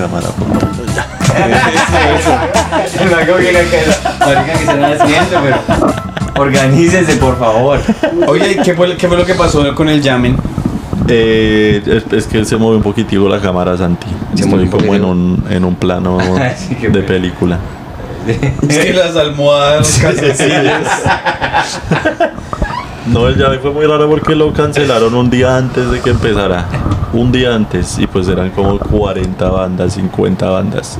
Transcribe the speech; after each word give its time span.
cámara, 0.00 0.26
por 0.28 0.48
favor. 0.60 0.86
Ya. 0.94 1.06
No 3.04 3.16
hago 3.16 3.36
bien 3.36 3.56
acá. 3.56 3.78
Marica, 4.26 4.44
que 4.44 4.52
están 4.64 4.84
haciendo, 4.84 5.40
pero. 5.42 5.56
Organícense, 6.42 7.16
por 7.16 7.38
favor. 7.38 7.80
Oye, 8.26 8.56
¿qué 8.64 8.74
fue, 8.74 8.96
¿qué 8.96 9.08
fue 9.08 9.16
lo 9.16 9.26
que 9.26 9.34
pasó 9.34 9.74
con 9.74 9.88
el 9.88 10.00
Yamen? 10.02 10.36
Eh, 11.08 11.82
es, 11.86 12.12
es 12.12 12.26
que 12.26 12.44
se 12.44 12.56
mueve 12.56 12.76
un 12.76 12.82
poquitico 12.82 13.28
la 13.28 13.40
cámara, 13.40 13.76
Santi. 13.76 14.06
Se 14.34 14.44
Estoy 14.44 14.48
mueve 14.48 14.64
un 14.64 14.70
como 14.70 14.94
en 14.94 15.04
un, 15.04 15.44
en 15.50 15.64
un 15.64 15.74
plano 15.74 16.18
Sí, 16.56 16.74
de 16.76 16.88
bueno. 16.88 17.06
película. 17.06 17.58
Es 18.68 18.78
que 18.78 18.92
las 18.92 19.16
almohadas, 19.16 20.00
los. 20.02 20.12
No, 23.06 23.26
el 23.28 23.36
llave 23.36 23.58
fue 23.58 23.70
muy 23.72 23.86
raro 23.86 24.08
porque 24.08 24.34
lo 24.34 24.52
cancelaron 24.52 25.14
un 25.14 25.30
día 25.30 25.56
antes 25.56 25.90
de 25.90 26.00
que 26.00 26.10
empezara. 26.10 26.66
Un 27.12 27.32
día 27.32 27.54
antes. 27.54 27.98
Y 27.98 28.06
pues 28.06 28.28
eran 28.28 28.50
como 28.50 28.78
40 28.78 29.48
bandas, 29.50 29.94
50 29.94 30.48
bandas. 30.50 30.98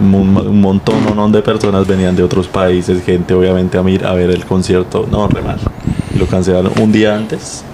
Un, 0.00 0.36
un 0.36 0.60
montón 0.60 1.32
de 1.32 1.42
personas 1.42 1.86
venían 1.86 2.14
de 2.16 2.22
otros 2.22 2.48
países, 2.48 3.02
gente 3.04 3.34
obviamente 3.34 3.78
a, 3.78 3.82
mir- 3.82 4.04
a 4.04 4.12
ver 4.14 4.30
el 4.30 4.44
concierto. 4.44 5.06
No, 5.10 5.26
re 5.28 5.42
mal. 5.42 5.58
Lo 6.18 6.26
cancelaron 6.26 6.72
un 6.80 6.92
día 6.92 7.16
antes. 7.16 7.64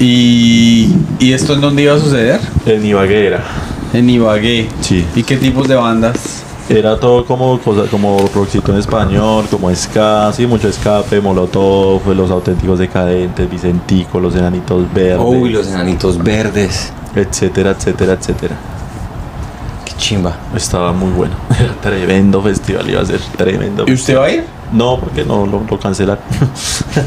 ¿Y, 0.00 0.88
¿Y 1.18 1.32
esto 1.32 1.54
en 1.54 1.60
dónde 1.60 1.82
iba 1.82 1.94
a 1.94 1.98
suceder? 1.98 2.40
En 2.66 2.84
Ibagué 2.84 3.26
era. 3.26 3.44
En 3.92 4.08
Ibagué. 4.10 4.68
Sí. 4.80 5.04
¿Y 5.14 5.22
qué 5.22 5.36
tipos 5.36 5.68
de 5.68 5.76
bandas? 5.76 6.42
Era 6.68 6.98
todo 6.98 7.26
como 7.26 7.58
cosa, 7.60 7.82
como 7.90 8.16
rockcito 8.34 8.72
en 8.72 8.78
español, 8.78 9.44
como 9.50 9.74
ska, 9.74 10.32
sí, 10.32 10.46
mucho 10.46 10.68
escape, 10.68 11.20
molotov, 11.20 12.00
los 12.14 12.30
auténticos 12.30 12.78
decadentes, 12.78 13.50
Vicentico, 13.50 14.18
los 14.18 14.34
enanitos 14.34 14.90
verdes, 14.92 15.26
Uy, 15.26 15.50
los 15.50 15.66
enanitos 15.68 16.16
verdes. 16.22 16.90
etcétera, 17.14 17.72
etcétera, 17.72 18.14
etcétera. 18.14 18.56
Chimba. 19.98 20.34
Estaba 20.56 20.92
muy 20.92 21.10
bueno. 21.12 21.34
Era 21.58 21.72
tremendo 21.82 22.42
festival, 22.42 22.88
iba 22.90 23.00
a 23.02 23.06
ser 23.06 23.20
tremendo. 23.36 23.84
¿Y 23.86 23.92
usted 23.92 24.16
va 24.18 24.26
a 24.26 24.30
ir? 24.30 24.44
No, 24.72 24.98
porque 24.98 25.24
no 25.24 25.46
lo, 25.46 25.62
lo 25.68 25.78
cancelaron. 25.78 26.22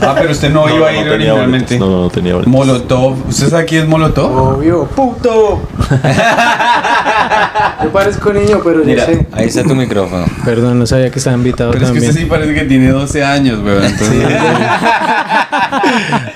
Ah, 0.02 0.14
pero 0.20 0.32
usted 0.32 0.50
no, 0.52 0.68
iba 0.76 0.88
a 0.90 0.92
ir 0.92 1.00
tenía 1.10 1.34
originalmente. 1.34 1.78
boletos, 1.78 1.90
No, 1.90 1.96
no, 1.98 2.02
no 2.04 2.10
tenía 2.10 2.34
boletos. 2.34 2.52
Molotov. 2.54 3.28
¿Usted 3.30 3.50
sabe 3.50 3.66
quién 3.66 3.84
es 3.84 3.90
Molotov? 3.90 4.56
Obvio, 4.58 4.86
puto. 4.86 5.62
Yo 7.84 7.90
parezco 7.92 8.34
niño, 8.34 8.60
pero 8.64 8.80
yo 8.80 8.86
Mira, 8.86 9.06
sé. 9.06 9.26
ahí 9.32 9.46
está 9.48 9.64
tu 9.64 9.76
micrófono. 9.76 10.26
Perdón, 10.44 10.80
no 10.80 10.86
sabía 10.86 11.10
que 11.10 11.20
estaba 11.20 11.38
invitado 11.38 11.72
Pero 11.72 11.86
es 11.86 11.92
que 11.92 11.96
también. 12.00 12.10
usted 12.12 12.24
sí 12.24 12.30
parece 12.30 12.54
que 12.54 12.64
tiene 12.66 12.90
12 12.90 13.24
años, 13.24 13.60
weón. 13.64 13.84
Entonces, 13.84 14.28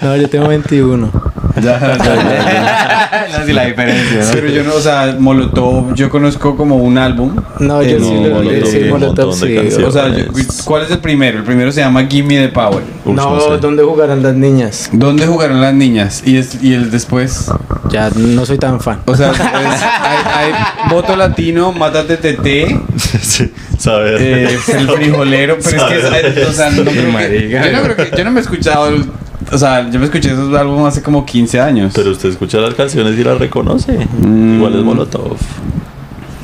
No, 0.01 0.15
yo 0.15 0.29
tengo 0.29 0.47
21. 0.47 1.11
Ya, 1.55 1.79
ya, 1.79 1.97
ya. 1.97 3.27
no 3.39 3.45
sé 3.45 3.53
la 3.53 3.65
diferencia, 3.65 4.19
Pero 4.33 4.47
yo 4.47 4.63
no, 4.63 4.75
o 4.75 4.79
sea, 4.79 5.15
Molotov, 5.19 5.93
yo 5.95 6.09
conozco 6.09 6.55
como 6.55 6.77
un 6.77 6.97
álbum. 6.97 7.35
No, 7.59 7.81
yo 7.81 7.97
Eh, 7.97 7.99
sí 7.99 8.13
no, 8.13 8.27
lo 8.27 8.35
Molotov, 8.35 8.65
sí, 8.71 8.79
Molotov 8.89 9.33
sí. 9.35 9.83
O 9.83 9.91
sea, 9.91 10.07
yo- 10.09 10.25
¿cuál 10.65 10.83
es 10.83 10.91
el 10.91 10.99
primero? 10.99 11.39
El 11.39 11.43
primero 11.43 11.71
se 11.71 11.81
llama 11.81 12.05
Gimme 12.07 12.37
the 12.39 12.49
Power. 12.49 12.83
Uf, 13.05 13.15
No, 13.15 13.39
sé. 13.39 13.57
¿dónde 13.59 13.83
jugarán 13.83 14.23
las 14.23 14.35
niñas? 14.35 14.89
¿Dónde 14.93 15.25
jugaron 15.27 15.61
las 15.61 15.73
niñas? 15.73 16.23
Y, 16.25 16.37
es, 16.37 16.61
y 16.63 16.73
el 16.73 16.91
después. 16.91 17.51
Ya 17.89 18.09
no 18.15 18.45
soy 18.45 18.57
tan 18.57 18.79
fan. 18.79 19.01
O 19.05 19.15
sea, 19.15 19.29
después 19.29 19.51
hay, 19.53 20.45
hay 20.45 20.89
voto 20.89 21.15
latino, 21.15 21.71
mátate 21.73 22.17
TT, 22.17 22.79
sí, 23.21 23.51
saber. 23.77 24.21
eh, 24.21 24.43
el 24.53 24.87
frijolero, 24.87 25.57
pero 25.61 25.77
es 25.77 25.83
que, 25.83 26.41
es- 26.41 26.47
o 26.47 26.53
sea, 26.53 26.69
no 26.69 26.83
creo 26.83 26.93
que, 27.17 27.49
yo 27.49 27.71
no 27.71 27.81
creo 27.83 27.95
que, 27.95 28.17
yo 28.17 28.23
no 28.23 28.31
me 28.31 28.39
he 28.39 28.43
escuchado, 28.43 28.87
el- 28.89 29.05
o 29.51 29.57
sea, 29.57 29.89
yo 29.89 29.99
me 29.99 30.05
escuché 30.05 30.31
esos 30.31 30.53
álbumes 30.53 30.87
hace 30.87 31.01
como 31.01 31.25
15 31.25 31.59
años. 31.59 31.93
Pero 31.95 32.11
usted 32.11 32.29
escucha 32.29 32.59
las 32.59 32.73
canciones 32.73 33.17
y 33.17 33.23
las 33.23 33.37
reconoce. 33.37 34.07
Mm. 34.21 34.55
Igual 34.57 34.75
es 34.75 34.83
Molotov. 34.83 35.37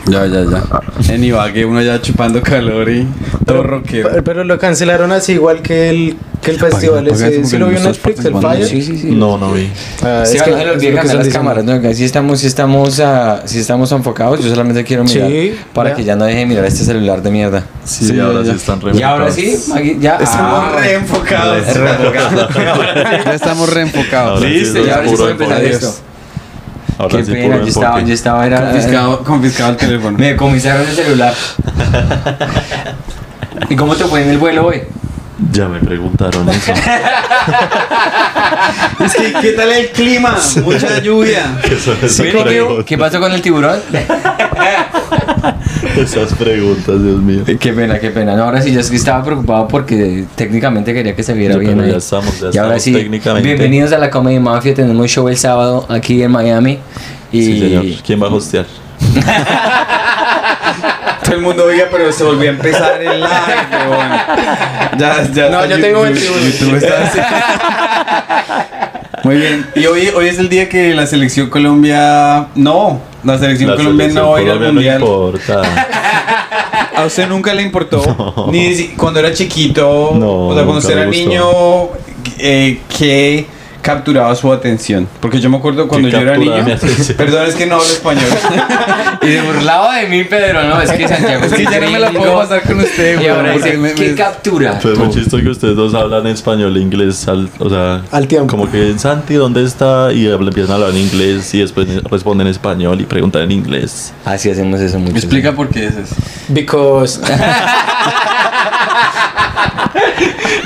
Ya, 0.08 0.26
ya, 0.26 0.44
ya. 0.46 0.64
En 1.14 1.24
Ibagué 1.24 1.66
uno 1.66 1.82
ya 1.82 2.02
chupando 2.02 2.42
calor 2.42 2.90
y 2.90 3.08
todo 3.46 3.64
rockero. 3.64 4.10
Pero, 4.10 4.24
pero 4.24 4.44
lo 4.44 4.58
cancelaron 4.58 5.12
así 5.12 5.34
igual 5.34 5.62
que 5.62 5.90
el, 5.90 6.18
que 6.48 6.52
el 6.66 6.72
festival 6.72 7.06
porque 7.08 7.44
¿Sí 7.46 7.58
lo 7.58 7.68
vio 7.68 7.78
en 7.78 7.84
Netflix, 7.84 8.26
el. 8.26 8.34
Fire? 8.36 8.66
Sí, 8.66 8.82
sí, 8.82 8.98
sí. 8.98 9.12
No, 9.12 9.38
no 9.38 9.52
vi. 9.52 9.70
Ah, 10.04 10.24
Sí, 10.26 10.38
es 10.38 10.44
que- 10.44 10.52
no 10.52 10.58
se 10.58 10.64
le 10.64 10.70
es 10.72 10.76
olvide 10.78 10.82
lo 10.90 10.90
que 10.90 10.90
cambiar 10.98 11.06
están 11.06 11.18
las 11.18 11.26
diciendo. 11.26 11.40
cámaras, 11.40 11.66
¿no? 11.66 11.74
Acá 11.74 11.94
sí 11.94 12.04
estamos, 12.06 12.40
sí 12.40 12.48
estamos, 12.48 13.00
ah, 13.00 13.42
sí 13.46 13.60
estamos 13.60 13.92
enfocados. 13.92 14.44
Yo 14.44 14.50
solamente 14.50 14.84
quiero 14.84 15.04
mirar 15.04 15.30
Sí, 15.30 15.56
para 15.74 15.90
ya. 15.92 15.96
que 15.96 16.04
ya 16.04 16.16
no 16.16 16.26
deje 16.26 16.40
de 16.40 16.46
mirar 16.46 16.66
este 16.66 16.84
celular 16.84 17.22
de 17.22 17.32
mierda. 17.32 17.64
Sí, 17.86 18.08
Sí, 18.08 18.20
ahora 18.20 18.42
ya. 18.44 18.52
sí 18.52 18.58
están 18.58 18.80
Y 18.98 19.02
ahora 19.04 19.32
sí, 19.32 19.56
Magui, 19.70 19.98
ya. 20.00 20.16
Estamos 20.18 20.64
ah, 20.66 20.80
reenfocados. 20.80 21.68
reenfocados. 21.76 22.56
Ya 23.26 23.34
estamos 23.34 23.74
reenfocados. 23.74 24.42
Listo, 24.42 24.80
es 24.80 24.88
y 24.88 24.90
ahora 24.90 25.10
sí 25.10 25.16
puedo 25.16 25.30
empezar 25.30 25.64
esto. 25.64 25.96
Ahora 27.00 27.18
Qué 27.18 27.26
sí 27.26 27.32
pena, 27.32 27.58
yo 27.58 27.64
estaba, 27.68 28.02
yo 28.02 28.14
estaba, 28.14 28.48
era, 28.48 28.72
Confiscado, 28.72 29.24
confiscado 29.24 29.70
el 29.72 29.78
teléfono. 29.78 30.18
me 30.18 30.28
decomisaron 30.30 30.88
el 30.88 30.96
celular. 30.96 31.34
¿Y 33.70 33.76
cómo 33.76 33.96
te 33.96 34.06
fue 34.06 34.24
en 34.24 34.30
el 34.30 34.38
vuelo 34.38 34.68
hoy? 34.68 34.82
Ya 35.54 35.68
me 35.68 35.80
preguntaron 35.80 36.48
eso. 36.50 36.74
Es 39.04 39.14
que, 39.14 39.34
¿qué 39.42 39.52
tal 39.52 39.72
el 39.72 39.90
clima? 39.92 40.36
Mucha 40.64 41.00
lluvia. 41.00 41.60
¿Qué 42.86 42.98
pasó 42.98 43.20
con 43.20 43.32
el 43.32 43.42
tiburón? 43.42 43.80
esas 45.98 46.34
preguntas, 46.34 47.02
Dios 47.02 47.22
mío. 47.22 47.44
Qué 47.46 47.74
pena, 47.74 48.00
qué 48.00 48.10
pena. 48.10 48.36
No, 48.36 48.44
ahora 48.44 48.62
sí, 48.62 48.74
yo 48.74 48.80
es 48.80 48.90
que 48.90 48.98
estaba 48.98 49.24
preocupado 49.24 49.68
porque 49.68 50.26
técnicamente 50.36 50.94
quería 50.94 51.16
que 51.16 51.24
se 51.24 51.34
viera 51.34 51.58
bien 51.58 51.74
pero 51.76 51.86
ahí. 51.86 51.92
ya 51.92 51.98
estamos, 51.98 52.40
ya 52.40 52.50
y 52.52 52.58
ahora 52.58 52.78
estamos 52.78 52.84
sí, 52.84 52.94
técnicamente. 52.94 53.48
bienvenidos 53.48 53.92
a 53.94 53.98
la 54.00 54.10
Comedy 54.10 54.40
Mafia. 54.40 54.74
Tenemos 54.74 55.10
show 55.10 55.28
el 55.30 55.38
sábado 55.38 55.86
aquí 55.90 56.22
en 56.22 56.32
Miami. 56.32 56.80
Y 57.32 57.44
Sí, 57.44 57.60
señor. 57.60 57.86
¿Quién 58.06 58.22
va 58.22 58.28
a 58.28 58.34
hostear? 58.34 58.66
Todo 61.28 61.36
el 61.36 61.42
mundo 61.42 61.66
oiga, 61.66 61.86
pero 61.92 62.10
se 62.12 62.24
volvió 62.24 62.50
a 62.50 62.54
empezar 62.54 63.02
el 63.02 63.20
live, 63.20 63.30
weón. 63.90 64.10
Ya, 64.98 65.28
ya. 65.34 65.50
No, 65.50 65.66
yo 65.66 65.80
tengo 65.82 66.06
YouTube- 66.06 66.40
21. 66.40 66.40
YouTube 66.40 66.76
está 66.76 67.04
así. 67.04 67.20
Muy 69.24 69.36
bien. 69.36 69.68
Y 69.76 69.86
hoy, 69.88 70.08
hoy 70.16 70.28
es 70.28 70.40
el 70.40 70.48
día 70.48 70.70
que 70.70 70.94
la 70.94 71.06
selección 71.06 71.50
Colombia. 71.50 72.48
No, 72.56 73.02
la 73.24 73.38
selección 73.38 73.72
La 73.72 73.76
Colombia 73.76 74.06
selección 74.06 74.26
no 74.26 74.32
va 74.32 74.38
a 74.38 74.42
ir 74.42 74.50
al 74.50 74.58
Colombia 74.60 75.00
no 75.00 75.06
mundial. 75.06 75.42
importa. 75.42 76.88
¿A 76.96 77.06
usted 77.06 77.28
nunca 77.28 77.54
le 77.54 77.64
importó? 77.64 78.02
No. 78.38 78.48
Ni 78.52 78.90
cuando 78.96 79.20
era 79.20 79.34
chiquito. 79.34 80.14
No, 80.16 80.48
o 80.48 80.54
sea, 80.56 80.64
cuando 80.64 80.80
usted 80.80 80.94
era 80.94 81.06
gustó. 81.08 81.20
niño, 81.20 81.44
eh, 82.40 82.80
¿qué 82.98 83.46
capturaba 83.88 84.36
su 84.36 84.52
atención? 84.52 85.08
Porque 85.22 85.40
yo 85.40 85.50
me 85.50 85.58
acuerdo 85.58 85.88
cuando 85.88 86.10
¿Qué 86.10 86.12
yo 86.14 86.20
era 86.22 86.38
niño. 86.38 86.66
Perdón, 87.18 87.48
es 87.48 87.56
que 87.56 87.66
no 87.66 87.76
hablo 87.76 87.88
español. 87.88 88.26
Y 89.24 89.28
se 89.32 89.42
burlaba 89.42 89.96
de 89.98 90.08
mí, 90.08 90.24
Pedro. 90.24 90.64
No, 90.64 90.80
es 90.82 90.92
que 90.92 91.06
Santiago 91.08 91.44
es 91.46 91.54
que 91.54 91.64
ya 91.66 91.80
no 91.82 91.90
me 91.92 92.00
la 92.00 92.12
puedo 92.12 92.38
pasar 92.38 92.62
con 92.62 92.80
usted, 92.80 93.14
Y 93.14 93.16
güey. 93.18 93.28
ahora 93.30 93.52
porque 93.54 93.66
dice, 93.72 93.78
me- 93.78 93.94
¿qué 93.94 94.10
me- 94.10 94.16
captura? 94.16 94.74
Fue 94.80 94.96
muy 94.96 95.10
chistoso 95.10 95.44
que 95.44 95.50
ustedes 95.50 95.76
dos 95.76 95.94
hablan 95.96 96.28
español 96.28 96.78
e 96.78 96.80
inglés, 96.80 97.28
al, 97.28 97.50
o 97.60 97.70
sea, 97.70 98.04
Al 98.12 98.28
tiempo. 98.28 98.48
como 98.48 98.72
que 98.72 98.98
Santi, 98.98 99.34
¿dónde 99.34 99.64
está? 99.66 100.14
Y 100.14 100.28
hablan- 100.28 100.48
empiezan 100.50 100.72
a 100.74 100.76
hablar 100.76 100.90
en 100.92 100.98
inglés 100.98 101.54
y 101.54 101.60
después 101.60 101.88
responden 102.04 102.48
en 102.48 102.52
español 102.52 103.02
y 103.02 103.06
preguntan 103.06 103.42
en 103.44 103.52
inglés. 103.52 104.14
Así 104.24 104.50
hacemos 104.50 104.80
eso 104.80 104.98
mucho. 105.00 105.14
Me 105.14 105.20
explica 105.20 105.52
por 105.54 105.68
qué 105.70 105.88
es 105.88 105.96
eso. 105.98 106.16
Because. 106.50 107.20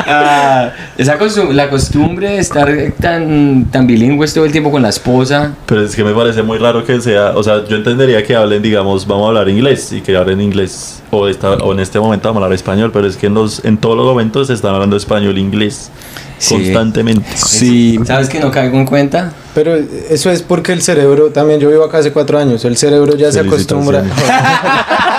Ah, 0.08 0.72
esa 0.98 1.18
costum- 1.18 1.52
la 1.52 1.70
costumbre 1.70 2.30
de 2.32 2.40
estar 2.40 2.70
tan, 3.00 3.66
tan 3.72 3.88
bilingües 3.88 4.34
todo 4.34 4.46
el 4.46 4.52
tiempo 4.52 4.72
con 4.72 4.82
la 4.82 4.90
esposa. 4.90 5.54
Pero 5.66 5.84
es 5.84 5.96
que 5.96 6.04
me 6.04 6.14
parece 6.14 6.42
muy 6.44 6.58
raro 6.58 6.84
que 6.86 7.00
sea, 7.02 7.32
o 7.36 7.44
sea, 7.44 7.66
yo 7.68 7.76
entendería 7.78 8.24
que 8.24 8.36
hablen, 8.36 8.62
digamos, 8.62 9.08
vamos 9.08 9.26
a 9.26 9.28
hablar 9.30 9.50
inglés 9.50 9.92
y 9.94 10.02
que 10.02 10.16
hablen 10.18 10.42
inglés, 10.42 11.02
o, 11.12 11.28
esta, 11.28 11.52
o 11.54 11.72
en 11.74 11.80
este 11.80 12.00
momento 12.00 12.28
vamos 12.30 12.42
a 12.42 12.46
hablar 12.46 12.56
español, 12.56 12.92
pero 12.94 13.08
es 13.08 13.16
que 13.18 13.28
en, 13.28 13.34
los, 13.36 13.64
en 13.66 13.78
todos 13.78 13.96
los 13.98 14.06
momentos 14.06 14.48
se 14.48 14.54
están 14.54 14.74
hablando 14.74 14.96
español 14.98 15.38
e 15.38 15.40
inglés 15.40 15.90
Sí. 16.38 16.56
constantemente. 16.56 17.26
Sí. 17.36 18.00
¿Sabes 18.04 18.28
que 18.28 18.40
no 18.40 18.50
caigo 18.50 18.76
en 18.80 18.86
cuenta? 18.88 19.32
Pero 19.54 19.76
eso 20.10 20.32
es 20.32 20.42
porque 20.42 20.74
el 20.74 20.82
cerebro, 20.82 21.28
también 21.30 21.60
yo 21.60 21.70
vivo 21.70 21.84
acá 21.84 22.00
hace 22.00 22.12
cuatro 22.12 22.40
años, 22.40 22.66
el 22.66 22.78
cerebro 22.78 23.16
ya 23.16 23.32
se 23.32 23.42
acostumbra. 23.42 24.04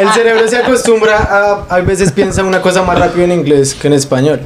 el 0.00 0.08
cerebro 0.10 0.48
se 0.48 0.56
acostumbra 0.56 1.16
a, 1.18 1.74
a 1.74 1.80
veces 1.80 2.12
piensa 2.12 2.42
una 2.44 2.60
cosa 2.62 2.82
más 2.82 2.98
rápido 2.98 3.24
en 3.24 3.32
inglés 3.32 3.74
que 3.74 3.86
en 3.88 3.92
español. 3.94 4.40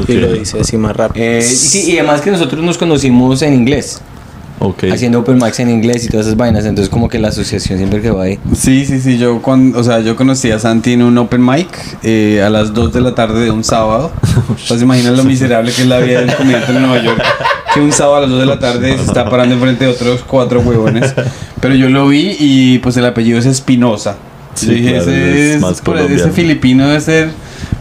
Ok. 0.00 0.08
Y 0.10 0.14
lo 0.14 0.32
dice 0.32 0.60
así 0.60 0.76
más 0.76 0.96
rápido. 0.96 1.24
Eh, 1.26 1.42
sí, 1.42 1.90
y 1.92 1.98
además 1.98 2.20
que 2.20 2.30
nosotros 2.30 2.62
nos 2.62 2.78
conocimos 2.78 3.42
en 3.42 3.54
inglés, 3.54 4.00
Ok. 4.60 4.84
haciendo 4.92 5.20
open 5.20 5.36
mics 5.38 5.58
en 5.60 5.70
inglés 5.70 6.04
y 6.04 6.08
todas 6.08 6.26
esas 6.26 6.36
vainas, 6.36 6.64
entonces 6.66 6.88
como 6.90 7.08
que 7.08 7.18
la 7.18 7.28
asociación 7.28 7.78
siempre 7.78 8.00
quedó 8.00 8.20
ahí. 8.20 8.38
Sí, 8.54 8.84
sí, 8.84 9.00
sí, 9.00 9.18
yo 9.18 9.40
cuando, 9.42 9.78
o 9.78 9.82
sea, 9.82 10.00
yo 10.00 10.14
conocí 10.16 10.50
a 10.52 10.58
Santi 10.58 10.92
en 10.92 11.02
un 11.02 11.16
open 11.18 11.44
mic 11.44 11.66
eh, 12.02 12.42
a 12.44 12.50
las 12.50 12.72
2 12.74 12.92
de 12.92 13.00
la 13.00 13.14
tarde 13.14 13.40
de 13.44 13.50
un 13.50 13.64
sábado. 13.64 14.10
Pues 14.68 14.82
imaginan 14.82 15.16
lo 15.16 15.24
miserable 15.24 15.72
que 15.72 15.82
es 15.82 15.88
la 15.88 15.98
vida 16.00 16.20
del 16.20 16.34
comediante 16.36 16.72
en 16.72 16.82
Nueva 16.82 17.02
York. 17.02 17.22
Que 17.72 17.80
un 17.80 17.92
sábado 17.92 18.16
a 18.16 18.20
las 18.22 18.30
2 18.30 18.40
de 18.40 18.46
la 18.46 18.58
tarde 18.58 18.96
se 18.96 19.04
está 19.04 19.28
parando 19.30 19.54
enfrente 19.54 19.84
de 19.86 19.90
otros 19.92 20.22
cuatro 20.26 20.60
huevones. 20.60 21.14
Pero 21.60 21.74
yo 21.74 21.88
lo 21.88 22.06
vi 22.08 22.36
y 22.38 22.78
pues 22.80 22.96
el 22.96 23.06
apellido 23.06 23.38
es 23.38 23.46
Espinosa. 23.46 24.16
Sí, 24.54 24.82
claro, 24.82 24.98
ese, 25.02 25.54
es 25.54 25.60
más 25.60 25.80
por- 25.80 25.98
ese 25.98 26.30
filipino 26.30 26.86
debe 26.86 27.00
ser 27.00 27.30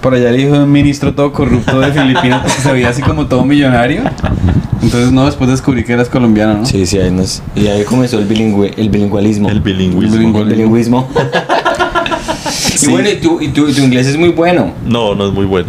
por 0.01 0.13
allá 0.13 0.29
el 0.29 0.39
hijo 0.39 0.53
de 0.53 0.63
un 0.63 0.71
ministro 0.71 1.13
todo 1.13 1.31
corrupto 1.33 1.79
de 1.79 1.91
Filipinas 1.91 2.41
porque 2.43 2.61
se 2.61 2.71
veía 2.71 2.89
así 2.89 3.01
como 3.01 3.25
todo 3.27 3.43
millonario. 3.43 4.03
Entonces, 4.81 5.11
no, 5.11 5.25
después 5.25 5.49
descubrí 5.49 5.83
que 5.83 5.91
eras 5.93 6.07
colombiano, 6.07 6.59
¿no? 6.59 6.65
Sí, 6.65 6.85
sí, 6.85 6.97
ahí 6.99 7.11
nos, 7.11 7.41
y 7.55 7.67
ahí 7.67 7.83
comenzó 7.83 8.17
el, 8.17 8.25
bilingüe, 8.25 8.73
el 8.77 8.89
bilingüalismo. 8.89 9.49
El 9.49 9.59
bilingüismo. 9.59 10.15
bilingüe- 10.17 10.41
El 10.41 10.47
bilingüismo. 10.49 11.09
Sí. 12.49 12.85
Y 12.87 12.91
bueno, 12.91 13.09
y 13.09 13.15
tu, 13.17 13.41
y, 13.41 13.49
tu, 13.49 13.67
y 13.67 13.73
tu 13.73 13.81
inglés 13.81 14.07
es 14.07 14.15
muy 14.17 14.29
bueno. 14.29 14.71
No, 14.85 15.13
no 15.13 15.27
es 15.27 15.33
muy 15.33 15.45
bueno. 15.45 15.67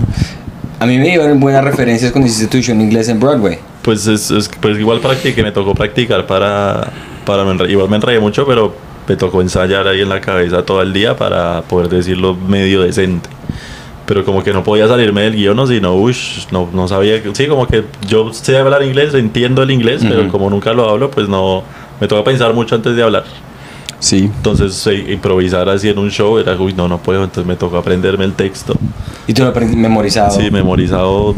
A 0.78 0.86
mí 0.86 0.96
me 0.96 1.04
dieron 1.08 1.40
buenas 1.40 1.64
referencias 1.64 2.12
cuando 2.12 2.28
hiciste 2.28 2.46
tu 2.46 2.62
show 2.62 2.72
en 2.74 2.80
inglés 2.82 3.08
en 3.08 3.18
Broadway. 3.18 3.58
Pues 3.82 4.06
es, 4.06 4.30
es- 4.30 4.48
pues 4.60 4.78
igual 4.78 5.00
practiqué, 5.00 5.42
me 5.42 5.50
tocó 5.50 5.74
practicar 5.74 6.26
para, 6.26 6.88
para 7.26 7.44
me 7.44 7.50
enre- 7.52 7.68
igual 7.70 7.88
me 7.90 7.96
enredé 7.96 8.20
mucho, 8.20 8.46
pero 8.46 8.74
me 9.10 9.16
tocó 9.16 9.40
ensayar 9.40 9.88
ahí 9.88 10.02
en 10.02 10.08
la 10.08 10.20
cabeza 10.20 10.64
todo 10.64 10.82
el 10.82 10.92
día 10.92 11.16
para 11.16 11.62
poder 11.62 11.88
decirlo 11.88 12.36
medio 12.36 12.82
decente. 12.82 13.28
Pero 14.06 14.24
como 14.24 14.44
que 14.44 14.52
no 14.52 14.62
podía 14.62 14.86
salirme 14.86 15.22
del 15.22 15.34
guion, 15.34 15.66
sino, 15.66 15.96
ush, 15.96 16.46
no, 16.52 16.68
no 16.72 16.86
sabía, 16.86 17.20
sí, 17.32 17.48
como 17.48 17.66
que 17.66 17.82
yo 18.06 18.32
sé 18.32 18.56
hablar 18.56 18.84
inglés, 18.84 19.12
entiendo 19.14 19.64
el 19.64 19.72
inglés, 19.72 20.02
pero 20.08 20.28
como 20.28 20.48
nunca 20.48 20.72
lo 20.72 20.88
hablo, 20.88 21.10
pues 21.10 21.28
no, 21.28 21.64
me 22.00 22.06
toca 22.06 22.22
pensar 22.22 22.54
mucho 22.54 22.76
antes 22.76 22.94
de 22.94 23.02
hablar. 23.02 23.24
Sí. 23.98 24.30
Entonces 24.36 24.86
eh, 24.86 25.12
improvisar 25.12 25.68
así 25.68 25.88
en 25.88 25.98
un 25.98 26.12
show 26.12 26.38
era, 26.38 26.54
uy, 26.54 26.72
no, 26.72 26.86
no 26.86 26.98
puedo, 26.98 27.24
entonces 27.24 27.46
me 27.46 27.56
tocó 27.56 27.78
aprenderme 27.78 28.24
el 28.24 28.34
texto. 28.34 28.74
Y 29.26 29.34
tú 29.34 29.42
lo 29.42 29.48
aprendí 29.48 29.76
memorizado. 29.76 30.30
Sí, 30.30 30.52
memorizado 30.52 31.34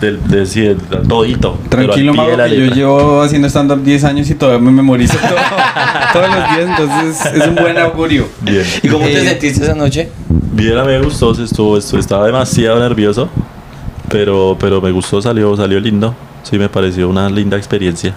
del, 0.00 0.26
de, 0.28 0.46
sí, 0.46 0.60
del- 0.62 0.78
del 0.88 1.06
todito. 1.06 1.58
pero 1.68 1.82
al 1.82 1.86
Tranquilo, 1.88 2.14
Mago, 2.14 2.36
la 2.36 2.48
que 2.48 2.56
yo 2.56 2.74
llevo 2.74 3.22
haciendo 3.22 3.48
stand-up 3.48 3.82
10 3.82 4.04
años 4.04 4.30
y 4.30 4.34
todavía 4.34 4.60
me 4.60 4.70
memorizo 4.72 5.16
todo, 5.18 5.36
todos 6.12 6.26
los 6.28 6.56
días, 6.56 6.70
entonces 6.78 7.26
es 7.34 7.46
un 7.48 7.54
buen 7.56 7.78
augurio. 7.78 8.26
Bien. 8.40 8.64
¿Y 8.82 8.88
cómo 8.88 9.04
te 9.06 9.20
Eh, 9.22 9.28
sentiste 9.28 9.64
esa 9.64 9.74
noche? 9.74 10.08
Bien, 10.52 10.76
a 10.78 10.82
mí 10.84 10.88
me 10.92 11.02
gustó, 11.02 11.32
estuvo, 11.32 11.76
estu- 11.78 11.98
estaba 11.98 12.26
demasiado 12.26 12.78
nervioso, 12.80 13.28
pero, 14.08 14.56
pero 14.58 14.80
me 14.80 14.90
gustó, 14.90 15.20
salió, 15.22 15.56
salió 15.56 15.78
lindo. 15.80 16.14
Sí, 16.42 16.58
me 16.58 16.68
pareció 16.68 17.08
una 17.08 17.28
linda 17.28 17.56
experiencia. 17.56 18.14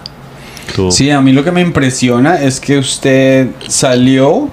Estuvo- 0.66 0.90
Sí, 0.90 1.10
a 1.10 1.20
mí 1.20 1.32
lo 1.32 1.44
que 1.44 1.52
me 1.52 1.60
impresiona 1.60 2.40
es 2.40 2.58
que 2.58 2.78
usted 2.78 3.48
salió 3.68 4.48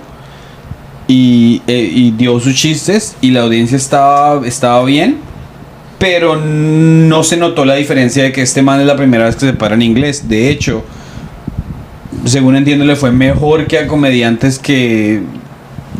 y, 1.08 1.62
eh, 1.68 1.90
y 1.94 2.12
dio 2.12 2.40
sus 2.40 2.56
chistes 2.56 3.16
y 3.22 3.32
la 3.32 3.42
audiencia 3.42 3.78
estaba, 3.78 4.46
estaba 4.46 4.84
bien, 4.86 5.18
pero 6.02 6.36
no 6.36 7.24
se 7.24 7.38
notó 7.38 7.64
la 7.64 7.76
diferencia 7.76 8.24
de 8.24 8.32
que 8.32 8.42
este 8.42 8.64
man 8.64 8.82
es 8.82 8.88
la 8.88 8.96
primera 8.96 9.26
vez 9.26 9.36
que 9.36 9.46
se 9.46 9.54
para 9.54 9.76
en 9.76 9.84
inglés. 9.84 10.28
De 10.28 10.50
hecho, 10.50 10.84
según 12.26 12.56
entiendo, 12.56 12.84
le 12.86 12.96
fue 12.96 13.12
mejor 13.12 13.68
que 13.68 13.78
a 13.78 13.88
comediantes 13.88 14.58
que, 14.58 15.22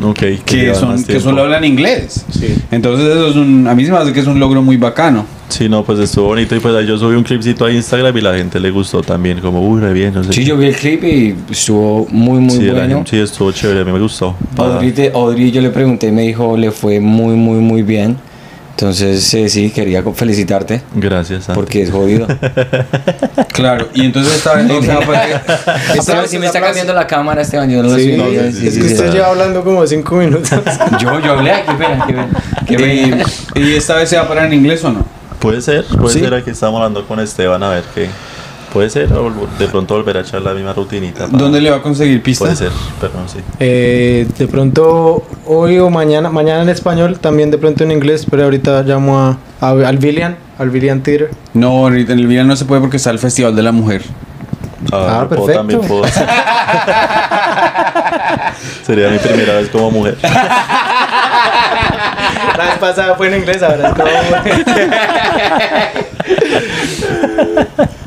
ok, 0.02 0.18
que, 0.18 0.38
que, 0.44 0.74
son, 0.74 1.02
que 1.04 1.20
solo 1.20 1.42
hablan 1.42 1.64
inglés. 1.64 2.26
Sí. 2.36 2.52
Entonces 2.72 3.06
eso 3.06 3.28
es 3.28 3.36
un, 3.36 3.68
a 3.68 3.76
mí 3.76 3.84
se 3.84 3.92
me 3.92 3.98
hace 3.98 4.12
que 4.12 4.18
es 4.18 4.26
un 4.26 4.40
logro 4.40 4.60
muy 4.60 4.76
bacano. 4.76 5.24
Sí, 5.48 5.68
no, 5.68 5.84
pues 5.84 6.00
estuvo 6.00 6.26
bonito 6.26 6.56
y 6.56 6.58
pues 6.58 6.74
ahí 6.74 6.84
yo 6.84 6.98
subí 6.98 7.14
un 7.14 7.22
clipcito 7.22 7.64
a 7.64 7.70
Instagram 7.72 8.16
y 8.16 8.20
la 8.22 8.34
gente 8.34 8.58
le 8.58 8.72
gustó 8.72 9.02
también, 9.02 9.38
como, 9.38 9.64
uy, 9.68 9.80
re 9.82 9.92
bien, 9.92 10.14
no 10.14 10.24
sé. 10.24 10.32
Sí, 10.32 10.40
qué. 10.40 10.46
yo 10.46 10.56
vi 10.56 10.66
el 10.66 10.74
clip 10.74 11.04
y 11.04 11.36
estuvo 11.48 12.08
muy, 12.10 12.40
muy 12.40 12.56
sí, 12.56 12.70
bueno. 12.70 12.96
gente- 12.96 13.10
sí, 13.10 13.18
estuvo 13.18 13.52
chévere, 13.52 13.82
a 13.82 13.84
mí 13.84 13.92
me 13.92 14.00
gustó. 14.00 14.34
Audrey, 14.56 14.90
te- 14.90 15.12
Audrey, 15.14 15.52
yo 15.52 15.60
le 15.60 15.70
pregunté 15.70 16.08
y 16.08 16.10
me 16.10 16.22
dijo, 16.22 16.56
le 16.56 16.72
fue 16.72 16.98
muy, 16.98 17.36
muy, 17.36 17.58
muy 17.60 17.82
bien. 17.82 18.16
Entonces, 18.82 19.32
eh, 19.34 19.48
sí, 19.48 19.70
quería 19.70 20.02
felicitarte 20.02 20.82
Gracias. 20.96 21.44
Santi. 21.44 21.56
porque 21.60 21.82
es 21.82 21.90
jodido. 21.92 22.26
Claro, 23.52 23.88
y 23.94 24.06
entonces 24.06 24.34
esta 24.36 24.54
vez 24.54 24.70
o 24.70 24.82
sea, 24.82 25.00
fue- 25.02 25.16
Esteban, 25.98 26.26
si 26.28 26.38
me 26.38 26.46
está 26.46 26.60
cambiando 26.60 26.92
la 26.94 27.06
cámara, 27.06 27.42
Esteban, 27.42 27.70
yo 27.70 27.82
no 27.82 27.90
lo 27.90 27.94
Sí, 27.96 28.10
estoy 28.10 28.16
no, 28.18 28.30
viendo. 28.30 28.50
sí, 28.50 28.58
Sí, 28.60 28.66
es 28.68 28.74
sí, 28.74 28.80
que 28.80 28.88
sí. 28.88 28.94
usted 28.94 29.12
lleva 29.12 29.26
hablando 29.28 29.62
como 29.62 29.86
cinco 29.86 30.14
minutos. 30.16 30.50
Yo, 31.00 31.20
yo 31.20 31.32
hablé, 31.32 31.52
qué 31.66 31.74
pena, 31.74 32.04
qué 32.06 32.12
pena. 32.12 32.28
Qué 32.66 32.76
pena. 32.76 33.24
¿Y 33.54 33.74
esta 33.74 33.96
vez 33.96 34.08
se 34.08 34.16
va 34.16 34.22
a 34.22 34.28
parar 34.28 34.46
en 34.46 34.54
inglés 34.54 34.82
o 34.84 34.90
no? 34.90 35.04
Puede 35.38 35.60
ser, 35.60 35.84
puede 35.84 36.14
Sí. 36.14 36.20
ser, 36.20 36.34
aquí 36.34 36.50
estamos 36.50 36.78
hablando 36.78 37.06
con 37.06 37.20
Esteban 37.20 37.62
a 37.62 37.68
ver 37.70 37.84
qué. 37.94 38.08
Puede 38.72 38.88
ser, 38.88 39.12
o 39.12 39.30
de 39.58 39.68
pronto 39.68 39.94
volver 39.94 40.16
a 40.16 40.20
echar 40.20 40.40
la 40.40 40.54
misma 40.54 40.72
rutinita. 40.72 41.26
para- 41.26 41.36
¿Dónde 41.38 41.60
le 41.60 41.70
va 41.70 41.76
a 41.76 41.82
conseguir 41.82 42.22
pista? 42.22 42.44
Puede 42.46 42.56
ser, 42.56 42.70
pero 43.00 43.12
no 43.20 43.28
sé. 43.28 43.40
Eh, 43.60 44.26
de 44.38 44.46
pronto 44.48 45.24
hoy 45.46 45.78
o 45.78 45.90
mañana, 45.90 46.30
mañana 46.30 46.62
en 46.62 46.70
español, 46.70 47.18
también 47.18 47.50
de 47.50 47.58
pronto 47.58 47.84
en 47.84 47.92
inglés, 47.92 48.26
pero 48.30 48.44
ahorita 48.44 48.82
llamo 48.82 49.18
a, 49.18 49.36
a- 49.60 49.70
al 49.72 49.98
Villian, 49.98 50.36
al 50.58 50.70
Villian 50.70 51.02
Theater. 51.02 51.30
No, 51.52 51.68
ahorita 51.86 52.14
en 52.14 52.18
el 52.20 52.26
Villa 52.26 52.44
no 52.44 52.56
se 52.56 52.64
puede 52.64 52.80
porque 52.80 52.96
está 52.96 53.10
el 53.10 53.18
Festival 53.18 53.54
de 53.54 53.62
la 53.62 53.72
Mujer. 53.72 54.02
Ah, 54.90 55.26
puedo- 55.28 55.44
perfecto. 55.46 55.52
también 55.52 55.80
puedo. 55.82 56.04
Sería 58.86 59.10
mi 59.10 59.18
primera 59.18 59.52
vez 59.54 59.68
como 59.68 59.90
mujer. 59.90 60.16
La 62.56 62.64
vez 62.64 62.78
pasada 62.80 63.14
fue 63.16 63.28
en 63.28 63.34
inglés, 63.40 63.62
ahora 63.62 63.88
es 63.88 63.94
como... 63.94 64.10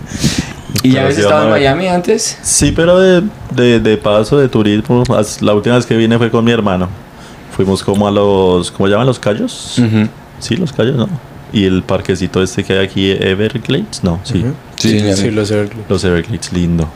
¿Y 0.86 0.92
ya 0.92 1.02
habías 1.02 1.16
sí, 1.16 1.22
estado 1.22 1.46
en. 1.46 1.50
Miami 1.52 1.88
antes? 1.88 2.38
Sí, 2.42 2.72
pero 2.76 3.00
de, 3.00 3.24
de, 3.56 3.80
de 3.80 3.98
paso, 3.98 4.38
de 4.38 4.48
turismo. 4.50 5.04
La 5.42 5.54
última 5.54 5.76
vez 5.76 5.86
que 5.86 5.96
vine 5.96 6.18
fue 6.18 6.30
con 6.32 6.44
mi 6.46 6.52
hermano. 6.52 6.90
Fuimos 7.56 7.84
como 7.84 8.08
a 8.08 8.12
los. 8.12 8.72
¿Cómo 8.72 8.88
llaman 8.88 9.08
los 9.08 9.20
callos? 9.20 9.78
Ujú. 9.80 10.08
Sí, 10.40 10.58
los 10.58 10.74
callos, 10.74 10.96
¿no? 10.96 11.08
Y 11.54 11.64
el 11.66 11.84
parquecito 11.84 12.44
este 12.44 12.64
que 12.64 12.74
hay 12.74 12.86
aquí, 12.86 13.12
Everglades. 13.12 14.04
No, 14.04 14.20
sí. 14.24 14.40
Ujú. 14.40 14.54
Sí, 14.78 15.00
ya 15.00 15.16
sí, 15.16 15.30
vi. 15.30 15.36
lo 15.36 15.46
sé. 15.46 15.70
Los 15.88 16.04
Everglades, 16.04 16.52
lindo. 16.52 16.88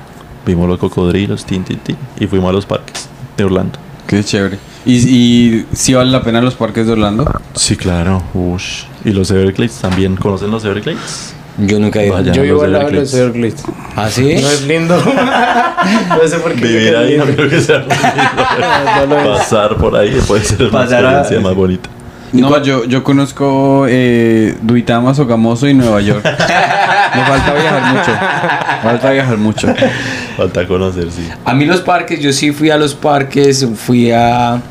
Vimos 0.45 0.67
los 0.67 0.79
cocodrilos, 0.79 1.45
tin, 1.45 1.63
tin, 1.63 1.77
tin. 1.79 1.95
Y 2.19 2.27
fuimos 2.27 2.49
a 2.49 2.53
los 2.53 2.65
parques 2.65 3.07
de 3.37 3.43
Orlando. 3.43 3.79
Qué 4.07 4.23
chévere. 4.23 4.57
¿Y, 4.85 4.95
y 4.95 5.65
si 5.73 5.93
vale 5.93 6.09
la 6.09 6.23
pena 6.23 6.41
los 6.41 6.55
parques 6.55 6.85
de 6.87 6.93
Orlando? 6.93 7.29
Sí, 7.55 7.75
claro. 7.75 8.23
Ush. 8.33 8.83
Y 9.05 9.11
los 9.11 9.29
Everglades 9.31 9.75
también. 9.75 10.15
¿Conocen 10.15 10.51
los 10.51 10.65
Everglades? 10.65 11.35
Yo 11.59 11.79
nunca 11.79 12.01
he 12.01 12.07
ido. 12.07 12.15
Vaya. 12.15 12.31
Yo 12.33 12.41
vivo 12.43 12.63
al 12.63 12.73
lado 12.73 12.85
de 12.87 12.93
los 12.93 13.13
Everglades. 13.13 13.63
Everglades. 13.63 13.93
¿Ah, 13.95 14.09
sí? 14.09 14.35
No 14.41 14.49
es 14.49 14.61
lindo. 14.63 14.95
no 16.09 16.27
sé 16.27 16.37
por 16.39 16.53
qué. 16.53 16.61
Vivir 16.61 16.95
ahí 16.95 17.17
no 17.17 17.25
creo 17.25 17.49
que 17.49 17.61
sea 17.61 17.79
lindo. 17.79 19.15
Pasar 19.37 19.75
por 19.77 19.95
ahí 19.95 20.19
puede 20.27 20.43
ser 20.43 20.63
una 20.63 20.83
experiencia 20.83 21.39
más 21.39 21.55
bonita. 21.55 21.89
No, 22.31 22.61
yo, 22.61 22.85
yo 22.85 23.03
conozco 23.03 23.85
eh, 23.89 24.55
Duitama, 24.61 25.13
Sogamoso 25.15 25.67
y 25.67 25.73
Nueva 25.73 25.99
York. 26.01 26.23
Me 26.23 27.23
falta 27.25 27.53
viajar 27.53 27.95
mucho. 27.95 28.11
Me 28.11 28.89
falta 28.89 29.11
viajar 29.11 29.37
mucho. 29.37 29.67
Falta 30.37 30.65
conocer, 30.67 31.11
sí. 31.11 31.27
A 31.43 31.53
mí 31.53 31.65
los 31.65 31.81
parques, 31.81 32.21
yo 32.21 32.31
sí 32.31 32.53
fui 32.53 32.69
a 32.69 32.77
los 32.77 32.95
parques, 32.95 33.67
fui 33.75 34.09
a, 34.11 34.61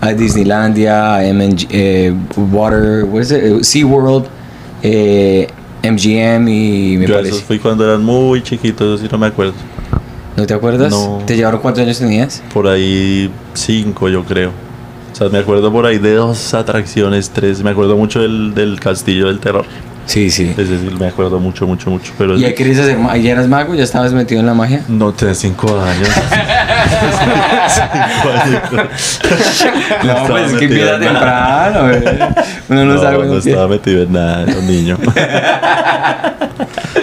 a 0.00 0.12
Disneylandia, 0.12 1.16
a 1.16 1.32
MNG, 1.32 1.68
eh, 1.70 2.12
Water, 2.36 3.04
what 3.04 3.22
is 3.22 3.30
it? 3.30 3.44
Eh, 3.44 3.58
SeaWorld, 3.62 4.26
eh, 4.82 5.46
MGM 5.90 6.48
y 6.48 6.96
me 6.98 7.06
Yo 7.06 7.14
parece. 7.14 7.30
esos 7.36 7.42
fui 7.44 7.58
cuando 7.58 7.84
eran 7.84 8.02
muy 8.02 8.42
chiquitos, 8.42 8.94
eso 9.00 9.02
sí 9.04 9.08
no 9.10 9.18
me 9.18 9.26
acuerdo. 9.26 9.54
¿No 10.36 10.46
te 10.46 10.54
acuerdas? 10.54 10.90
No. 10.90 11.22
¿Te 11.26 11.36
llevaron 11.36 11.60
cuántos 11.60 11.82
años 11.84 11.98
tenías? 11.98 12.42
Por 12.52 12.66
ahí 12.66 13.30
cinco, 13.54 14.08
yo 14.08 14.24
creo. 14.24 14.50
O 15.12 15.16
sea, 15.16 15.28
me 15.28 15.38
acuerdo 15.38 15.70
por 15.70 15.86
ahí 15.86 15.98
de 15.98 16.14
dos 16.14 16.54
atracciones, 16.54 17.30
tres. 17.30 17.62
Me 17.62 17.70
acuerdo 17.70 17.96
mucho 17.96 18.20
del, 18.20 18.52
del 18.52 18.80
Castillo 18.80 19.28
del 19.28 19.38
Terror. 19.38 19.64
Sí, 20.06 20.30
sí. 20.30 20.50
Es 20.56 20.68
decir, 20.68 20.92
me 20.98 21.06
acuerdo 21.08 21.38
mucho, 21.40 21.66
mucho, 21.66 21.88
mucho. 21.90 22.12
Pero 22.18 22.36
¿Y 22.36 22.44
ahí 22.44 22.54
querías 22.54 22.78
hacer 22.80 22.98
ma- 22.98 23.16
¿Ya 23.16 23.32
eras 23.32 23.48
mago? 23.48 23.74
¿Ya 23.74 23.84
estabas 23.84 24.12
metido 24.12 24.40
en 24.40 24.46
la 24.46 24.54
magia? 24.54 24.82
no, 24.88 25.12
tenía 25.12 25.34
cinco 25.34 25.66
años. 25.80 26.08
cinco 27.68 28.28
años. 28.42 28.88
No, 30.04 30.26
pues 30.26 30.52
es 30.52 30.58
que 30.58 30.64
empieza 30.66 30.98
temprano. 30.98 31.80
Uno 32.68 32.84
no, 32.84 32.94
No, 32.94 33.00
sabe 33.02 33.26
no 33.26 33.38
estaba 33.38 33.68
metido 33.68 34.02
en 34.02 34.12
nada, 34.12 34.42
era 34.42 34.58
un 34.58 34.66
niño. 34.66 34.98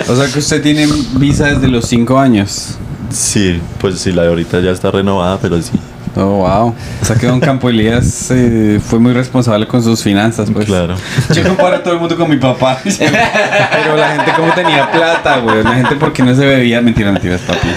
O 0.07 0.15
sea 0.15 0.27
que 0.31 0.39
usted 0.39 0.61
tiene 0.61 0.87
visa 1.15 1.47
desde 1.47 1.67
los 1.67 1.85
5 1.85 2.19
años. 2.19 2.75
sí, 3.09 3.59
pues 3.79 3.99
sí, 3.99 4.11
la 4.11 4.23
de 4.23 4.29
ahorita 4.29 4.59
ya 4.59 4.71
está 4.71 4.91
renovada, 4.91 5.37
pero 5.41 5.61
sí. 5.61 5.71
Oh, 6.15 6.25
wow. 6.45 6.75
O 7.01 7.05
sea 7.05 7.15
que 7.15 7.25
Don 7.25 7.39
Campo 7.39 7.69
Elías 7.69 8.27
eh, 8.31 8.79
fue 8.85 8.99
muy 8.99 9.13
responsable 9.13 9.65
con 9.67 9.81
sus 9.81 10.03
finanzas, 10.03 10.49
pues. 10.51 10.65
Claro. 10.65 10.95
Yo 11.33 11.43
comparo 11.43 11.77
a 11.77 11.83
todo 11.83 11.93
el 11.93 11.99
mundo 11.99 12.17
con 12.17 12.29
mi 12.29 12.35
papá. 12.37 12.79
Pero 12.83 13.95
la 13.97 14.15
gente 14.15 14.31
como 14.35 14.51
tenía 14.53 14.91
plata, 14.91 15.39
güey. 15.39 15.63
La 15.63 15.73
gente 15.75 15.95
porque 15.95 16.21
no 16.23 16.35
se 16.35 16.45
bebía. 16.45 16.81
Mentira, 16.81 17.11
mentiras, 17.11 17.41
papi. 17.41 17.67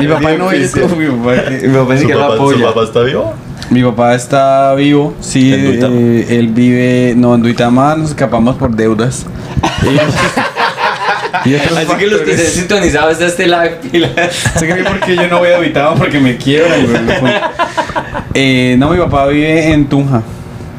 Mi 0.00 0.08
papá 0.08 0.32
no 0.38 0.50
es 0.50 0.74
mi 0.74 0.82
papá. 0.82 0.96
Mi 0.96 1.68
papá 1.68 1.94
ni 1.94 2.00
¿Su 2.00 2.08
papá, 2.08 2.26
su 2.26 2.32
apoya. 2.34 2.66
papá 2.68 2.82
está 2.84 3.00
vivo? 3.00 3.34
Mi 3.70 3.82
papá 3.82 4.14
está 4.14 4.74
vivo, 4.74 5.14
sí. 5.20 5.52
¿En 5.52 5.64
Duitama? 5.64 5.94
eh, 5.96 6.26
él 6.38 6.48
vive, 6.48 7.14
no, 7.16 7.34
en 7.34 7.42
Duitama 7.42 7.94
nos 7.96 8.10
escapamos 8.10 8.56
por 8.56 8.74
deudas. 8.74 9.26
Y, 11.44 11.54
otros 11.54 11.78
Así 11.78 11.94
que 11.96 12.06
los 12.06 12.20
que 12.20 12.26
se 12.26 12.32
han 12.32 12.36
factores. 12.38 12.52
sintonizado 12.52 13.10
hasta 13.10 13.26
este 13.26 13.46
live, 13.46 13.78
pilas. 13.90 14.10
Sé 14.58 14.66
que 14.66 14.84
porque 14.84 15.16
yo 15.16 15.28
no 15.28 15.38
voy 15.38 15.50
a 15.50 15.58
Duitama 15.58 15.94
porque 15.94 16.18
me 16.18 16.36
quiebran, 16.36 16.86
güey. 16.86 17.34
Eh, 18.34 18.76
no, 18.78 18.90
mi 18.90 18.98
papá 18.98 19.26
vive 19.28 19.72
en 19.72 19.88
Tunja. 19.88 20.22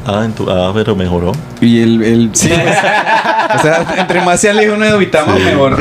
Ah, 0.06 0.22
en 0.24 0.32
tu, 0.32 0.48
ah, 0.48 0.70
pero 0.74 0.94
mejoró. 0.94 1.32
Y 1.60 1.80
él, 1.82 2.02
él 2.02 2.30
sí, 2.32 2.48
pues, 2.48 2.76
o 3.56 3.62
sea, 3.62 3.94
entre 3.98 4.20
más 4.22 4.40
se 4.40 4.50
aleja 4.50 4.74
uno 4.74 4.84
de 4.84 4.92
Duitama, 4.92 5.34
mejor. 5.34 5.76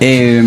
Eh, 0.00 0.42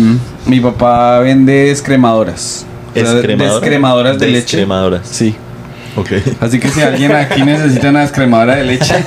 mi 0.46 0.60
papá 0.60 1.18
vende 1.18 1.66
descremadoras. 1.66 2.64
O 2.90 2.94
sea, 2.94 3.14
¿Escremadora? 3.16 3.54
Descremadoras 3.60 4.18
de 4.18 4.26
leche. 4.26 4.56
Descremadoras. 4.56 5.08
Sí. 5.08 5.34
Así 6.40 6.58
que 6.60 6.68
si 6.68 6.80
alguien 6.82 7.12
aquí 7.12 7.42
necesita 7.42 7.90
una 7.90 8.00
descremadora 8.02 8.56
de 8.56 8.64
leche, 8.64 8.94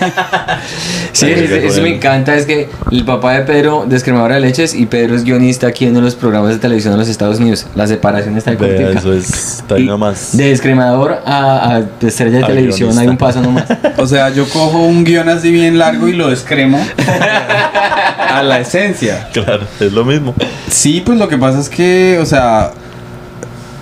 Sí, 1.13 1.27
es- 1.31 1.51
eso 1.51 1.81
me 1.81 1.95
encanta, 1.95 2.35
es 2.35 2.45
que 2.45 2.69
el 2.91 3.05
papá 3.05 3.33
de 3.33 3.41
Pedro, 3.41 3.85
descremadora 3.87 4.35
de 4.35 4.41
leches, 4.41 4.73
y 4.73 4.85
Pedro 4.85 5.15
es 5.15 5.23
guionista 5.23 5.67
aquí 5.67 5.85
en 5.85 5.91
uno 5.91 5.99
de 5.99 6.05
los 6.05 6.15
programas 6.15 6.51
de 6.51 6.57
televisión 6.59 6.93
de 6.93 6.99
los 6.99 7.07
Estados 7.07 7.39
Unidos. 7.39 7.67
La 7.75 7.87
separación 7.87 8.37
está 8.37 8.55
cortica. 8.57 8.91
eso 8.99 9.13
es. 9.13 9.57
Está 9.59 9.75
ahí 9.75 9.85
nomás. 9.85 10.35
De 10.35 10.49
descremador 10.49 11.19
a, 11.25 11.75
a 11.75 11.83
estrella 12.05 12.39
de 12.39 12.43
A 12.43 12.47
televisión 12.47 12.89
guionista. 12.89 13.01
hay 13.01 13.07
un 13.07 13.17
paso 13.17 13.41
nomás. 13.41 13.65
o 13.97 14.07
sea, 14.07 14.29
yo 14.29 14.47
cojo 14.49 14.79
un 14.79 15.03
guion 15.03 15.29
así 15.29 15.51
bien 15.51 15.77
largo 15.77 16.07
y 16.07 16.13
lo 16.13 16.29
descremo 16.29 16.79
a 18.29 18.41
la 18.43 18.59
esencia. 18.59 19.29
Claro, 19.33 19.65
es 19.79 19.91
lo 19.91 20.03
mismo. 20.05 20.33
Sí, 20.69 21.01
pues 21.05 21.17
lo 21.17 21.27
que 21.27 21.37
pasa 21.37 21.59
es 21.59 21.69
que, 21.69 22.17
o 22.21 22.25
sea, 22.25 22.71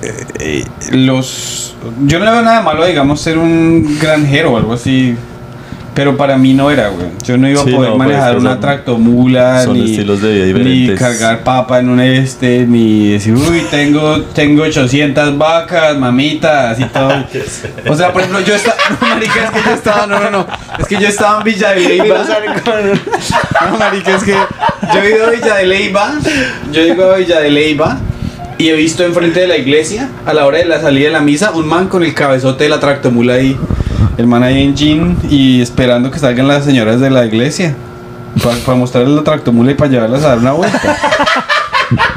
eh, 0.01 0.25
eh, 0.39 0.65
los... 0.91 1.75
Yo 2.05 2.19
no 2.19 2.25
le 2.25 2.31
veo 2.31 2.41
nada 2.41 2.61
malo, 2.61 2.85
digamos, 2.85 3.21
ser 3.21 3.37
un 3.37 3.97
granjero 3.99 4.53
o 4.53 4.57
algo 4.57 4.73
así. 4.73 5.15
Pero 5.93 6.15
para 6.15 6.37
mí 6.37 6.53
no 6.53 6.71
era, 6.71 6.87
güey. 6.87 7.07
Yo 7.25 7.37
no 7.37 7.49
iba 7.49 7.61
Sí, 7.63 7.73
a 7.73 7.75
poder 7.75 7.91
no, 7.91 7.97
pues, 7.97 8.07
manejar 8.07 8.37
una 8.37 8.51
son- 8.51 8.61
tractomula, 8.61 9.63
son 9.65 9.73
ni, 9.73 9.91
estilos 9.91 10.21
de 10.21 10.53
vida 10.53 10.59
ni 10.59 10.95
cargar 10.95 11.43
papa 11.43 11.79
en 11.79 11.89
un 11.89 11.99
este, 11.99 12.65
ni 12.65 13.09
decir, 13.11 13.33
uy, 13.35 13.65
tengo, 13.69 14.21
tengo 14.33 14.63
800 14.63 15.37
vacas, 15.37 15.97
mamitas 15.97 16.79
y 16.79 16.85
todo. 16.85 17.11
O 17.89 17.95
sea, 17.97 18.13
por 18.13 18.21
ejemplo, 18.21 18.39
yo 18.41 18.55
estaba... 18.55 18.77
No, 18.89 19.07
marica, 19.07 19.43
es 19.43 19.51
que 19.51 19.59
yo 19.69 19.75
estaba... 19.75 20.07
No, 20.07 20.19
no, 20.21 20.31
no. 20.31 20.47
Es 20.79 20.87
que 20.87 20.95
yo 20.97 21.07
estaba 21.09 21.39
en 21.39 21.43
Villa 21.43 21.71
de 21.71 21.79
Leyva. 21.81 22.23
No, 23.69 23.77
marica, 23.77 24.15
es 24.15 24.23
que 24.23 24.31
yo 24.93 24.99
he 25.01 25.09
ido 25.11 25.25
a 25.25 25.29
Villa 25.31 25.55
de 25.55 25.65
Leyva. 25.65 26.13
Yo 26.71 26.81
he 26.81 26.87
ido 26.87 27.13
a 27.13 27.17
Villa 27.17 27.39
de 27.41 27.51
Leyva. 27.51 27.99
Y 28.61 28.69
he 28.69 28.75
visto 28.75 29.03
enfrente 29.03 29.39
de 29.39 29.47
la 29.47 29.57
iglesia, 29.57 30.11
a 30.23 30.35
la 30.35 30.45
hora 30.45 30.59
de 30.59 30.65
la 30.65 30.79
salida 30.79 31.07
de 31.07 31.13
la 31.13 31.19
misa, 31.19 31.49
un 31.49 31.67
man 31.67 31.87
con 31.87 32.03
el 32.03 32.13
cabezote 32.13 32.65
de 32.65 32.69
la 32.69 32.79
tractomula 32.79 33.33
ahí. 33.33 33.57
El 34.19 34.27
man 34.27 34.43
ahí 34.43 34.61
en 34.61 34.75
jean 34.75 35.17
y 35.31 35.63
esperando 35.63 36.11
que 36.11 36.19
salgan 36.19 36.47
las 36.47 36.63
señoras 36.63 36.99
de 36.99 37.09
la 37.09 37.25
iglesia. 37.25 37.73
Para, 38.43 38.77
mostrarles 38.77 39.15
la 39.15 39.23
tractomula 39.23 39.71
y 39.71 39.73
para 39.73 39.89
llevarlas 39.89 40.23
a 40.23 40.27
dar 40.27 40.37
una 40.37 40.51
vuelta. 40.51 40.95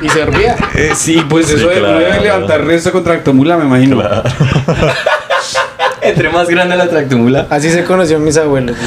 Y 0.02 0.08
servía. 0.10 0.54
Eh, 0.74 0.92
sí, 0.94 1.20
pues 1.28 1.46
Sí, 1.46 1.54
eso 1.54 1.66
de 1.66 1.80
claro. 1.80 2.22
levantar 2.22 2.64
resto 2.64 2.92
con 2.92 3.02
tractomula, 3.02 3.56
me 3.56 3.64
imagino. 3.64 4.02
Entre 6.04 6.28
más 6.30 6.48
grande 6.48 6.76
la 6.76 6.88
tractomula. 6.88 7.46
Así 7.50 7.70
se 7.70 7.84
conoció 7.84 8.18
mis 8.18 8.36
abuelos. 8.36 8.76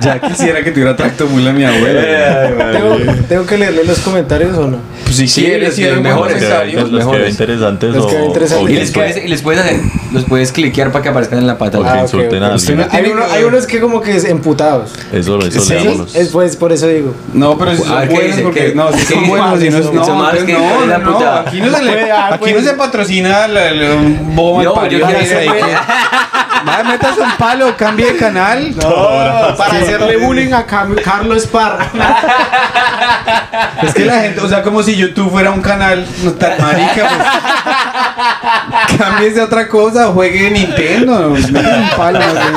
Ya 0.00 0.20
quisiera 0.20 0.62
que 0.62 0.70
tuviera 0.70 0.94
tractomula 0.96 1.52
mi 1.52 1.64
abuela. 1.64 2.72
¿Tengo, 2.72 2.96
¿Tengo 3.28 3.46
que 3.46 3.58
leerle 3.58 3.84
los 3.84 3.98
comentarios 4.00 4.56
o 4.56 4.66
no? 4.66 4.78
Pues 5.04 5.16
si 5.16 5.26
Sí, 5.28 5.42
quieres, 5.44 5.68
los- 5.68 5.74
si 5.76 6.00
mejores. 6.00 6.42
Los, 6.74 6.90
mejores. 6.92 7.30
interesantes 7.30 7.94
Los 7.94 8.06
que 8.06 8.24
interesantes. 8.24 8.66
o 8.66 8.68
Y 8.68 8.74
les 8.76 8.90
puedes, 8.92 9.16
y 9.24 9.28
les 9.28 9.42
puedes 9.42 9.60
hacer, 9.62 9.80
los 10.12 10.24
puedes 10.24 10.52
cliquear 10.52 10.92
para 10.92 11.02
que 11.02 11.08
aparezcan 11.08 11.38
en 11.38 11.46
la 11.46 11.58
pata. 11.58 11.78
o 11.78 11.82
que 11.82 11.88
Ah, 11.88 11.92
a 11.92 12.00
alguien. 12.02 12.86
Hay, 12.90 13.10
uno- 13.10 13.24
hay 13.30 13.44
unos 13.44 13.66
que 13.66 13.80
como 13.80 14.00
que 14.00 14.16
es 14.16 14.24
emputados. 14.24 14.92
Eso, 15.12 15.38
eso 15.40 15.60
Sí, 15.60 15.74
leámoslos. 15.74 16.14
Es 16.14 16.28
pues 16.28 16.56
por 16.56 16.72
eso 16.72 16.86
digo. 16.86 17.14
No, 17.32 17.56
pero 17.58 17.72
si 17.74 17.82
son 17.82 17.98
ver, 17.98 18.08
¿qué 18.08 18.14
buenos 18.14 18.40
porque 18.40 18.72
no, 18.74 18.92
si 18.92 19.04
son 19.06 19.26
buenos 19.28 19.62
y 19.64 19.70
no, 19.70 19.78
no, 19.80 19.92
no, 19.92 20.04
¿Cuál 20.18 20.36
es 20.36 20.88
la 20.88 20.98
no, 20.98 21.18
aquí 21.40 21.60
no 21.60 21.76
se 21.76 21.82
le, 21.82 21.90
Puede, 21.92 22.12
aquí 22.12 22.36
pues. 22.38 22.54
no 22.56 22.62
se 22.70 22.76
patrocina 22.76 23.44
el, 23.46 24.16
bobo 24.34 24.62
No, 24.62 24.86
yo 24.86 25.00
quiero 25.00 25.20
ahí 25.36 25.46
que 25.48 25.52
se 25.52 25.58
que- 25.58 25.60
puede- 25.64 25.78
Vaya, 26.64 26.82
metas 26.84 27.16
un 27.18 27.30
palo, 27.38 27.76
cambie 27.76 28.12
de 28.12 28.16
canal. 28.18 28.74
para 29.56 29.78
hacerle 29.78 30.16
bullying 30.16 30.52
a 30.52 30.66
Cam- 30.66 31.00
Carlos 31.02 31.46
Parra. 31.46 31.86
Es 33.82 33.94
que 33.94 34.04
la 34.04 34.20
gente, 34.20 34.40
o 34.40 34.48
sea, 34.48 34.62
como 34.62 34.82
si 34.82 34.96
YouTube 34.96 35.30
fuera 35.30 35.50
un 35.52 35.62
canal 35.62 36.04
no 36.24 36.32
tan 36.32 36.60
marica, 36.60 37.08
pues. 38.88 38.98
Cámbiese 38.98 39.40
a 39.40 39.44
otra 39.44 39.68
cosa, 39.68 40.06
juegue 40.08 40.50
Nintendo, 40.50 41.28
un 41.30 41.90
palo 41.96 42.18
más 42.18 42.32
bien. 42.32 42.54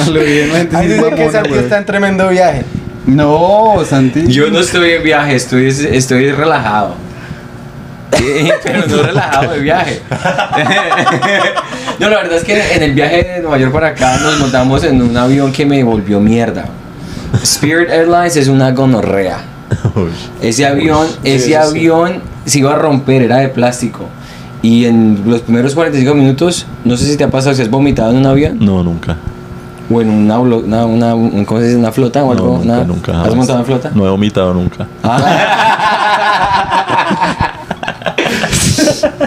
A 0.00 0.06
lo 0.10 0.20
bien, 0.20 0.52
la 0.52 0.58
gente 0.58 0.76
Ahí 0.76 0.86
sí 0.88 0.92
es 0.94 0.98
dice 1.04 1.14
que 1.14 1.30
Santi 1.30 1.54
está 1.54 1.76
en 1.78 1.84
tremendo 1.86 2.28
viaje. 2.28 2.64
No, 3.04 3.84
Santi. 3.88 4.24
Yo 4.28 4.48
no 4.50 4.60
estoy 4.60 4.92
en 4.92 5.02
viaje, 5.02 5.34
estoy, 5.34 5.68
estoy 5.68 6.32
relajado. 6.32 6.94
Pero 8.62 8.86
no 8.86 9.02
relajado 9.02 9.52
de 9.52 9.60
viaje. 9.60 10.00
No, 11.98 12.08
la 12.08 12.16
verdad 12.16 12.38
es 12.38 12.44
que 12.44 12.74
en 12.74 12.82
el 12.82 12.92
viaje 12.94 13.22
de 13.22 13.40
Nueva 13.42 13.58
York 13.58 13.72
para 13.72 13.88
acá 13.88 14.16
nos 14.18 14.38
montamos 14.40 14.82
en 14.82 15.00
un 15.00 15.16
avión 15.16 15.52
que 15.52 15.64
me 15.64 15.84
volvió 15.84 16.18
mierda. 16.18 16.64
Spirit 17.42 17.88
Airlines 17.90 18.34
es 18.36 18.48
una 18.48 18.72
gonorrea. 18.72 19.38
Ese 20.40 20.66
avión, 20.66 21.06
ese 21.22 21.46
sí. 21.46 21.54
avión 21.54 22.20
se 22.44 22.58
iba 22.58 22.72
a 22.72 22.76
romper, 22.76 23.22
era 23.22 23.36
de 23.38 23.48
plástico. 23.48 24.06
Y 24.62 24.86
en 24.86 25.22
los 25.26 25.42
primeros 25.42 25.74
45 25.74 26.14
minutos, 26.14 26.66
no 26.84 26.96
sé 26.96 27.06
si 27.06 27.16
te 27.16 27.24
ha 27.24 27.30
pasado 27.30 27.54
si 27.54 27.62
has 27.62 27.70
vomitado 27.70 28.10
en 28.10 28.16
un 28.18 28.26
avión 28.26 28.58
No, 28.60 28.82
nunca. 28.82 29.16
o 29.90 30.00
en 30.00 30.08
una, 30.08 30.38
una, 30.40 30.84
una, 30.86 31.14
un- 31.14 31.44
¿cómo 31.44 31.60
se 31.60 31.66
dice? 31.66 31.78
una 31.78 31.92
flota 31.92 32.24
o 32.24 32.26
No, 32.26 32.32
algo. 32.32 32.52
nunca, 32.58 32.66
nada. 32.68 32.84
nunca. 32.84 33.22
¿Has 33.22 33.34
montado 33.34 33.58
en 33.60 33.64
flota? 33.66 33.90
No 33.94 34.06
he 34.06 34.10
vomitado 34.10 34.52
nunca. 34.54 34.86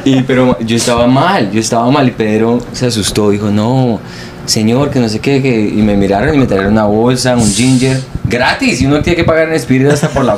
Y 0.03 0.21
pero 0.23 0.57
yo 0.59 0.75
estaba 0.75 1.07
mal, 1.07 1.51
yo 1.51 1.59
estaba 1.59 1.89
mal 1.89 2.07
y 2.07 2.11
Pedro 2.11 2.59
se 2.73 2.87
asustó, 2.87 3.29
dijo, 3.29 3.49
no, 3.49 3.99
señor, 4.45 4.89
que 4.89 4.99
no 4.99 5.09
sé 5.09 5.19
qué, 5.19 5.41
que... 5.41 5.69
y 5.69 5.81
me 5.81 5.95
miraron 5.95 6.35
y 6.35 6.37
me 6.37 6.45
trajeron 6.45 6.73
una 6.73 6.85
bolsa, 6.85 7.35
un 7.35 7.49
ginger, 7.49 7.99
gratis, 8.25 8.81
y 8.81 8.85
uno 8.85 9.01
tiene 9.01 9.17
que 9.17 9.23
pagar 9.23 9.47
en 9.49 9.55
Spirit 9.55 9.87
hasta 9.87 10.09
por, 10.09 10.25
la, 10.25 10.37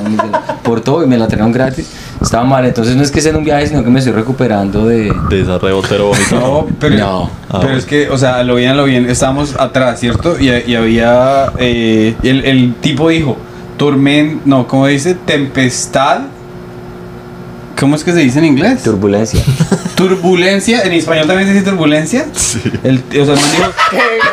por 0.63 0.81
todo 0.81 1.03
y 1.03 1.07
me 1.07 1.17
la 1.17 1.27
trajeron 1.27 1.51
gratis. 1.51 1.89
Estaba 2.21 2.43
mal, 2.43 2.65
entonces 2.65 2.95
no 2.95 3.03
es 3.03 3.11
que 3.11 3.21
sea 3.21 3.31
en 3.31 3.37
un 3.37 3.43
viaje, 3.43 3.67
sino 3.67 3.83
que 3.83 3.89
me 3.89 3.99
estoy 3.99 4.13
recuperando 4.13 4.87
de... 4.87 5.13
De 5.29 5.41
esa 5.41 5.59
rebotero. 5.59 6.11
No, 6.31 6.67
pero, 6.79 6.95
No. 6.97 7.29
Ah, 7.49 7.59
pero 7.59 7.63
bueno. 7.63 7.77
es 7.77 7.85
que, 7.85 8.09
o 8.09 8.17
sea, 8.17 8.43
lo 8.43 8.55
bien, 8.55 8.75
lo 8.75 8.85
bien, 8.85 9.09
estábamos 9.09 9.55
atrás, 9.57 9.99
¿cierto? 9.99 10.39
Y, 10.39 10.49
y 10.49 10.75
había, 10.75 11.51
eh, 11.59 12.15
el, 12.23 12.43
el 12.43 12.73
tipo 12.81 13.09
dijo, 13.09 13.37
tormenta, 13.77 14.41
no, 14.45 14.67
¿cómo 14.67 14.87
dice? 14.87 15.13
Tempestad. 15.13 16.21
¿Cómo 17.79 17.95
es 17.95 18.03
que 18.03 18.11
se 18.11 18.19
dice 18.19 18.39
en 18.39 18.45
inglés? 18.45 18.83
Turbulencia. 18.83 19.39
Turbulencia, 19.95 20.81
en 20.83 20.93
español 20.93 21.27
también 21.27 21.47
se 21.47 21.53
dice 21.55 21.65
turbulencia. 21.65 22.25
Sí. 22.35 22.61
El, 22.83 22.97
o 23.21 23.25
sea, 23.25 23.33
el 23.35 23.39
man 23.39 23.51
dijo, 23.51 23.71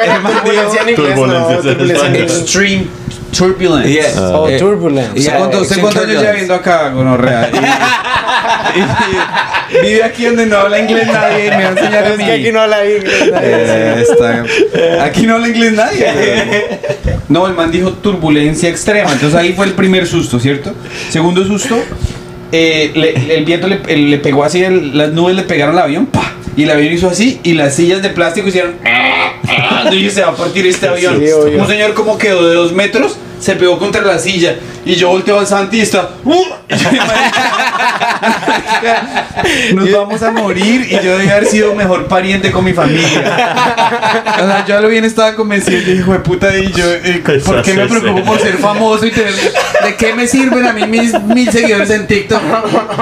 El 0.15 0.23
man 0.23 0.33
turbulencia 0.33 0.83
en 0.83 0.89
inglés, 0.89 1.15
Turbulencia 1.15 1.57
no, 1.57 1.61
turbulencia 1.63 2.07
en 2.09 2.17
extreme 2.17 2.87
turbulence. 3.37 3.91
Yes. 3.93 4.17
Ah. 4.17 4.31
Oh, 4.35 4.49
Eh, 4.49 4.59
turbulence. 4.59 5.11
¿Usted 5.11 5.23
Yeah, 5.23 5.39
cuánto- 5.39 5.61
usted 5.61 5.77
extreme 5.77 5.83
cuántos 5.83 6.03
años 6.05 6.11
lleva 6.13 6.33
turbulence. 6.33 6.37
viendo 6.47 6.55
acá, 6.55 6.89
gonorrea? 6.91 7.51
Y, 8.75 8.81
y- 9.77 9.83
vive 9.83 10.03
aquí 10.05 10.25
donde 10.25 10.47
no 10.47 10.57
habla 10.59 10.79
inglés 10.79 11.07
nadie 11.09 11.47
y 11.47 11.51
me 11.51 11.57
va 11.65 11.69
a 11.69 11.73
enseñar 11.73 12.05
a 12.05 12.09
Es 12.11 12.19
mí. 12.19 12.25
que 12.25 12.33
aquí 12.33 12.53
no 12.53 12.61
habla 12.61 12.85
inglés. 12.85 13.31
nadie. 13.33 13.49
Eh, 13.51 14.05
está- 14.09 15.05
Aquí 15.05 15.27
no 15.27 15.35
habla 15.35 15.49
inglés 15.49 15.73
nadie. 15.73 16.81
No, 17.29 17.47
el 17.47 17.55
man 17.55 17.71
dijo 17.71 17.91
turbulencia 17.93 18.69
extrema. 18.69 19.11
Entonces 19.13 19.35
ahí 19.39 19.53
fue 19.55 19.67
el 19.67 19.73
primer 19.73 20.07
susto, 20.07 20.39
¿cierto? 20.39 20.73
Segundo 21.11 21.45
susto, 21.45 21.77
eh, 22.57 22.93
le- 22.95 23.35
el 23.37 23.45
viento 23.45 23.67
le, 23.67 23.81
el- 23.89 24.11
le 24.11 24.19
pegó 24.19 24.45
así, 24.45 24.63
el- 24.63 24.97
las 24.97 25.13
nubes 25.13 25.35
le 25.37 25.43
pegaron 25.43 25.77
al 25.77 25.85
avión, 25.85 26.07
¡pa! 26.07 26.33
Y 26.57 26.63
el 26.63 26.71
avión 26.71 26.93
hizo 26.95 27.09
así, 27.09 27.41
y 27.43 27.55
las 27.55 27.75
sillas 27.75 28.01
de 28.03 28.11
plástico 28.11 28.49
hicieron. 28.49 28.75
Y 29.93 30.09
se 30.11 30.23
va 30.23 30.29
a 30.29 30.37
partir 30.37 30.67
este 30.67 30.89
avión. 30.89 31.19
Sí. 31.21 31.27
Un 31.59 31.67
señor 31.67 31.93
como 31.95 32.17
quedó 32.17 32.49
de 32.49 32.55
dos 32.55 32.73
metros, 32.73 33.19
se 33.45 33.57
pegó 33.57 33.79
contra 33.79 34.01
la 34.03 34.19
silla. 34.19 34.57
Y 34.87 34.95
yo 34.95 35.09
volteo 35.09 35.39
al 35.39 35.47
Santi 35.47 35.79
y 35.79 35.81
está. 35.83 36.11
¡uh! 36.25 36.33
Y 36.69 36.77
yo, 36.77 36.91
"Marica, 36.93 37.43
Nos 39.75 39.93
vamos 39.93 40.23
a 40.23 40.31
morir 40.31 40.87
y 40.91 40.95
yo 41.05 41.19
debí 41.19 41.29
haber 41.29 41.47
sido 41.47 41.75
mejor 41.75 42.07
pariente 42.07 42.51
con 42.51 42.65
mi 42.65 42.73
familia. 42.73 43.21
O 44.43 44.47
sea, 44.47 44.65
yo 44.67 44.79
a 44.79 44.81
lo 44.81 44.89
bien 44.89 45.05
estaba 45.05 45.35
convencido 45.35 45.77
y 45.79 45.81
dije, 45.81 45.99
hijo 45.99 46.13
de 46.13 46.21
puta, 46.21 46.57
y 46.57 46.73
yo, 46.73 46.85
eh, 46.91 47.23
¿por 47.45 47.63
qué 47.63 47.75
me 47.75 47.87
preocupo 47.87 48.25
por 48.25 48.41
ser 48.41 48.57
famoso 48.59 49.07
y 49.07 49.11
tener... 49.11 49.35
¿De 49.35 49.97
qué 49.97 50.15
me 50.15 50.27
sirven 50.27 50.67
a 50.67 50.73
mí 50.73 50.87
mis 50.87 51.13
mil 51.23 51.51
seguidores 51.51 51.91
en 51.91 52.07
TikTok? 52.07 52.41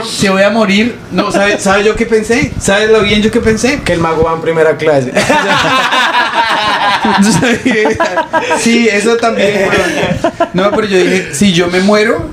Si 0.04 0.28
voy 0.28 0.42
a 0.42 0.50
morir, 0.50 0.96
no, 1.12 1.30
¿sabe, 1.30 1.58
¿sabe 1.60 1.84
yo 1.84 1.94
qué 1.94 2.06
pensé? 2.06 2.52
¿Sabes 2.60 2.90
lo 2.90 3.02
bien 3.02 3.22
yo 3.22 3.30
qué 3.30 3.40
pensé? 3.40 3.82
Que 3.82 3.92
el 3.92 4.00
mago 4.00 4.24
va 4.24 4.34
en 4.34 4.40
primera 4.40 4.76
clase. 4.76 5.12
sí, 8.60 8.88
eso 8.90 9.16
también. 9.16 9.68
no, 10.54 10.70
pero 10.70 10.86
yo 10.86 10.98
dije, 10.98 11.28
si 11.32 11.52
yo 11.52 11.68
me 11.68 11.80
muero, 11.80 12.24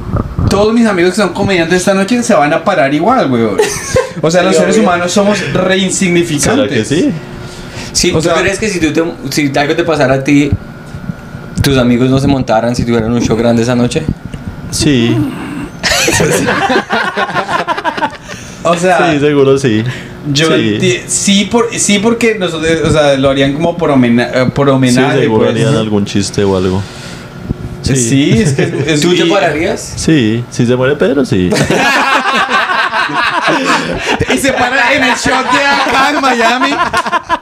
todos 0.50 0.74
mis 0.74 0.86
amigos 0.88 1.12
que 1.12 1.18
son 1.22 1.34
comediantes 1.34 1.80
esta 1.80 1.94
noche 1.94 2.22
se 2.24 2.34
van 2.34 2.54
a 2.54 2.64
parar 2.64 2.94
igual, 2.94 3.30
weón. 3.32 3.58
O 4.22 4.32
sea, 4.32 4.44
los 4.44 4.56
seres 4.56 4.78
humanos 4.78 5.12
somos 5.12 5.40
re 5.54 5.78
insignificantes. 5.78 6.48
¿Será 6.68 6.68
que 6.68 6.86
sí? 6.86 7.12
Sí, 7.94 8.12
O 8.12 8.16
¿tú 8.16 8.22
sea- 8.24 8.36
crees 8.36 8.60
que 8.60 8.70
si, 8.70 8.80
tú 8.80 8.92
te, 8.94 9.04
si 9.32 9.52
algo 9.58 9.76
te 9.76 9.84
pasara 9.84 10.16
a 10.16 10.24
ti, 10.24 10.52
tus 11.64 11.78
amigos 11.78 12.10
no 12.10 12.20
se 12.20 12.28
montaran 12.28 12.76
si 12.76 12.86
tuvieran 12.86 13.12
un 13.12 13.22
show 13.22 13.36
grande 13.38 13.64
esa 13.64 13.76
noche? 13.76 14.04
Sí. 14.72 15.16
O 18.72 18.78
sea, 18.78 19.12
Sí, 19.14 19.20
seguro 19.20 19.58
sí. 19.58 19.84
yo 20.34 20.48
sí. 20.56 21.02
sí, 21.08 21.46
por, 21.52 21.70
sí 21.76 22.00
porque 22.00 22.36
nosotros, 22.36 22.72
o 22.86 22.92
sea, 22.92 23.16
lo 23.18 23.30
harían 23.30 23.54
como 23.54 23.76
por, 23.78 23.90
homena- 23.92 24.30
eh, 24.34 24.46
por 24.54 24.68
Sí, 24.68 24.72
homenaje. 24.74 25.20
seguro 25.22 25.46
pues. 25.46 25.56
harían 25.56 25.76
algún 25.76 26.06
chiste 26.06 26.44
o 26.44 26.56
algo. 26.58 26.82
Sí. 27.82 28.32
es 28.38 28.54
que 28.54 28.84
es- 28.88 29.02
¿Tú 29.02 29.16
te 29.16 29.26
pararías? 29.26 29.94
Sí, 29.96 30.44
si 30.52 30.66
se 30.66 30.76
muere 30.76 30.96
Pedro, 30.96 31.26
sí. 31.26 31.50
y 34.34 34.38
se 34.38 34.54
para 34.54 34.94
en 34.94 35.04
el 35.04 35.16
shot 35.16 35.52
de 35.52 35.60
acá 35.60 36.10
en 36.14 36.22
Miami. 36.22 36.76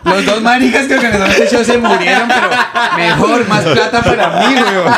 Los 0.03 0.25
dos 0.25 0.41
maricas 0.41 0.85
que 0.85 0.95
organizaron 0.95 1.29
este 1.31 1.47
show 1.49 1.63
se 1.63 1.77
murieron, 1.77 2.27
pero 2.27 2.49
mejor, 2.95 3.47
más 3.47 3.63
plata 3.63 4.01
para 4.01 4.29
mí, 4.47 4.55
weón. 4.55 4.93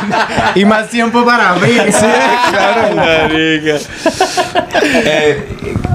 Y 0.55 0.65
más 0.65 0.87
tiempo 0.89 1.25
para 1.25 1.53
mí. 1.55 1.67
Sí, 1.87 2.05
claro. 2.51 2.95
Marica. 2.95 3.75
Eh, 4.83 5.47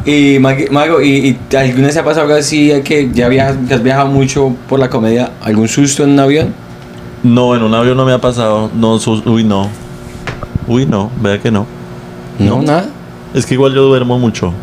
y 0.04 0.38
Mag- 0.38 0.70
Mago, 0.70 1.00
¿y, 1.00 1.38
y 1.50 1.56
alguna 1.56 1.86
vez 1.86 1.96
ha 1.96 2.04
pasado 2.04 2.22
algo 2.26 2.34
así 2.38 2.72
que 2.84 3.10
ya 3.12 3.28
viajas, 3.28 3.56
que 3.68 3.74
has 3.74 3.82
viajado 3.82 4.06
mucho 4.08 4.54
por 4.68 4.78
la 4.80 4.90
comedia? 4.90 5.30
¿Algún 5.42 5.68
susto 5.68 6.04
en 6.04 6.10
un 6.10 6.20
avión? 6.20 6.54
No, 7.22 7.54
en 7.54 7.62
un 7.62 7.74
avión 7.74 7.96
no 7.96 8.04
me 8.04 8.12
ha 8.12 8.18
pasado. 8.18 8.70
No, 8.74 8.98
sus- 8.98 9.24
uy, 9.26 9.44
no. 9.44 9.68
Uy, 10.66 10.86
no, 10.86 11.10
vea 11.20 11.38
que 11.40 11.50
no. 11.50 11.66
No, 12.38 12.60
nada. 12.62 12.86
Es 13.34 13.44
que 13.44 13.54
igual 13.54 13.74
yo 13.74 13.82
duermo 13.82 14.16
mucho. 14.18 14.54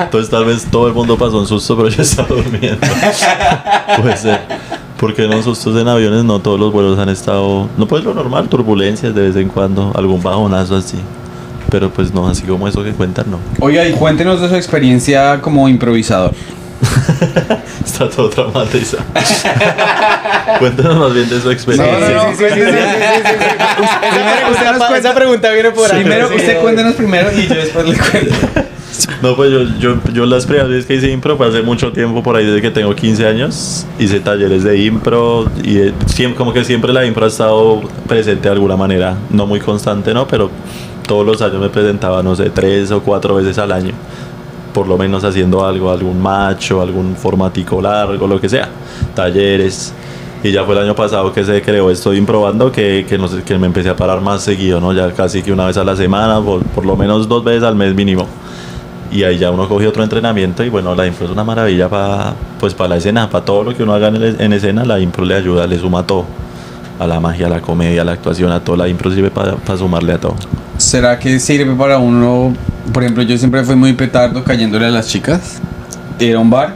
Entonces 0.00 0.30
tal 0.30 0.46
vez 0.46 0.64
todo 0.64 0.88
el 0.88 0.94
mundo 0.94 1.18
pasó 1.18 1.38
un 1.38 1.46
susto, 1.46 1.76
pero 1.76 1.90
yo 1.90 2.00
estaba 2.00 2.28
durmiendo. 2.28 2.86
Puede 4.00 4.16
ser. 4.16 4.40
Porque 4.98 5.28
no 5.28 5.42
sustos 5.42 5.78
en 5.78 5.86
aviones, 5.86 6.24
no 6.24 6.40
todos 6.40 6.58
los 6.58 6.72
vuelos 6.72 6.98
han 6.98 7.10
estado. 7.10 7.68
No 7.76 7.86
pues 7.86 8.04
lo 8.04 8.14
normal, 8.14 8.48
turbulencias 8.48 9.14
de 9.14 9.20
vez 9.20 9.36
en 9.36 9.48
cuando, 9.48 9.92
algún 9.94 10.22
bajonazo 10.22 10.76
así. 10.76 10.96
Pero 11.70 11.90
pues 11.90 12.12
no, 12.12 12.26
así 12.26 12.42
como 12.42 12.66
eso 12.66 12.82
que 12.82 12.92
cuentan, 12.92 13.30
no. 13.30 13.38
Oiga, 13.60 13.86
y 13.86 13.92
cuéntenos 13.92 14.40
de 14.40 14.48
su 14.48 14.54
experiencia 14.56 15.40
como 15.42 15.68
improvisador. 15.68 16.32
Está 17.84 18.08
todo 18.08 18.28
traumatizado. 18.30 19.02
Cuéntanos 20.58 20.96
más 20.98 21.14
bien 21.14 21.28
de 21.28 21.40
su 21.40 21.50
experiencia. 21.50 21.98
No, 21.98 22.08
no, 22.08 22.14
no. 22.24 22.30
Sí, 22.30 22.36
sí, 22.38 22.44
sí, 22.48 22.60
sí, 22.60 22.60
sí, 22.60 22.70
sí, 22.70 23.22
sí, 23.24 23.32
sí. 23.38 23.46
Primero, 24.10 24.50
usted 24.50 24.66
nos 24.66 24.76
Esa- 24.76 24.78
cuenta- 24.88 24.98
Esa 24.98 25.14
pregunta 25.14 25.50
viene 25.50 25.70
por 25.70 25.92
ahí. 25.92 26.00
Primero, 26.02 26.28
Sí, 26.28 26.34
usted 26.36 26.54
no. 26.56 26.60
cuéntenos 26.62 26.94
primero 26.94 27.28
y 27.32 27.46
yo 27.46 27.54
después 27.54 27.86
le 27.88 27.96
cuento. 27.96 28.34
No, 29.22 29.34
pues 29.36 29.50
yo, 29.50 29.62
yo, 29.78 29.96
yo 30.12 30.26
las 30.26 30.46
primeras 30.46 30.68
veces 30.68 30.86
que 30.86 30.94
hice 30.94 31.10
impro 31.10 31.36
fue 31.36 31.46
hace 31.48 31.62
mucho 31.62 31.92
tiempo, 31.92 32.22
por 32.22 32.36
ahí 32.36 32.44
desde 32.44 32.60
que 32.60 32.70
tengo 32.70 32.94
15 32.94 33.26
años. 33.26 33.86
Hice 33.98 34.20
talleres 34.20 34.62
de 34.64 34.78
impro 34.78 35.46
y 35.62 35.78
eh, 35.78 35.94
siempre, 36.06 36.36
como 36.36 36.52
que 36.52 36.64
siempre 36.64 36.92
la 36.92 37.04
impro 37.06 37.24
ha 37.24 37.28
estado 37.28 37.80
presente 38.08 38.48
de 38.48 38.54
alguna 38.54 38.76
manera. 38.76 39.16
No 39.30 39.46
muy 39.46 39.60
constante, 39.60 40.12
¿no? 40.12 40.26
Pero 40.26 40.50
todos 41.06 41.24
los 41.24 41.40
años 41.40 41.60
me 41.60 41.68
presentaba, 41.70 42.22
no 42.22 42.34
sé, 42.36 42.50
tres 42.50 42.90
o 42.90 43.00
cuatro 43.02 43.34
veces 43.36 43.58
al 43.58 43.72
año. 43.72 43.92
Por 44.74 44.86
lo 44.86 44.96
menos 44.96 45.24
haciendo 45.24 45.64
algo, 45.66 45.90
algún 45.90 46.20
macho, 46.22 46.80
algún 46.80 47.16
formatico 47.16 47.80
largo, 47.82 48.26
lo 48.26 48.40
que 48.40 48.48
sea. 48.48 48.68
Talleres. 49.14 49.92
Y 50.42 50.52
ya 50.52 50.64
fue 50.64 50.74
el 50.74 50.82
año 50.84 50.94
pasado 50.94 51.32
que 51.32 51.44
se 51.44 51.60
creó 51.60 51.90
esto 51.90 52.10
de 52.12 52.16
improbando 52.16 52.72
que, 52.72 53.04
que, 53.08 53.18
no 53.18 53.28
sé, 53.28 53.42
que 53.42 53.58
me 53.58 53.66
empecé 53.66 53.90
a 53.90 53.96
parar 53.96 54.20
más 54.22 54.42
seguido, 54.42 54.80
¿no? 54.80 54.92
Ya 54.92 55.10
casi 55.12 55.42
que 55.42 55.52
una 55.52 55.66
vez 55.66 55.76
a 55.76 55.84
la 55.84 55.94
semana, 55.96 56.40
por, 56.40 56.62
por 56.64 56.86
lo 56.86 56.96
menos 56.96 57.28
dos 57.28 57.44
veces 57.44 57.62
al 57.62 57.74
mes 57.76 57.94
mínimo 57.94 58.26
y 59.12 59.24
ahí 59.24 59.38
ya 59.38 59.50
uno 59.50 59.68
coge 59.68 59.88
otro 59.88 60.04
entrenamiento 60.04 60.62
y 60.62 60.68
bueno, 60.70 60.94
la 60.94 61.04
impro 61.06 61.26
es 61.26 61.32
una 61.32 61.42
maravilla 61.42 61.88
para 61.88 62.32
pues 62.60 62.74
para 62.74 62.90
la 62.90 62.96
escena, 62.96 63.28
para 63.28 63.44
todo 63.44 63.64
lo 63.64 63.76
que 63.76 63.82
uno 63.82 63.92
haga 63.92 64.06
en, 64.08 64.16
el- 64.16 64.40
en 64.40 64.52
escena, 64.52 64.84
la 64.84 65.00
impro 65.00 65.24
le 65.24 65.34
ayuda, 65.34 65.66
le 65.66 65.78
suma 65.78 66.06
todo. 66.06 66.24
A 67.00 67.06
la 67.06 67.18
magia, 67.18 67.46
a 67.46 67.50
la 67.50 67.60
comedia, 67.60 68.02
a 68.02 68.04
la 68.04 68.12
actuación, 68.12 68.52
a 68.52 68.60
todo, 68.60 68.76
la 68.76 68.86
impro 68.86 69.10
sirve 69.10 69.30
para 69.30 69.56
sumarle 69.76 70.12
a 70.12 70.18
todo. 70.18 70.36
¿Será 70.90 71.20
que 71.20 71.38
sirve 71.38 71.72
para 71.76 71.98
uno? 71.98 72.52
Por 72.92 73.04
ejemplo, 73.04 73.22
yo 73.22 73.38
siempre 73.38 73.62
fui 73.62 73.76
muy 73.76 73.92
petardo 73.92 74.42
cayéndole 74.42 74.86
a 74.86 74.90
las 74.90 75.06
chicas. 75.06 75.60
Ir 76.18 76.34
a 76.34 76.40
un 76.40 76.50
bar. 76.50 76.74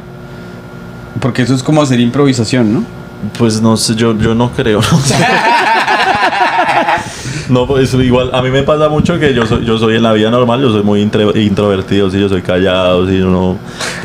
Porque 1.21 1.43
eso 1.43 1.53
es 1.53 1.65
como 1.65 1.83
hacer 1.83 1.99
improvisación, 1.99 2.73
¿no? 2.73 2.85
Pues 3.37 3.61
no 3.61 3.77
sé, 3.77 3.97
yo, 3.97 4.17
yo 4.17 4.33
no 4.37 4.53
creo. 4.53 4.81
No, 7.49 7.67
pues 7.67 7.93
igual, 7.95 8.31
a 8.33 8.41
mí 8.41 8.51
me 8.51 8.63
pasa 8.63 8.89
mucho 8.89 9.19
que 9.19 9.35
yo 9.35 9.47
soy, 9.47 9.67
yo 9.67 9.77
soy 9.79 9.97
en 9.97 10.03
la 10.03 10.13
vida 10.15 10.31
normal, 10.31 10.63
yo 10.63 10.71
soy 10.73 10.83
muy 10.83 11.03
intro- 11.05 11.37
introvertido, 11.37 12.11
sí, 12.11 12.19
yo 12.19 12.27
soy 12.29 12.41
callado, 12.41 13.07
sí, 13.07 13.19
yo 13.19 13.27
no, 13.29 13.59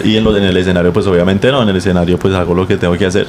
y 0.03 0.17
en, 0.17 0.27
en 0.27 0.43
el 0.43 0.57
escenario 0.57 0.91
pues 0.91 1.07
obviamente 1.07 1.49
no, 1.49 1.63
en 1.63 1.69
el 1.69 1.77
escenario 1.77 2.17
pues 2.19 2.33
hago 2.33 2.53
lo 2.53 2.67
que 2.67 2.75
tengo 2.75 2.97
que 2.97 3.05
hacer. 3.05 3.27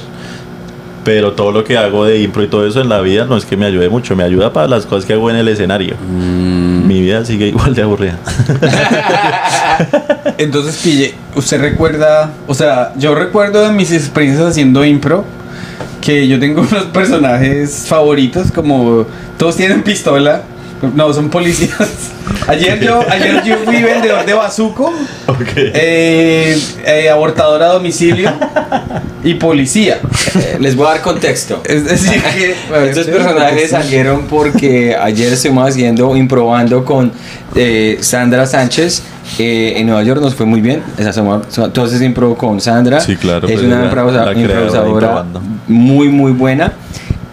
Pero 1.03 1.33
todo 1.33 1.51
lo 1.51 1.63
que 1.63 1.77
hago 1.77 2.05
de 2.05 2.19
impro 2.21 2.43
y 2.43 2.47
todo 2.47 2.67
eso 2.67 2.81
en 2.81 2.89
la 2.89 3.01
vida 3.01 3.25
no 3.25 3.35
es 3.35 3.45
que 3.45 3.57
me 3.57 3.65
ayude 3.65 3.89
mucho, 3.89 4.15
me 4.15 4.23
ayuda 4.23 4.53
para 4.53 4.67
las 4.67 4.85
cosas 4.85 5.05
que 5.05 5.13
hago 5.13 5.29
en 5.29 5.35
el 5.35 5.47
escenario. 5.47 5.95
Mi 5.97 7.01
vida 7.01 7.25
sigue 7.25 7.47
igual 7.47 7.73
de 7.73 7.81
aburrida. 7.81 8.19
Entonces, 10.37 10.79
Pille, 10.83 11.15
¿usted 11.35 11.59
recuerda? 11.59 12.31
O 12.47 12.53
sea, 12.53 12.93
yo 12.97 13.15
recuerdo 13.15 13.63
de 13.63 13.71
mis 13.71 13.91
experiencias 13.91 14.47
haciendo 14.47 14.85
impro 14.85 15.25
que 16.01 16.27
yo 16.27 16.39
tengo 16.39 16.61
unos 16.69 16.85
personajes 16.85 17.85
favoritos, 17.87 18.51
como 18.51 19.05
todos 19.37 19.55
tienen 19.55 19.83
pistola. 19.83 20.43
No, 20.95 21.13
son 21.13 21.29
policías. 21.29 22.11
Ayer 22.47 22.79
yo, 22.79 23.01
ayer 23.07 23.43
yo 23.43 23.55
fui 23.57 23.83
vendedor 23.83 24.25
de 24.25 24.33
bazuco, 24.33 24.91
ok. 25.27 25.47
eh, 25.55 26.59
eh, 26.85 27.09
abortador 27.09 27.61
a 27.61 27.67
domicilio 27.67 28.31
y 29.23 29.35
policía. 29.35 29.99
Eh, 30.35 30.57
les 30.59 30.75
voy 30.75 30.87
a 30.87 30.91
dar 30.91 31.01
contexto. 31.01 31.61
Es 31.65 31.85
decir, 31.85 32.21
que 32.21 32.55
Estos 32.89 33.05
personajes 33.07 33.69
salieron 33.69 34.23
porque 34.27 34.95
ayer 34.95 35.31
estuvimos 35.33 35.69
haciendo, 35.69 36.15
improbando 36.15 36.83
con 36.83 37.11
eh, 37.55 37.97
Sandra 38.01 38.45
Sánchez 38.47 39.03
eh, 39.37 39.73
en 39.77 39.87
Nueva 39.87 40.03
York, 40.03 40.21
nos 40.21 40.33
fue 40.33 40.45
muy 40.45 40.61
bien. 40.61 40.81
Entonces 40.97 42.01
impro 42.01 42.35
con 42.35 42.59
Sandra. 42.59 42.99
Sí, 43.01 43.15
claro, 43.17 43.47
Es 43.47 43.53
pues 43.53 43.65
una 43.65 43.85
improvisadora, 43.85 45.25
muy, 45.67 46.09
muy 46.09 46.31
buena. 46.31 46.73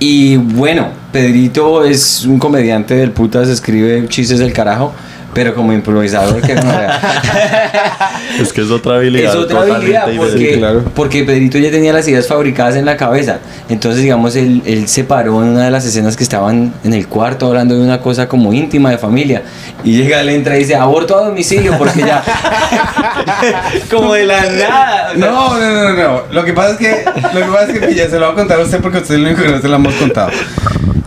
Y 0.01 0.37
bueno, 0.37 0.89
Pedrito 1.13 1.85
es 1.85 2.25
un 2.25 2.39
comediante 2.39 2.95
del 2.95 3.11
putas, 3.11 3.49
escribe 3.49 4.07
chistes 4.09 4.39
del 4.39 4.53
carajo. 4.53 4.93
Pero 5.35 5.55
como 5.55 5.73
improvisador, 5.73 6.41
que 6.41 6.55
no 6.55 6.63
Es 8.41 8.53
que 8.53 8.63
es 8.63 8.71
otra 8.71 8.97
habilidad. 8.97 9.31
es 9.31 9.37
otra 9.37 9.61
habilidad 9.61 10.07
porque, 10.17 10.53
Sí, 10.53 10.59
claro. 10.59 10.85
porque 10.95 11.25
Pedrito 11.25 11.59
ya 11.59 11.71
tenía 11.71 11.93
las 11.93 12.09
ideas 12.09 12.27
fabricadas 12.27 12.77
en 12.77 12.85
la 12.87 12.97
cabeza. 12.97 13.39
Entonces, 13.69 14.03
digamos, 14.03 14.35
él, 14.37 14.63
él 14.65 14.89
se 14.89 15.05
paró 15.05 15.43
en 15.43 15.51
una 15.51 15.65
de 15.67 15.71
las 15.71 15.85
escenas 15.85 16.17
que 16.17 16.25
estaban 16.25 16.73
en 16.83 16.93
el 16.95 17.07
cuarto 17.09 17.47
hablando 17.47 17.75
de 17.77 17.83
una 17.83 18.01
cosa 18.01 18.27
como 18.29 18.53
íntima 18.53 18.91
de 18.91 18.99
familia. 18.99 19.43
Y 19.85 19.97
llega, 19.97 20.23
le 20.23 20.35
entra 20.35 20.57
y 20.57 20.61
dice, 20.61 20.75
aborto 20.77 21.17
a 21.19 21.27
domicilio, 21.27 21.77
porque 21.79 22.01
ya. 22.01 22.23
como 23.91 24.15
de 24.15 24.25
la 24.25 24.41
nada. 24.43 25.11
o 25.15 25.19
sea, 25.19 25.31
No, 25.31 25.59
no, 25.59 25.73
no, 25.85 25.93
no. 25.93 26.23
Lo 26.33 26.45
que 26.45 26.53
pasa 26.53 26.71
es 26.73 26.77
que, 26.79 27.05
lo 27.35 27.41
que 27.41 27.47
pasa 27.53 27.65
es 27.73 27.79
que 27.79 27.87
Pilla, 27.87 28.09
se 28.09 28.19
lo 28.19 28.27
voy 28.27 28.33
a 28.33 28.37
contar 28.37 28.61
a 28.61 28.63
usted 28.65 28.81
porque 28.81 28.99
usted 28.99 29.15
es 29.15 29.21
el 29.21 29.27
único 29.27 29.43
que 29.43 29.49
no 29.49 29.61
se 29.61 29.69
lo 29.69 29.77
hemos 29.77 29.95
contado. 29.95 30.31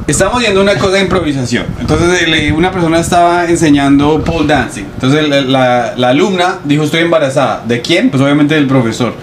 Estamos 0.07 0.39
viendo 0.39 0.61
una 0.61 0.75
cosa 0.75 0.93
de 0.93 1.01
improvisación. 1.01 1.65
Entonces 1.79 2.27
una 2.53 2.71
persona 2.71 2.99
estaba 2.99 3.45
enseñando 3.45 4.10
pole 4.19 4.47
dancing. 4.47 4.83
Entonces 4.95 5.27
la, 5.29 5.41
la- 5.41 5.93
la 5.95 6.09
alumna 6.09 6.55
dijo 6.63 6.83
estoy 6.83 7.01
embarazada. 7.01 7.63
¿De 7.65 7.81
quién? 7.81 8.09
Pues 8.09 8.21
obviamente 8.21 8.55
del 8.55 8.67
profesor. 8.67 9.13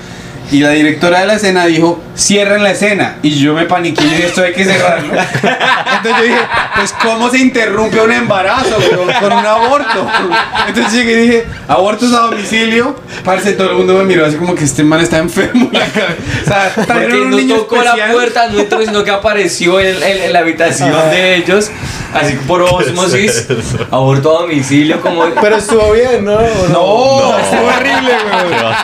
Y 0.51 0.61
la 0.61 0.71
directora 0.71 1.21
de 1.21 1.27
la 1.27 1.35
escena 1.35 1.67
dijo 1.67 2.01
cierren 2.17 2.63
la 2.63 2.71
escena. 2.71 3.17
Y 3.23 3.39
yo 3.39 3.55
me 3.55 3.65
paniqué 3.67 4.03
y 4.05 4.09
dije 4.09 4.27
esto 4.27 4.43
hay 4.43 4.53
que 4.55 4.65
cerrarlo. 4.65 5.13
Entonces 5.13 6.17
yo 6.17 6.23
dije 6.23 6.39
pues 6.75 6.95
cómo 7.03 7.31
se 7.31 7.39
interrumpe 7.39 8.01
un 8.01 8.13
embarazo 8.13 8.77
con, 8.97 9.13
con 9.15 9.39
un 9.39 9.47
aborto. 9.47 10.07
Entonces 10.67 10.93
llegué 10.93 11.13
y 11.13 11.17
dije 11.27 11.47
abortos 11.69 12.13
a 12.15 12.21
domicilio. 12.23 12.97
Parce, 13.25 13.53
todo 13.53 13.71
el 13.71 13.77
mundo 13.77 13.95
me 13.95 14.05
miró 14.05 14.25
así 14.27 14.37
como 14.37 14.55
que 14.55 14.65
este 14.65 14.83
man 14.85 15.01
está 15.01 15.19
enfermo. 15.19 15.69
en 15.73 15.79
la 15.79 15.87
cabeza. 15.87 16.17
O 16.43 16.45
sea, 16.47 16.73
Porque 16.87 17.21
un 17.21 17.31
no 17.31 17.37
niño 17.37 17.57
tocó 17.57 17.83
la 17.83 17.95
puerta, 18.13 18.49
no 18.49 18.59
entró, 18.61 18.81
sino 18.83 19.05
que 19.05 19.11
apareció 19.11 19.79
en, 19.81 20.03
en- 20.03 20.23
en 20.23 20.33
la 20.33 20.39
habitación 20.41 20.91
de 21.11 21.37
ellos, 21.37 21.71
así 22.15 22.35
por 22.47 22.63
osmosis, 22.63 23.47
aborto 23.91 24.39
a 24.39 24.43
domicilio, 24.43 25.01
como. 25.01 25.25
Pero 25.41 25.57
estuvo 25.57 25.93
bien, 25.93 26.25
¿no? 26.25 26.37
¿O 26.37 26.69
No, 26.69 27.31
No. 27.33 27.39
estuvo 27.39 27.67
horrible, 27.67 28.13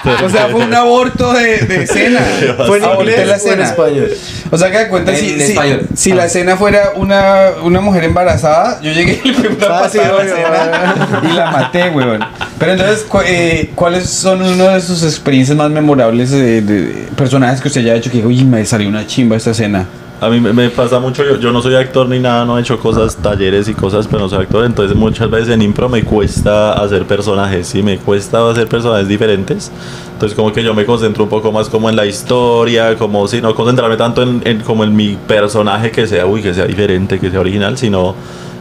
güey. 0.05 0.25
O 0.25 0.31
sea, 0.31 0.49
fue 0.49 0.61
un 0.65 0.75
aborto 0.75 1.33
de, 1.33 1.54
de 1.63 1.83
escena. 1.85 2.21
¿Fue 2.67 2.79
en 2.79 2.85
inglés 2.85 3.17
la 3.19 3.23
o 3.25 3.37
en 3.37 3.37
escena. 3.37 3.65
español? 3.65 4.11
O 4.51 4.59
sea, 4.59 4.71
que 4.71 4.79
de 4.79 4.89
cuenta 4.89 5.13
En 5.13 5.19
si, 5.19 5.41
si, 5.41 5.57
si 5.95 6.13
Ah. 6.13 6.15
la 6.15 6.25
escena 6.27 6.57
fuera 6.57 6.93
una, 6.97 7.51
una 7.63 7.81
mujer 7.81 8.05
embarazada, 8.05 8.81
yo 8.83 8.93
llegué 8.93 9.21
y 9.25 9.29
le 9.33 9.51
pegué 9.51 9.67
una 9.67 9.79
Ah, 9.79 9.89
sí, 9.91 9.99
patada 9.99 10.21
a 10.21 10.25
la 10.25 10.31
escena 10.31 11.21
y 11.31 11.33
la 11.37 11.51
maté, 11.51 11.91
weón. 11.91 12.21
Pero 12.59 12.73
entonces, 12.73 13.05
cu- 13.09 13.21
eh, 13.27 13.71
¿cuáles 13.75 14.09
son 14.09 14.43
una 14.43 14.75
de 14.75 14.81
sus 14.81 15.03
experiencias 15.03 15.57
más 15.57 15.71
memorables 15.71 16.31
de, 16.31 16.61
de 16.63 17.07
personajes 17.17 17.61
que 17.61 17.69
usted 17.69 17.81
haya 17.83 17.95
hecho 17.95 18.11
que 18.11 18.19
dijo, 18.19 18.29
uy, 18.29 18.45
me 18.45 18.65
salió 18.65 18.89
una 18.89 19.07
chimba 19.07 19.37
esta 19.37 19.51
escena? 19.51 19.87
A 20.21 20.31
mí 20.31 20.41
me- 20.41 20.71
pasa 20.71 21.01
mucho, 21.01 21.23
yo, 21.25 21.39
yo 21.39 21.53
no 21.53 21.61
soy 21.61 21.75
actor 21.75 22.09
ni 22.09 22.19
nada, 22.19 22.45
no 22.45 22.57
he 22.57 22.61
hecho 22.63 22.79
cosas, 22.79 23.17
talleres 23.17 23.69
y 23.69 23.75
cosas, 23.75 24.07
pero 24.07 24.21
no 24.21 24.29
soy 24.29 24.45
actor, 24.45 24.65
entonces 24.65 24.97
muchas 24.97 25.29
veces 25.29 25.51
en 25.51 25.61
impro 25.61 25.89
me 25.89 26.03
cuesta 26.05 26.73
hacer 26.73 27.05
personajes, 27.05 27.67
sí, 27.67 27.83
me 27.83 27.99
cuesta 27.99 28.49
hacer 28.49 28.67
personajes 28.69 29.09
diferentes, 29.09 29.71
entonces 30.13 30.35
como 30.35 30.53
que 30.53 30.63
yo 30.63 30.73
me 30.73 30.87
concentro 30.87 31.25
un 31.25 31.29
poco 31.29 31.53
más 31.53 31.69
como 31.69 31.91
en 31.91 31.97
la 31.97 32.07
historia, 32.07 32.97
como 32.97 33.27
si 33.29 33.43
no 33.43 33.55
concentrarme 33.55 33.97
tanto 33.97 34.23
en, 34.23 34.41
en 34.47 34.61
como 34.61 34.85
en 34.85 34.95
mi 34.97 35.17
personaje 35.27 35.91
que 35.91 36.07
sea, 36.07 36.25
uy, 36.27 36.41
que 36.43 36.55
sea 36.55 36.65
diferente, 36.67 37.19
que 37.19 37.31
sea 37.31 37.41
original, 37.41 37.77
sino 37.77 38.15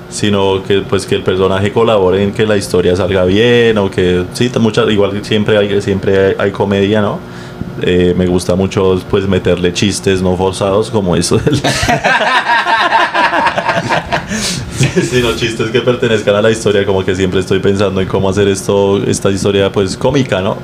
sino 0.09 0.61
que 0.61 0.81
pues 0.81 1.07
que 1.07 1.15
el 1.15 1.23
personaje 1.23 1.71
colabore 1.71 2.21
en 2.21 2.33
que 2.33 2.45
la 2.45 2.55
historia 2.55 2.95
salga 2.95 3.25
bien 3.25 3.77
o 3.79 3.89
que 3.89 4.25
sí 4.33 4.51
muchas 4.59 4.87
igual 4.91 5.23
siempre 5.23 5.57
hay 5.57 5.81
siempre 5.81 6.25
hay, 6.27 6.35
hay 6.37 6.51
comedia 6.51 7.01
no 7.01 7.17
Eh, 7.81 8.13
me 8.15 8.27
gusta 8.27 8.55
mucho 8.55 9.01
pues 9.09 9.27
meterle 9.27 9.73
chistes 9.73 10.21
no 10.21 10.37
forzados 10.37 10.91
como 10.91 11.15
eso 11.15 11.37
del 11.39 11.59
sino 15.09 15.35
chistes 15.35 15.71
que 15.71 15.81
pertenezcan 15.81 16.35
a 16.35 16.41
la 16.41 16.51
historia, 16.51 16.85
como 16.85 17.03
que 17.03 17.15
siempre 17.15 17.39
estoy 17.39 17.59
pensando 17.59 17.99
en 17.99 18.07
cómo 18.07 18.29
hacer 18.29 18.47
esto, 18.47 19.03
esta 19.03 19.31
historia 19.31 19.71
pues 19.71 19.97
cómica, 19.97 20.41
¿no? 20.41 20.57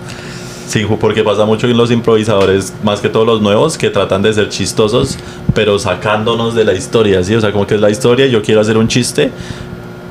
Sí, 0.68 0.86
porque 1.00 1.24
pasa 1.24 1.46
mucho 1.46 1.68
en 1.68 1.76
los 1.76 1.90
improvisadores, 1.90 2.74
más 2.84 3.00
que 3.00 3.10
todos 3.10 3.26
los 3.26 3.42
nuevos, 3.42 3.76
que 3.76 3.90
tratan 3.90 4.22
de 4.22 4.32
ser 4.34 4.50
chistosos, 4.50 5.18
pero 5.56 5.80
sacándonos 5.80 6.54
de 6.54 6.64
la 6.64 6.74
historia, 6.74 7.24
¿sí? 7.24 7.34
O 7.34 7.42
sea, 7.42 7.52
como 7.52 7.66
que 7.66 7.74
es 7.74 7.82
la 7.82 7.90
historia 7.90 8.28
yo 8.28 8.44
quiero 8.44 8.62
hacer 8.62 8.78
un 8.78 8.88
chiste, 8.88 9.32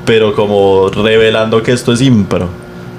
pero 0.05 0.35
como 0.35 0.89
revelando 0.89 1.63
que 1.63 1.71
esto 1.71 1.93
es 1.93 2.01
impro. 2.01 2.49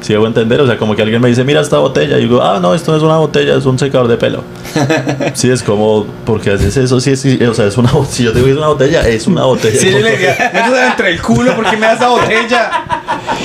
¿Sí 0.00 0.14
debo 0.14 0.26
entender? 0.26 0.60
O 0.62 0.66
sea, 0.66 0.78
como 0.78 0.96
que 0.96 1.02
alguien 1.02 1.20
me 1.20 1.28
dice, 1.28 1.44
mira 1.44 1.60
esta 1.60 1.76
botella. 1.78 2.16
Y 2.18 2.22
digo, 2.22 2.42
ah, 2.42 2.58
no, 2.60 2.74
esto 2.74 2.90
no 2.92 2.96
es 2.96 3.02
una 3.02 3.16
botella, 3.18 3.54
es 3.56 3.66
un 3.66 3.78
secador 3.78 4.08
de 4.08 4.16
pelo. 4.16 4.42
sí, 5.34 5.50
es 5.50 5.62
como, 5.62 6.06
¿por 6.24 6.40
qué 6.40 6.52
haces 6.52 6.76
eso? 6.76 7.00
Sí, 7.00 7.16
sí, 7.16 7.38
o 7.44 7.52
sea, 7.54 7.66
es 7.66 7.76
una 7.76 7.92
botella. 7.92 8.12
Si 8.14 8.22
yo 8.24 8.32
te 8.32 8.38
digo 8.38 8.46
que 8.46 8.52
es 8.52 8.58
una 8.58 8.68
botella, 8.68 9.06
es 9.06 9.26
una 9.26 9.44
botella. 9.44 9.78
Sí, 9.78 9.90
yo 9.90 9.98
le 10.00 10.12
diría, 10.12 10.30
métete 10.54 10.86
entre 10.86 11.10
el 11.10 11.20
culo, 11.22 11.54
¿por 11.54 11.68
qué 11.68 11.76
me 11.76 11.86
das 11.86 11.96
esa 11.96 12.08
botella? 12.08 12.70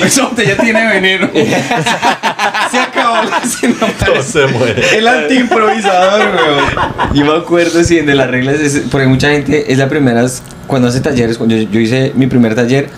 Esa 0.04 0.24
botella 0.28 0.58
tiene 0.58 0.88
veneno. 0.88 1.30
Se 2.72 2.80
acabó 2.80 3.18
la 3.30 3.38
escena. 3.40 3.76
No 4.16 4.24
se 4.24 4.48
muere. 4.48 4.98
El 4.98 5.08
antiimprovisador, 5.08 6.36
weón. 6.36 7.14
Yo 7.14 7.26
me 7.26 7.34
acuerdo, 7.38 7.84
sí, 7.84 8.00
de 8.00 8.16
las 8.16 8.30
reglas, 8.30 8.56
es- 8.60 8.84
porque 8.92 9.08
mucha 9.08 9.30
gente 9.30 9.72
es 9.72 9.78
la 9.78 9.88
primera, 9.90 10.26
cuando 10.68 10.88
hace 10.88 11.02
talleres, 11.02 11.38
cuando 11.38 11.56
yo, 11.56 11.70
yo 11.70 11.80
hice 11.80 12.12
mi 12.16 12.28
primer 12.28 12.56
taller, 12.56 12.90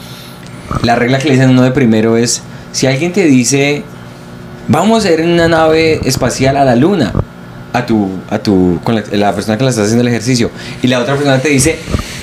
la 0.84 0.96
regla 0.96 1.18
que 1.20 1.26
le 1.30 1.34
dicen 1.36 1.50
uno 1.50 1.64
de 1.64 1.72
primero 1.72 2.18
es, 2.18 2.42
si 2.72 2.88
alguien 2.88 3.12
te 3.14 3.24
dice, 3.26 3.84
vamos 4.68 5.06
a 5.06 5.12
ir 5.12 5.20
en 5.22 5.30
una 5.32 5.48
nave 5.48 6.00
espacial 6.08 6.58
a 6.58 6.66
la 6.66 6.76
luna, 6.76 7.14
a 7.74 7.86
tu, 7.86 8.10
a 8.30 8.40
tu, 8.40 8.80
con 8.84 8.96
la, 8.96 9.04
la 9.12 9.34
persona 9.36 9.58
que 9.58 9.64
la 9.64 9.70
está 9.70 9.84
haciendo 9.84 10.02
el 10.02 10.08
ejercicio, 10.10 10.50
y 10.82 10.88
la 10.88 11.00
otra 11.00 11.16
persona 11.16 11.40
te 11.40 11.50
dice, 11.50 11.78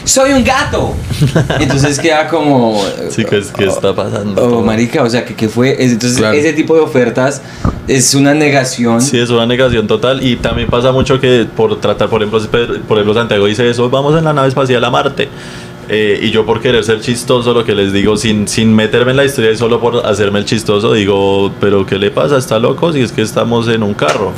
soy 0.05 0.33
un 0.33 0.45
gato. 0.45 0.95
Entonces 1.61 1.99
queda 1.99 2.29
como... 2.29 2.83
Sí, 3.11 3.25
¿qué, 3.25 3.39
es- 3.39 3.51
qué 3.53 3.65
está 3.65 3.95
pasando? 3.95 4.59
Oh, 4.59 4.63
marica, 4.63 5.03
o 5.03 5.09
sea, 5.09 5.25
que, 5.25 5.35
que 5.35 5.49
fue... 5.49 5.83
es- 5.83 5.93
Entonces, 5.93 6.19
Claro. 6.19 6.37
ese 6.37 6.53
tipo 6.53 6.75
de 6.75 6.81
ofertas 6.83 7.41
es 7.89 8.15
una 8.15 8.35
negación. 8.35 9.01
Sí, 9.01 9.19
es 9.19 9.31
una 9.31 9.47
negación 9.47 9.87
total. 9.87 10.23
Y 10.23 10.37
también 10.37 10.69
pasa 10.69 10.93
mucho 10.93 11.19
que 11.21 11.47
por 11.57 11.81
tratar, 11.81 12.09
por 12.11 12.23
ejemplo, 12.23 12.41
por 12.87 12.99
ejemplo, 12.99 13.15
Santiago 13.15 13.47
dice 13.47 13.69
eso, 13.71 13.89
vamos 13.89 14.19
en 14.19 14.25
la 14.25 14.33
nave 14.35 14.49
espacial 14.49 14.85
a 14.85 14.91
Marte. 14.91 15.29
Eh, 15.89 16.19
y 16.23 16.31
yo 16.31 16.47
por 16.47 16.61
querer 16.61 16.83
ser 16.85 17.01
chistoso, 17.01 17.53
lo 17.53 17.65
que 17.65 17.75
les 17.75 17.93
digo, 17.93 18.17
sin, 18.17 18.49
sin 18.49 18.75
meterme 18.75 19.11
en 19.11 19.19
la 19.19 19.25
historia 19.25 19.53
y 19.53 19.57
solo 19.57 19.81
por 19.81 20.07
hacerme 20.07 20.39
el 20.39 20.45
chistoso, 20.45 20.93
digo, 20.93 21.53
pero 21.61 21.85
¿qué 21.85 21.99
le 21.99 22.11
pasa? 22.11 22.39
¿Está 22.39 22.59
loco? 22.59 22.93
Si 22.93 23.01
es 23.01 23.13
que 23.13 23.23
estamos 23.23 23.69
en 23.69 23.83
un 23.83 23.95
carro. 23.95 24.33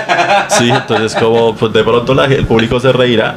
sí, 0.58 0.70
entonces 0.70 1.14
como 1.20 1.54
pues, 1.56 1.72
de 1.72 1.82
pronto 1.82 2.14
la, 2.14 2.26
el 2.26 2.46
público 2.46 2.78
se 2.78 2.92
reirá, 2.92 3.36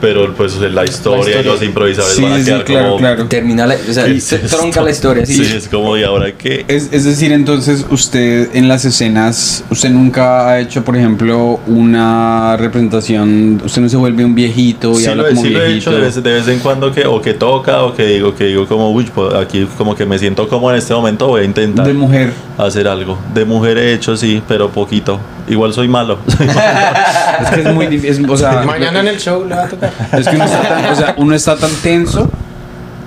pero 0.00 0.32
pues 0.34 0.56
la 0.60 0.84
historia, 0.84 1.40
y 1.40 1.44
los 1.44 1.62
improvisadores 1.62 2.16
Sí, 2.16 2.22
van 2.22 2.32
a 2.32 2.38
sí, 2.38 2.44
quedar 2.44 2.64
claro, 2.64 2.86
como... 2.86 2.98
claro. 2.98 3.26
Termina 3.26 3.66
la, 3.66 3.74
o 3.74 3.92
sea, 3.92 4.04
¿qué 4.06 4.20
se 4.20 4.36
es 4.44 4.50
tronca 4.50 4.80
la 4.82 4.90
historia. 4.90 5.26
Sí, 5.26 5.42
es 5.42 5.68
como, 5.68 5.96
¿y 5.96 6.02
ahora 6.04 6.32
qué? 6.36 6.64
Es, 6.68 6.88
es 6.92 7.04
decir, 7.04 7.32
entonces 7.32 7.84
usted 7.90 8.48
en 8.54 8.68
las 8.68 8.84
escenas, 8.84 9.64
usted 9.70 9.90
nunca 9.90 10.48
ha 10.48 10.60
hecho, 10.60 10.84
por 10.84 10.96
ejemplo, 10.96 11.60
una 11.66 12.56
representación, 12.56 13.60
usted 13.64 13.82
no 13.82 13.88
se 13.88 13.96
vuelve 13.96 14.24
un 14.24 14.34
viejito 14.34 14.92
y 14.92 15.02
Sí, 15.02 15.06
habla 15.06 15.24
lo, 15.24 15.28
como 15.30 15.42
sí 15.42 15.50
lo 15.50 15.60
he 15.62 15.64
hecho 15.76 15.90
viejito. 15.90 15.92
de 15.92 16.00
vez, 16.00 16.22
de 16.22 16.32
vez 16.32 16.48
en 16.48 16.58
cuando 16.60 16.92
que 16.92 17.06
o 17.06 17.20
que 17.20 17.34
toca 17.34 17.82
o 17.82 17.94
que 17.94 18.04
digo 18.06 18.34
que 18.34 18.44
digo 18.44 18.66
como 18.66 18.90
uy 18.92 19.04
pues, 19.14 19.34
aquí 19.34 19.66
como 19.76 19.94
que 19.94 20.06
me 20.06 20.18
siento 20.18 20.48
como 20.48 20.70
en 20.70 20.76
este 20.78 20.94
momento 20.94 21.26
voy 21.28 21.42
a 21.42 21.44
intentar 21.44 21.86
de 21.86 21.92
mujer. 21.92 22.32
hacer 22.56 22.88
algo 22.88 23.18
de 23.34 23.44
mujer 23.44 23.78
he 23.78 23.92
hecho 23.94 24.16
sí 24.16 24.42
pero 24.48 24.70
poquito 24.70 25.20
igual 25.48 25.72
soy 25.72 25.88
malo 25.88 26.18
Es 27.42 27.50
que 27.50 27.60
es 27.60 27.74
muy 27.74 27.86
difícil, 27.86 28.28
o 28.28 28.36
sea, 28.36 28.62
Mañana 28.62 29.00
en 29.00 29.08
el 29.08 29.18
show 29.18 29.44
le 29.46 29.54
va 29.54 29.64
a 29.64 29.68
tocar. 29.68 29.90
es 30.12 30.28
que 30.28 30.36
uno 30.36 30.44
está 30.44 30.62
tan, 30.68 30.84
o 30.86 30.94
sea, 30.94 31.14
uno 31.16 31.34
está 31.34 31.56
tan 31.56 31.70
tenso 31.82 32.30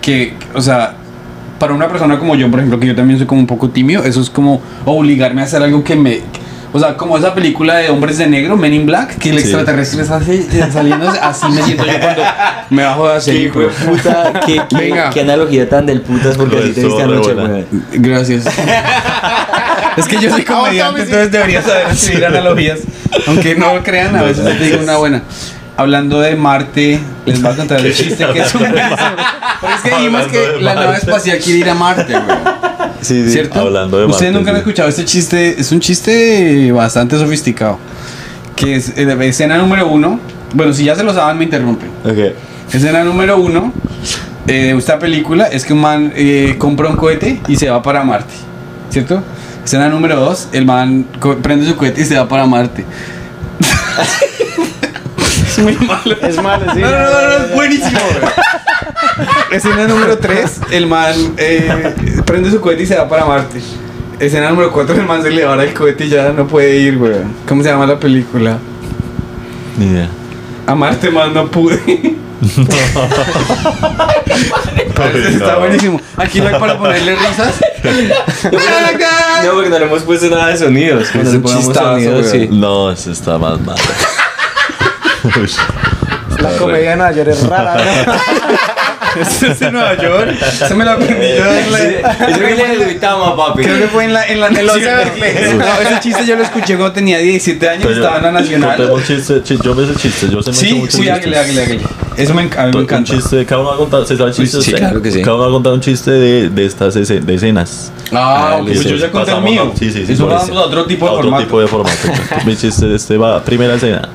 que, 0.01 0.33
o 0.53 0.61
sea, 0.61 0.93
para 1.59 1.73
una 1.73 1.87
persona 1.87 2.17
como 2.17 2.35
yo, 2.35 2.49
por 2.49 2.59
ejemplo, 2.59 2.79
que 2.79 2.87
yo 2.87 2.95
también 2.95 3.19
soy 3.19 3.27
como 3.27 3.41
un 3.41 3.47
poco 3.47 3.69
tímido, 3.69 4.03
eso 4.03 4.19
es 4.21 4.29
como 4.29 4.61
obligarme 4.85 5.41
a 5.41 5.45
hacer 5.45 5.61
algo 5.61 5.83
que 5.83 5.95
me... 5.95 6.21
O 6.73 6.79
sea, 6.79 6.95
como 6.95 7.17
esa 7.17 7.33
película 7.35 7.75
de 7.75 7.89
hombres 7.89 8.17
de 8.17 8.27
negro, 8.27 8.55
Men 8.55 8.73
in 8.73 8.85
Black, 8.85 9.17
que 9.17 9.29
el 9.31 9.35
Sí. 9.39 9.41
extraterrestre 9.43 10.03
está 10.03 10.15
así- 10.15 10.47
saliendo, 10.71 11.09
así 11.21 11.45
me 11.49 11.61
siento 11.63 11.85
yo 11.85 11.99
cuando 11.99 12.21
me 12.69 12.83
bajo 12.83 13.09
de 13.09 13.15
hacer 13.17 13.33
Qué 13.35 13.41
hijo 13.43 13.59
de 13.59 13.67
puta, 13.67 14.33
qué, 14.45 14.61
qué- 14.69 14.75
Venga. 14.77 15.09
qué 15.09 15.19
analogía 15.21 15.67
tan 15.67 15.85
del 15.85 15.99
putas 15.99 16.37
porque 16.37 16.59
así 16.59 16.71
te 16.71 16.85
viste 16.85 17.03
anoche. 17.03 17.35
Gracias. 17.91 18.45
es 19.97 20.07
que 20.07 20.17
yo 20.19 20.29
soy 20.29 20.43
comediante, 20.43 21.03
entonces 21.03 21.31
debería 21.31 21.61
saber 21.61 21.87
escribir 21.91 22.25
analogías. 22.25 22.79
Aunque 23.27 23.55
no 23.55 23.75
lo 23.75 23.83
crean, 23.83 24.15
a 24.15 24.23
veces 24.23 24.45
te 24.45 24.63
digo 24.63 24.81
una 24.81 24.97
buena. 24.97 25.23
Hablando 25.77 26.19
de 26.19 26.35
Marte, 26.35 26.99
les 27.25 27.41
voy 27.41 27.51
a 27.51 27.55
contar 27.55 27.85
el 27.85 27.93
chiste 27.93 28.25
que 28.33 28.39
es 28.39 28.53
un. 28.53 28.61
Pero 28.61 29.73
es 29.75 29.81
que 29.83 29.89
dijimos 29.89 30.27
que 30.27 30.61
la 30.61 30.75
nave 30.75 30.97
espacial 30.97 31.39
quiere 31.39 31.59
ir 31.59 31.69
a 31.69 31.75
Marte, 31.75 32.13
güey. 32.13 32.37
Sí, 33.01 33.23
sí. 33.23 33.31
¿Cierto? 33.31 33.59
Hablando 33.61 33.97
de 33.97 34.05
Ustedes 34.05 34.31
Marte, 34.31 34.37
nunca 34.37 34.51
han 34.51 34.57
escuchado 34.57 34.89
este 34.89 35.05
chiste. 35.05 35.59
Es 35.59 35.71
un 35.71 35.79
chiste 35.79 36.71
bastante 36.71 37.17
sofisticado. 37.17 37.79
Que 38.55 38.75
es 38.75 38.93
eh, 38.95 39.17
escena 39.21 39.57
número 39.57 39.87
uno. 39.87 40.19
Bueno, 40.53 40.73
si 40.73 40.83
ya 40.83 40.95
se 40.95 41.03
lo 41.03 41.13
saben, 41.13 41.37
me 41.37 41.45
interrumpen. 41.45 41.89
Ok. 42.03 42.35
Escena 42.71 43.03
número 43.03 43.37
uno 43.37 43.73
eh, 44.47 44.53
de 44.53 44.77
esta 44.77 44.99
película 44.99 45.45
es 45.45 45.65
que 45.65 45.73
un 45.73 45.81
man 45.81 46.13
eh, 46.15 46.55
compra 46.57 46.89
un 46.89 46.95
cohete 46.95 47.39
y 47.47 47.55
se 47.55 47.69
va 47.69 47.81
para 47.81 48.03
Marte. 48.03 48.33
¿Cierto? 48.89 49.23
Escena 49.63 49.89
número 49.89 50.15
dos, 50.15 50.47
el 50.51 50.65
man 50.65 51.05
prende 51.41 51.67
su 51.67 51.75
cohete 51.75 52.01
y 52.01 52.05
se 52.05 52.17
va 52.17 52.27
para 52.27 52.45
Marte. 52.45 52.85
es 55.47 55.59
muy 55.59 55.75
malo. 55.75 56.15
Es 56.21 56.41
malo, 56.41 56.65
sí. 56.73 56.79
No, 56.79 56.91
no, 56.91 56.97
no, 56.97 57.11
no, 57.11 57.45
es 57.45 57.53
buenísimo. 57.53 57.99
Escena 59.51 59.87
número 59.87 60.17
3, 60.17 60.61
el 60.71 60.87
man 60.87 61.13
eh, 61.37 61.93
prende 62.25 62.49
su 62.49 62.61
cohete 62.61 62.83
y 62.83 62.85
se 62.85 62.95
va 62.95 63.07
para 63.07 63.25
Marte. 63.25 63.61
Escena 64.19 64.49
número 64.49 64.71
4, 64.71 64.95
el 64.95 65.05
man 65.05 65.21
se 65.21 65.29
le 65.29 65.45
va 65.45 65.61
el 65.63 65.73
cohete 65.73 66.05
y 66.05 66.09
ya 66.09 66.31
no 66.31 66.47
puede 66.47 66.77
ir, 66.77 66.97
güey. 66.97 67.15
¿Cómo 67.47 67.63
se 67.63 67.69
llama 67.69 67.85
la 67.85 67.99
película? 67.99 68.57
ni 69.77 69.85
idea 69.87 70.09
A 70.67 70.75
Marte 70.75 71.09
más 71.09 71.31
no 71.31 71.49
pude. 71.49 71.79
Está 75.27 75.57
buenísimo. 75.57 75.99
Aquí 76.17 76.41
no 76.41 76.47
hay 76.47 76.59
para 76.59 76.77
ponerle 76.77 77.15
risas. 77.15 77.55
No, 79.43 79.53
porque 79.53 79.69
no 79.69 79.79
le 79.79 79.85
hemos 79.85 80.03
puesto 80.03 80.29
nada 80.29 80.47
de 80.47 80.57
sonidos. 80.57 81.07
Cuando 81.11 81.29
Es 81.29 81.33
le 81.33 81.37
un 81.37 81.43
pongamos 81.43 81.65
chistazo, 81.67 81.89
sonidos, 81.93 82.27
sí. 82.29 82.47
no 82.51 82.91
eso 82.91 83.11
está 83.11 83.37
más 83.37 83.59
malo 83.61 83.79
Uy, 85.23 85.49
La 86.39 86.49
comedia 86.57 86.91
de 86.91 86.95
Nueva 86.97 87.11
York 87.11 87.29
es 87.29 87.43
rara. 87.47 87.75
¿no? 88.05 88.13
Esto 89.21 89.47
es 89.47 89.59
de 89.59 89.71
Nueva 89.71 89.95
York. 89.97 90.31
Se 90.67 90.73
me 90.73 90.85
lo 90.85 90.91
aprendí 90.91 91.27
yo. 91.37 91.45
en 91.45 91.71
la- 91.71 91.79
Eso 92.29 92.39
que 92.39 92.55
le 92.55 92.85
gritamos, 92.85 93.33
papi. 93.35 93.63
Creo 93.63 93.77
que 93.79 93.87
fue 93.89 94.05
en 94.05 94.13
la, 94.13 94.25
en 94.25 94.39
la 94.39 94.49
nacional. 94.49 95.11
No, 95.57 95.81
ese 95.81 95.99
chiste 95.99 96.25
yo 96.25 96.35
lo 96.37 96.43
escuché 96.43 96.77
cuando 96.77 96.93
tenía 96.93 97.17
17 97.19 97.69
años, 97.69 97.91
estaba 97.91 98.17
en 98.17 98.23
la 98.23 98.31
nacional. 98.31 98.77
yo 98.77 98.95
me 98.95 99.03
sé 99.03 99.95
chistes 99.99 100.29
yo 100.31 100.41
sé 100.41 100.53
Sí, 100.53 100.73
muchos 100.75 100.95
sí, 100.95 101.01
chistes. 101.01 101.09
hágale, 101.17 101.37
hágale, 101.39 101.61
hágale. 101.61 101.81
Eso 102.21 102.33
me, 102.33 102.49
enc- 102.49 102.57
a 102.57 102.65
mí 102.65 102.71
me 102.71 102.77
Un 102.77 102.83
encanta. 102.83 103.13
chiste, 103.13 103.45
cada 103.45 103.61
uno 103.61 103.69
va 103.69 103.75
a 103.75 103.79
contar, 103.79 104.05
¿se 104.05 104.15
sabe 104.17 104.31
chistes? 104.31 104.63
sí, 104.63 104.71
usted? 104.71 104.77
claro 104.77 105.01
que 105.01 105.11
sí. 105.11 105.21
Cada 105.21 105.35
uno 105.35 105.43
va 105.45 105.49
a 105.49 105.53
contar 105.53 105.73
un 105.73 105.81
chiste 105.81 106.11
de, 106.11 106.49
de 106.49 106.65
estas 106.65 106.93
de 106.93 107.33
escenas. 107.35 107.91
Ah, 108.11 108.57
Ah, 108.57 108.61
pues 108.65 108.83
yo 108.83 108.95
ya 108.95 109.11
conté 109.11 109.31
el 109.31 109.41
mío. 109.41 109.71
a- 109.73 109.77
Sí, 109.77 109.91
sí, 109.91 110.05
sí. 110.05 110.13
Eso 110.13 110.25
por 110.25 110.33
vamos 110.35 110.49
a 110.57 110.61
otro 110.61 110.85
tipo 110.85 111.05
de 111.05 111.11
a 111.11 111.13
otro 111.13 111.23
formato. 111.23 111.43
tipo 111.45 111.59
de 111.61 111.67
formato. 111.67 112.07
Mi 112.45 112.55
chiste 112.55 112.85
de 112.87 112.95
este 112.95 113.17
va, 113.17 113.41
primera 113.43 113.75
escena. 113.75 114.07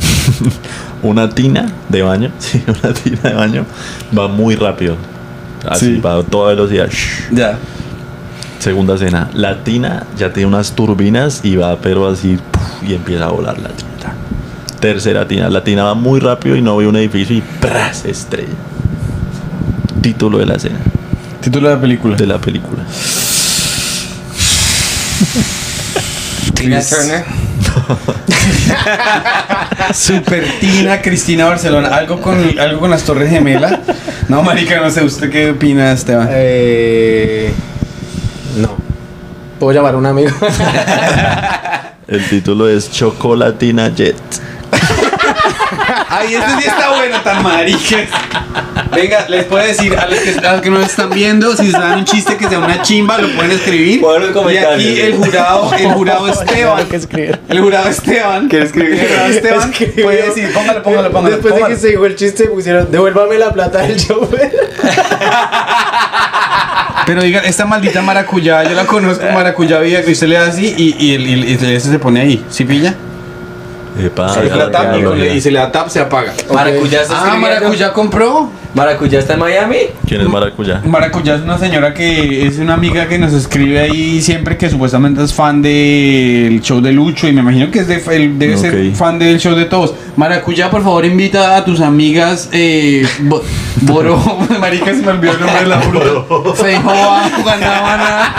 una 1.02 1.28
tina 1.30 1.66
de 1.88 2.02
baño, 2.02 2.30
sí, 2.38 2.62
una 2.66 2.92
tina 2.94 3.20
de 3.22 3.34
baño 3.34 3.66
va 4.16 4.28
muy 4.28 4.54
rápido. 4.56 4.96
Así, 5.68 5.96
Sí. 5.96 6.00
va 6.00 6.16
a 6.16 6.22
toda 6.22 6.48
velocidad. 6.50 6.88
Shh. 6.90 7.30
Ya. 7.32 7.58
Segunda 8.58 8.94
escena, 8.94 9.30
la 9.34 9.62
tina 9.64 10.06
ya 10.18 10.32
tiene 10.32 10.46
unas 10.48 10.72
turbinas 10.72 11.40
y 11.42 11.56
va 11.56 11.76
pero 11.80 12.06
así 12.08 12.36
puf, 12.50 12.62
y 12.88 12.94
empieza 12.94 13.24
a 13.26 13.28
volar 13.30 13.58
la 13.58 13.68
tina. 13.70 13.89
Tercera 14.80 15.28
tina, 15.28 15.50
la 15.50 15.62
tina 15.62 15.84
va 15.84 15.94
muy 15.94 16.20
rápido 16.20 16.56
y 16.56 16.62
no 16.62 16.76
ve 16.76 16.86
un 16.86 16.96
edificio 16.96 17.36
y 17.36 17.42
¡pras! 17.42 18.04
estrella. 18.06 18.48
Título 20.00 20.38
de 20.38 20.46
la 20.46 20.54
escena, 20.54 20.78
Título 21.42 21.68
de 21.68 21.74
la 21.74 21.80
película. 21.80 22.16
de 22.16 22.26
la 22.26 22.38
película. 22.38 22.82
Tina 26.54 26.80
Turner. 26.82 27.24
Super 29.94 30.44
Tina, 30.60 31.02
Cristina 31.02 31.46
Barcelona. 31.46 31.88
Algo 31.88 32.20
con, 32.20 32.58
algo 32.58 32.80
con 32.80 32.90
las 32.90 33.02
Torres 33.02 33.30
Gemelas. 33.30 33.80
No, 34.28 34.42
marica, 34.42 34.80
no 34.80 34.90
sé. 34.90 35.04
¿Usted 35.04 35.30
qué 35.30 35.50
opina, 35.50 35.92
Esteban? 35.92 36.28
Eh, 36.30 37.52
no. 38.56 38.70
Puedo 39.58 39.72
llamar 39.72 39.94
a 39.94 39.98
un 39.98 40.06
amigo. 40.06 40.30
El 42.08 42.28
título 42.28 42.68
es 42.68 42.90
Chocolatina 42.90 43.88
Jet. 43.94 44.16
Ay, 46.08 46.34
este 46.34 46.50
sí 46.62 46.68
está 46.68 46.90
bueno, 46.96 47.20
tan 47.22 47.42
marica. 47.42 47.96
Venga, 48.94 49.26
les 49.28 49.44
puedo 49.44 49.64
decir 49.64 49.96
a 49.96 50.06
los 50.06 50.18
que, 50.18 50.46
a 50.46 50.52
los 50.52 50.62
que 50.62 50.70
nos 50.70 50.84
están 50.84 51.10
viendo, 51.10 51.56
si 51.56 51.70
saben 51.70 52.00
un 52.00 52.04
chiste 52.04 52.36
que 52.36 52.48
sea 52.48 52.58
una 52.58 52.82
chimba, 52.82 53.18
lo 53.18 53.28
pueden 53.36 53.52
escribir. 53.52 54.00
Ponlo 54.00 54.48
en 54.50 54.54
Y 54.54 54.58
aquí 54.58 55.00
el 55.00 55.14
jurado, 55.16 55.72
el 55.74 55.92
jurado 55.92 56.28
Esteban. 56.28 56.86
El 57.48 57.60
jurado 57.60 57.88
Esteban. 57.88 58.48
¿Quiere 58.48 58.64
escribir? 58.66 58.98
El 59.00 59.08
jurado 59.08 59.26
Esteban 59.28 59.70
Escribió. 59.70 60.04
puede 60.04 60.22
decir, 60.22 60.52
póngalo, 60.52 60.82
póngalo, 60.82 61.12
póngalo. 61.12 61.36
Después 61.36 61.54
de 61.54 61.62
que 61.68 61.76
se 61.76 61.88
dijo 61.88 62.06
el 62.06 62.16
chiste, 62.16 62.44
pusieron, 62.46 62.90
devuélvame 62.90 63.38
la 63.38 63.52
plata 63.52 63.78
del 63.82 63.96
chofer. 64.04 64.52
Pero 67.06 67.22
digan, 67.22 67.44
esta 67.44 67.64
maldita 67.66 68.02
maracuyá, 68.02 68.62
yo 68.64 68.74
la 68.74 68.86
conozco, 68.86 69.24
maracuyá 69.32 69.80
vida 69.80 70.02
que 70.02 70.12
usted 70.12 70.28
le 70.28 70.36
da 70.36 70.46
así 70.46 70.74
y, 70.76 70.94
y, 71.04 71.14
el- 71.14 71.26
y, 71.26 71.32
el- 71.32 71.44
y 71.48 71.52
ese 71.74 71.90
se 71.90 71.98
pone 71.98 72.20
ahí. 72.20 72.44
¿Sí 72.50 72.64
pilla? 72.64 72.94
Epa, 73.98 74.28
Se 74.32 74.42
le 74.42 74.50
da 74.50 74.70
tap 74.70 74.96
y, 74.96 75.40
se 75.40 75.50
le 75.50 75.58
da 75.58 75.72
tap, 75.72 75.88
se 75.88 76.00
apaga. 76.00 76.32
Maracuyá 76.52 77.02
Ah, 77.10 77.36
maracuyá 77.38 77.92
compró. 77.92 78.50
Maracuyá 78.74 79.18
está 79.18 79.32
en 79.34 79.40
Miami. 79.40 79.76
¿Quién 80.06 80.20
es 80.20 80.28
maracuyá? 80.28 80.80
Maracuyá 80.84 81.34
es 81.34 81.40
una 81.42 81.58
señora 81.58 81.92
que 81.92 82.46
es 82.46 82.58
una 82.58 82.74
amiga 82.74 83.08
que 83.08 83.18
nos 83.18 83.32
escribe 83.32 83.80
ahí 83.80 84.20
siempre 84.22 84.56
que 84.56 84.70
supuestamente 84.70 85.22
es 85.24 85.34
fan 85.34 85.60
del 85.60 86.60
show 86.62 86.80
de 86.80 86.92
Lucho 86.92 87.26
y 87.26 87.32
me 87.32 87.40
imagino 87.40 87.70
que 87.70 87.80
es 87.80 87.88
de, 87.88 88.00
el- 88.14 88.38
debe 88.38 88.56
ser 88.56 88.92
fan 88.94 89.18
del 89.18 89.38
show 89.40 89.56
de 89.56 89.64
todos. 89.64 89.94
Maracuyá, 90.16 90.70
por 90.70 90.82
favor, 90.84 91.04
invita 91.04 91.56
a 91.56 91.64
tus 91.64 91.80
amigas 91.80 92.48
eh, 92.52 93.04
Bo- 93.20 93.42
Boro, 93.82 94.16
marica, 94.60 94.86
se 94.86 95.02
me 95.02 95.08
olvidó 95.08 95.32
el 95.32 95.40
nombre 95.40 95.60
de 95.62 95.66
la 95.68 95.80
fruta. 95.80 96.54
Feijoa, 96.54 97.30
Guanábana, 97.42 98.34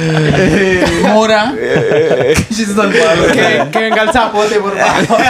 eh, 0.00 0.84
Mora. 1.12 1.54
Malos. 2.80 3.32
que, 3.32 3.64
que 3.70 3.78
venga 3.78 4.02
el 4.02 4.10
zapote, 4.12 4.56
por 4.56 4.76
favor. 4.76 5.22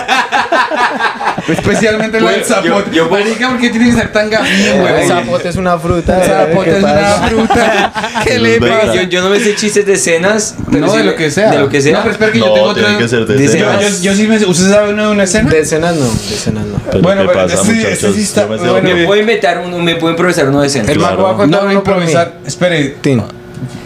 Especialmente 1.48 2.20
la 2.20 2.30
del 2.30 2.40
Bueno, 2.42 2.64
yo- 2.64 2.70
zapote. 2.72 2.96
yo- 2.96 3.08
marica, 3.10 3.48
¿por 3.50 3.58
qué 3.58 3.70
tiene 3.70 3.86
que 3.86 3.92
ser 3.96 4.12
tan 4.12 4.29
güey? 4.38 4.94
El 5.02 5.08
zapote 5.08 5.48
es 5.48 5.56
una 5.56 5.78
fruta. 5.78 6.22
El 6.22 6.28
zapote 6.30 6.70
¿qué 6.70 6.76
es 6.78 6.82
una 6.84 7.28
fruta. 7.28 7.92
¿Qué 8.24 8.38
le 8.38 8.60
pasa? 8.60 8.94
Yo, 8.94 9.02
yo 9.02 9.22
no 9.22 9.30
me 9.30 9.40
sé 9.40 9.54
chistes 9.54 9.86
de 9.86 9.96
cenas. 9.96 10.54
pero 10.70 10.86
No, 10.86 10.92
sí 10.92 10.98
de 10.98 11.04
lo 11.04 11.16
que 11.16 11.30
sea. 11.30 11.50
De 11.50 11.58
lo 11.58 11.68
que 11.68 11.80
sea. 11.80 11.92
No, 11.92 11.98
pero 12.00 12.12
espera 12.12 12.32
que 12.32 12.38
yo 12.38 12.46
No, 12.46 12.54
tengo 12.54 12.66
otra. 12.68 12.84
tiene 12.84 12.98
que 12.98 13.08
ser 13.08 13.26
de 13.26 13.34
de 13.34 13.44
Yo, 13.44 13.50
escenas. 13.50 14.02
yo, 14.02 14.10
yo 14.10 14.16
sí 14.16 14.26
me. 14.26 14.36
¿Usted 14.44 14.68
sabe 14.70 14.92
uno 14.92 15.06
de 15.06 15.12
una 15.12 15.24
escena? 15.24 15.50
De 15.50 15.60
escenas 15.60 15.96
no, 15.96 16.04
de 16.04 16.34
escenas 16.34 16.66
no. 16.66 16.80
Pero 16.90 17.02
Bueno, 17.02 17.22
¿qué 17.22 17.28
pero 17.28 17.40
pasa, 17.46 17.54
este- 17.60 17.74
muchachos? 17.74 17.92
este 17.92 18.12
sí 18.14 18.22
está- 18.22 18.42
Yo 18.42 18.48
bueno. 18.72 18.94
Me 18.94 19.04
puedo 19.06 19.20
inventar 19.20 19.58
uno, 19.58 19.78
me 19.78 19.96
puedo 19.96 20.12
improvisar 20.12 20.48
uno 20.48 20.62
de 20.62 20.68
cenas. 20.68 20.88
El 20.88 20.98
Claro. 20.98 21.16
mago 21.16 21.28
va 21.28 21.34
a 21.34 21.36
contar 21.36 21.60
No, 21.62 21.66
uno 21.66 21.74
improvisar. 21.78 22.32
Espere. 22.46 22.96
Tin, 23.00 23.22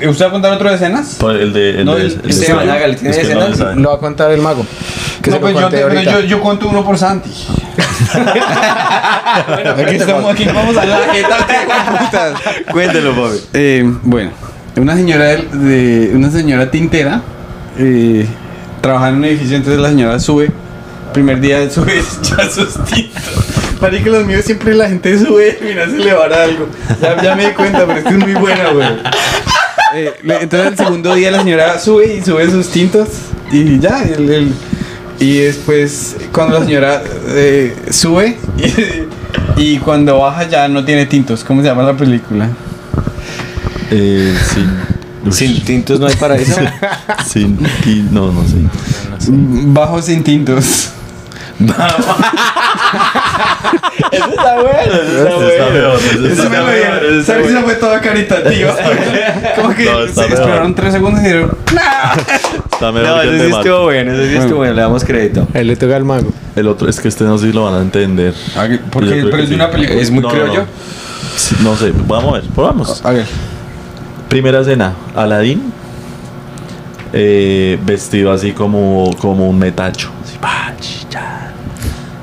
¿Usted 0.09 0.25
va 0.25 0.29
a 0.29 0.33
contar 0.33 0.53
otro 0.53 0.69
de 0.69 0.75
escenas? 0.77 1.17
Pues 1.19 1.41
El 1.41 1.53
de. 1.53 1.71
El 1.81 1.85
No, 1.85 1.95
de, 1.95 2.03
el- 2.03 2.13
el 2.13 2.23
de 2.23 2.29
Esteban, 2.31 2.61
suyo. 2.61 2.73
hágale, 2.73 2.95
¿tiene 2.97 3.11
Es 3.11 3.19
que 3.29 3.35
no 3.35 3.41
escenas? 3.41 3.59
sabe. 3.59 3.77
lo 3.81 3.89
va 3.91 3.95
a 3.97 3.99
contar 3.99 4.31
el 4.33 4.41
mago. 4.41 4.67
Que 5.23 5.31
no, 5.31 5.37
se 5.37 5.41
lo 5.43 5.47
pues 5.51 5.55
yo, 5.61 5.69
te- 5.69 5.83
ahorita. 5.83 6.03
yo, 6.13 6.21
yo 6.21 6.41
cuento 6.41 6.69
uno 6.69 6.85
por 6.85 6.99
Santi. 6.99 7.31
aquí 9.77 9.97
estamos, 9.97 10.33
aquí 10.33 10.45
vamos 10.47 10.77
a 10.77 10.85
la 10.85 11.01
de 11.01 11.25
putas. 11.99 12.35
Cuéntelo, 12.71 13.13
papi. 13.15 13.37
Eh, 13.55 13.85
bueno, 14.03 14.31
una 14.77 14.95
señora 14.97 15.25
de, 15.25 16.11
una 16.15 16.31
señora 16.31 16.71
tintera 16.71 17.23
eh, 17.79 18.27
trabaja 18.81 19.09
en 19.11 19.17
un 19.17 19.25
edificio, 19.25 19.57
entonces 19.57 19.81
la 19.81 19.89
señora 19.89 20.19
sube, 20.21 20.51
primer 21.13 21.41
día 21.41 21.69
sube 21.71 22.03
ya 22.23 22.49
sus 22.51 22.75
tintos. 22.85 23.23
Marica, 23.81 24.09
los 24.11 24.25
míos 24.25 24.45
siempre 24.45 24.75
la 24.75 24.89
gente 24.89 25.19
sube 25.19 25.59
y 25.61 25.65
mira 25.65 25.87
se 25.87 25.99
le 25.99 26.13
va 26.15 26.25
algo. 26.27 26.69
Ya, 27.03 27.21
ya 27.23 27.35
me 27.35 27.47
di 27.49 27.53
cuenta, 27.53 27.85
pero 27.87 27.99
es 27.99 28.05
que 28.05 28.11
es 28.11 28.19
muy 28.19 28.35
buena, 28.35 28.71
güey. 28.71 28.87
Eh, 29.95 30.13
entonces 30.41 30.73
el 30.73 30.77
segundo 30.77 31.15
día 31.15 31.31
la 31.31 31.39
señora 31.39 31.79
sube 31.79 32.17
y 32.17 32.23
sube 32.23 32.51
sus 32.51 32.69
tintos 32.71 33.09
y 33.53 33.79
ya, 33.79 34.03
el- 34.03 34.29
el- 34.31 34.55
y 35.21 35.39
después 35.39 36.17
cuando 36.33 36.59
la 36.59 36.65
señora 36.65 37.03
eh, 37.29 37.77
sube 37.91 38.37
y, 39.57 39.63
y 39.75 39.79
cuando 39.79 40.19
baja 40.19 40.49
ya 40.49 40.67
no 40.69 40.85
tiene 40.85 41.07
tintos. 41.07 41.45
¿Cómo 41.45 41.63
se 41.63 41.69
llama 41.69 41.83
la 41.85 41.95
película? 41.97 42.49
Eh, 43.91 44.35
sin. 44.53 45.33
Sin 45.33 45.65
tintos 45.65 46.01
no 46.01 46.07
hay 46.07 46.17
paraíso. 46.17 46.61
Sin. 47.27 47.57
ti- 47.83 48.05
No, 48.11 48.31
no 48.33 48.43
sé. 48.47 48.57
Bajo 49.31 50.03
sin 50.03 50.23
tintos. 50.23 50.91
Eso 54.13 54.31
está 54.31 54.55
bueno. 54.55 54.79
Ese 54.81 55.23
está 55.23 55.95
ese 55.97 56.15
Eso 56.15 56.27
está 56.29 56.49
me 56.51 56.59
lo 56.59 57.23
¿Sabes? 57.25 57.47
Eso 57.47 57.53
peor. 57.55 57.65
fue 57.65 57.75
toda 57.75 58.01
caritativa. 58.01 58.75
Como 59.57 59.75
que 59.75 59.85
No, 59.85 60.07
se 60.07 60.25
esperaron 60.27 60.75
tres 60.75 60.93
segundos 60.93 61.21
y 61.21 61.25
dijeron, 61.25 61.57
Está 62.73 62.93
mejor 62.93 63.09
No, 63.09 63.23
ese 63.23 63.33
de 63.33 63.47
sí 63.47 63.53
estuvo 63.57 63.83
bueno, 63.85 64.13
ese 64.13 64.29
sí 64.31 64.37
estuvo 64.37 64.57
bueno, 64.59 64.75
le 64.75 64.81
damos 64.83 65.05
crédito. 65.05 65.47
Ahí 65.55 65.65
le 65.65 65.77
toca 65.77 65.97
al 65.97 66.05
mago. 66.05 66.33
El 66.57 66.69
otro 66.69 66.89
es 66.89 67.01
que 67.01 67.09
este 67.09 67.25
no 67.25 67.39
sé 67.39 67.47
si 67.49 67.53
lo 67.53 67.65
van 67.65 67.75
a 67.75 67.81
entender. 67.81 68.35
Porque, 68.91 69.09
Yo 69.09 69.13
creo 69.15 69.25
pero 69.25 69.37
que 69.39 69.43
es 69.45 69.49
de 69.49 69.55
una 69.55 69.71
película. 69.71 70.01
Es 70.01 70.11
muy 70.11 70.23
No, 70.23 70.29
no, 70.29 70.35
criollo. 70.35 70.61
no. 70.61 71.71
No 71.71 71.77
sé, 71.77 71.93
vamos 72.07 72.33
a 72.35 72.41
ver, 72.41 72.45
probamos. 72.55 73.05
A 73.05 73.11
ver. 73.11 73.27
Primera 74.29 74.61
escena, 74.61 74.95
Aladín 75.17 75.73
eh, 77.13 77.79
vestido 77.85 78.33
así 78.33 78.53
como, 78.53 79.11
como 79.21 79.49
un 79.49 79.59
metacho. 79.59 80.11
así, 80.43 81.07
cha. 81.09 81.53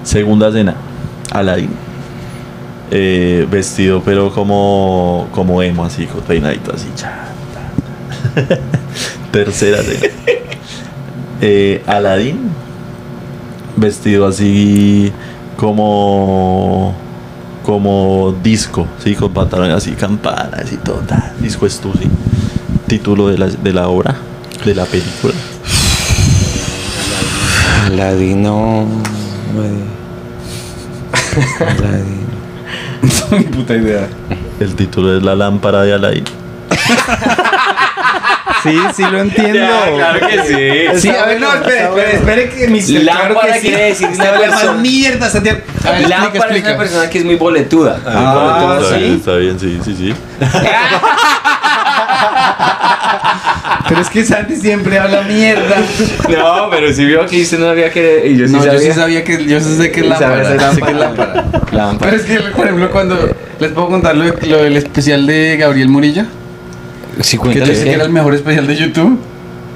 Segunda 0.04 0.50
escena, 0.50 0.76
Aladín 1.32 1.72
eh, 2.91 3.48
vestido 3.50 4.02
pero 4.04 4.32
como, 4.34 5.28
como 5.32 5.63
emo, 5.63 5.86
así, 5.86 6.06
con 6.06 6.22
peinadito 6.22 6.74
así. 6.74 6.88
Tercera 9.32 9.80
eh, 11.41 11.82
Aladín 11.88 12.52
vestido 13.78 14.28
así 14.28 15.12
como 15.56 16.94
como 17.63 18.36
disco, 18.44 18.88
sí, 19.04 19.15
con 19.15 19.32
pantalones 19.32 19.76
así, 19.76 19.91
campanas 19.91 20.72
y 20.72 20.78
todo, 20.78 21.02
disco 21.39 21.70
Stussy. 21.70 22.10
Título 22.88 23.30
de 23.30 23.38
la, 23.38 23.48
de 23.48 23.74
la 23.74 23.88
obra, 23.88 24.17
de 24.65 24.76
la 24.76 24.86
película. 24.86 25.34
Aladino. 27.86 28.88
Aladino. 31.60 32.32
Puta 33.52 33.76
idea. 33.76 34.08
El 34.60 34.76
título 34.76 35.17
es 35.17 35.24
La 35.24 35.36
lámpara 35.36 35.82
de 35.84 35.94
Alain. 35.94 36.24
Sí, 38.63 38.78
sí 38.96 39.04
lo 39.12 39.20
entiendo. 39.22 39.67
claro 39.96 40.28
que 40.28 40.91
sí. 40.94 41.02
Sí, 41.02 41.10
a 41.10 41.26
ver, 41.26 41.39
no, 41.41 41.52
espere, 41.52 41.84
espere, 41.84 42.15
espere 42.15 42.50
que 42.50 42.67
mis 42.67 42.89
Lámpara 42.89 43.58
quiere 43.60 43.86
decir 43.86 44.10
más 44.10 44.28
persona. 44.28 44.74
mierda, 44.74 45.30
Santiago. 45.30 45.60
A 45.84 45.91
ver, 45.91 46.10
Lámpara 46.10 46.38
explica, 46.38 46.70
es 46.70 46.76
una 46.76 46.78
persona 46.78 47.10
que 47.10 47.17
es 47.20 47.26
muy 47.26 47.36
boletuda. 47.36 48.00
Ah, 48.06 48.80
¿sí? 48.89 49.15
está 49.17 49.36
bien, 49.38 49.60
sí, 49.60 49.80
sí, 49.84 49.96
sí. 49.96 50.13
Pero 53.91 54.01
es 54.01 54.10
que 54.10 54.23
Santi 54.23 54.56
siempre 54.56 54.97
habla 54.97 55.23
mierda. 55.23 55.75
No, 56.30 56.69
pero 56.69 56.93
si 56.93 57.04
vio 57.06 57.25
que 57.25 57.41
usted 57.41 57.60
no 57.60 57.65
sabía 57.65 57.91
que. 57.91 58.27
Y 58.27 58.38
yo 58.38 58.47
sí 58.47 58.54
no, 58.54 58.60
sabía. 58.60 58.73
yo 58.73 58.80
sí 58.80 58.91
sabía 58.93 59.23
que 59.23 59.45
yo 59.45 59.60
sí 59.60 59.75
sé 59.75 59.91
que 59.91 59.99
es 59.99 60.08
lámpara. 60.08 60.43
sabes, 60.45 60.62
es 60.62 60.75
sé 60.75 60.82
que 60.82 60.91
es 60.91 60.97
lámpara. 60.97 61.45
Lámpara. 61.71 62.12
Pero 62.12 62.15
es 62.15 62.23
que, 62.23 62.39
por 62.51 62.65
ejemplo, 62.65 62.89
cuando 62.89 63.36
les 63.60 63.71
puedo 63.71 63.89
contar 63.89 64.15
lo, 64.15 64.25
lo 64.25 64.63
del 64.63 64.77
especial 64.77 65.27
de 65.27 65.58
Gabriel 65.58 65.89
Murillo, 65.89 66.23
Sí, 67.19 67.38
que 67.38 67.60
yo 67.60 67.65
sé 67.65 67.84
que 67.84 67.93
era 67.93 68.06
el 68.06 68.12
mejor 68.12 68.34
especial 68.34 68.65
de 68.67 68.75
YouTube 68.75 69.19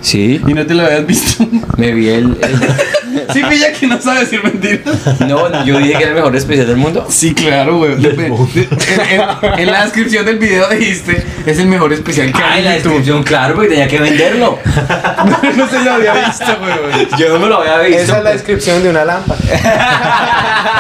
Sí, 0.06 0.40
y 0.46 0.54
no 0.54 0.64
te 0.68 0.76
lo 0.76 0.86
habías 0.86 1.06
visto. 1.08 1.48
me 1.78 1.92
vi 1.92 2.10
el. 2.10 2.38
el- 2.40 3.26
sí, 3.34 3.42
pilla 3.50 3.72
que 3.74 3.88
no 3.88 4.00
sabe 4.00 4.20
decir 4.20 4.44
mentiras. 4.44 5.20
No, 5.22 5.64
yo 5.66 5.80
dije 5.80 5.94
que 5.94 6.04
era 6.04 6.10
el 6.10 6.16
mejor 6.16 6.36
especial 6.36 6.68
del 6.68 6.78
mundo. 6.78 7.08
Sí, 7.10 7.34
claro, 7.34 7.78
güey. 7.80 7.94
En, 7.94 8.20
en- 8.20 9.60
en 9.60 9.72
la 9.72 9.84
descripción 9.86 10.24
del 10.26 10.38
video 10.38 10.70
dijiste, 10.70 11.26
es 11.48 11.58
el 11.58 11.66
mejor 11.68 11.92
especial 11.92 12.32
que 12.32 12.40
Ah, 12.40 12.52
hay 12.54 12.60
en 12.60 12.66
la 12.66 12.72
descripción, 12.74 13.24
claro, 13.24 13.56
porque 13.56 13.70
tenía 13.70 13.88
que 13.88 14.00
venderlo. 14.00 14.60
no 15.56 15.68
se 15.70 15.80
lo 15.84 15.94
había 15.94 16.14
visto, 16.14 16.46
güey. 16.60 17.08
Yo 17.18 17.30
no 17.34 17.40
me 17.40 17.48
lo 17.48 17.62
había 17.62 17.80
visto. 17.80 18.04
Esa 18.04 18.18
es 18.20 18.24
la 18.24 18.32
descripción 18.32 18.84
de 18.84 18.90
una 18.92 19.06
lámpara. 19.06 19.40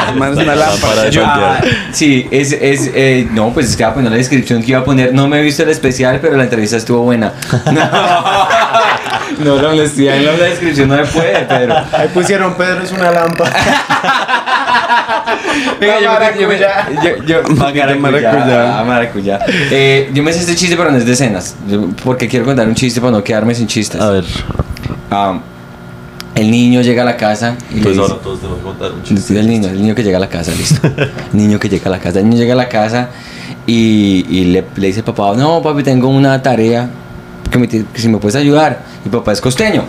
Además, 0.07 0.31
es 0.33 0.37
una 0.37 0.55
lámpara. 0.55 1.09
Yo- 1.09 1.23
ah, 1.25 1.61
sí, 1.91 2.27
es, 2.29 2.51
es 2.51 2.91
eh, 2.93 3.27
no, 3.31 3.51
pues 3.53 3.69
es 3.71 3.75
que 3.75 3.81
iba 3.81 3.89
a 3.89 3.93
poner 3.95 4.11
la 4.11 4.17
descripción 4.17 4.61
que 4.61 4.69
iba 4.69 4.81
a 4.81 4.83
poner. 4.85 5.15
No 5.15 5.27
me 5.27 5.39
he 5.39 5.41
visto 5.41 5.63
el 5.63 5.69
especial, 5.69 6.19
pero 6.21 6.37
la 6.37 6.43
entrevista 6.43 6.77
estuvo 6.77 7.01
buena. 7.01 7.33
No, 7.71 7.81
no, 9.43 9.55
la 9.61 9.69
honestidad 9.69 10.17
en 10.17 10.25
la 10.25 10.31
descripción 10.33 10.89
no 10.89 10.95
me 10.97 11.05
puede, 11.05 11.45
pero. 11.47 11.75
Ahí 11.93 12.07
pusieron 12.13 12.55
Pedro 12.55 12.83
es 12.83 12.91
una 12.91 13.11
lámpara. 13.11 13.53
Venga, 15.79 15.99
yo, 16.01 16.09
me- 16.19 16.41
yo, 16.41 16.47
me- 16.47 16.57
Maracuyá. 16.57 16.87
yo, 17.03 17.23
yo, 17.25 17.43
maracuyá, 17.55 17.95
maracuyá. 17.95 18.79
ah, 18.79 18.83
maracuyá. 18.83 19.39
Eh, 19.71 20.09
yo 20.13 20.23
me 20.23 20.31
sé 20.33 20.39
este 20.41 20.55
chiste, 20.55 20.75
pero 20.77 20.91
no 20.91 20.97
es 20.97 21.05
de 21.05 21.13
escenas. 21.13 21.55
Porque 22.03 22.27
quiero 22.27 22.45
contar 22.45 22.67
un 22.67 22.75
chiste 22.75 22.99
para 22.99 23.11
no 23.11 23.23
quedarme 23.23 23.53
sin 23.55 23.67
chistes. 23.67 23.99
A 24.01 24.09
ver, 24.09 24.25
Ah, 25.11 25.39
el 26.33 26.51
niño 26.51 26.81
llega 26.81 27.03
a 27.03 27.05
la 27.05 27.15
casa 27.15 27.55
y 27.71 27.75
le 27.75 27.81
pues 27.83 27.95
dice, 27.95 28.01
ahora 28.01 28.21
todos 28.23 28.39
tenemos 28.39 28.59
que 28.59 28.63
contar 28.65 28.91
un 28.91 29.03
chiste. 29.03 29.39
El 29.39 29.47
niño, 29.47 29.69
el 29.69 29.81
niño 29.81 29.95
que 29.95 30.03
llega 30.03 30.17
a 30.17 30.21
la 30.21 30.29
casa, 30.29 30.51
listo. 30.51 30.85
El 31.33 31.37
niño 31.37 31.59
que 31.59 31.69
llega 31.69 31.87
a 31.87 31.91
la 31.91 31.99
casa. 31.99 32.19
El 32.19 32.29
niño 32.29 32.41
llega 32.41 32.53
a 32.53 32.57
la 32.57 32.67
casa 32.67 33.09
y, 33.65 34.25
y 34.29 34.45
le, 34.45 34.65
le 34.75 34.87
dice 34.87 34.99
al 34.99 35.05
papá, 35.05 35.33
no, 35.37 35.61
papi, 35.61 35.83
tengo 35.83 36.09
una 36.09 36.41
tarea 36.41 36.89
que, 37.55 37.59
me, 37.59 37.67
que 37.93 38.01
si 38.01 38.09
me 38.09 38.17
puedes 38.17 38.35
ayudar. 38.35 38.79
Y 39.05 39.09
papá 39.09 39.31
es 39.31 39.41
costeño, 39.41 39.83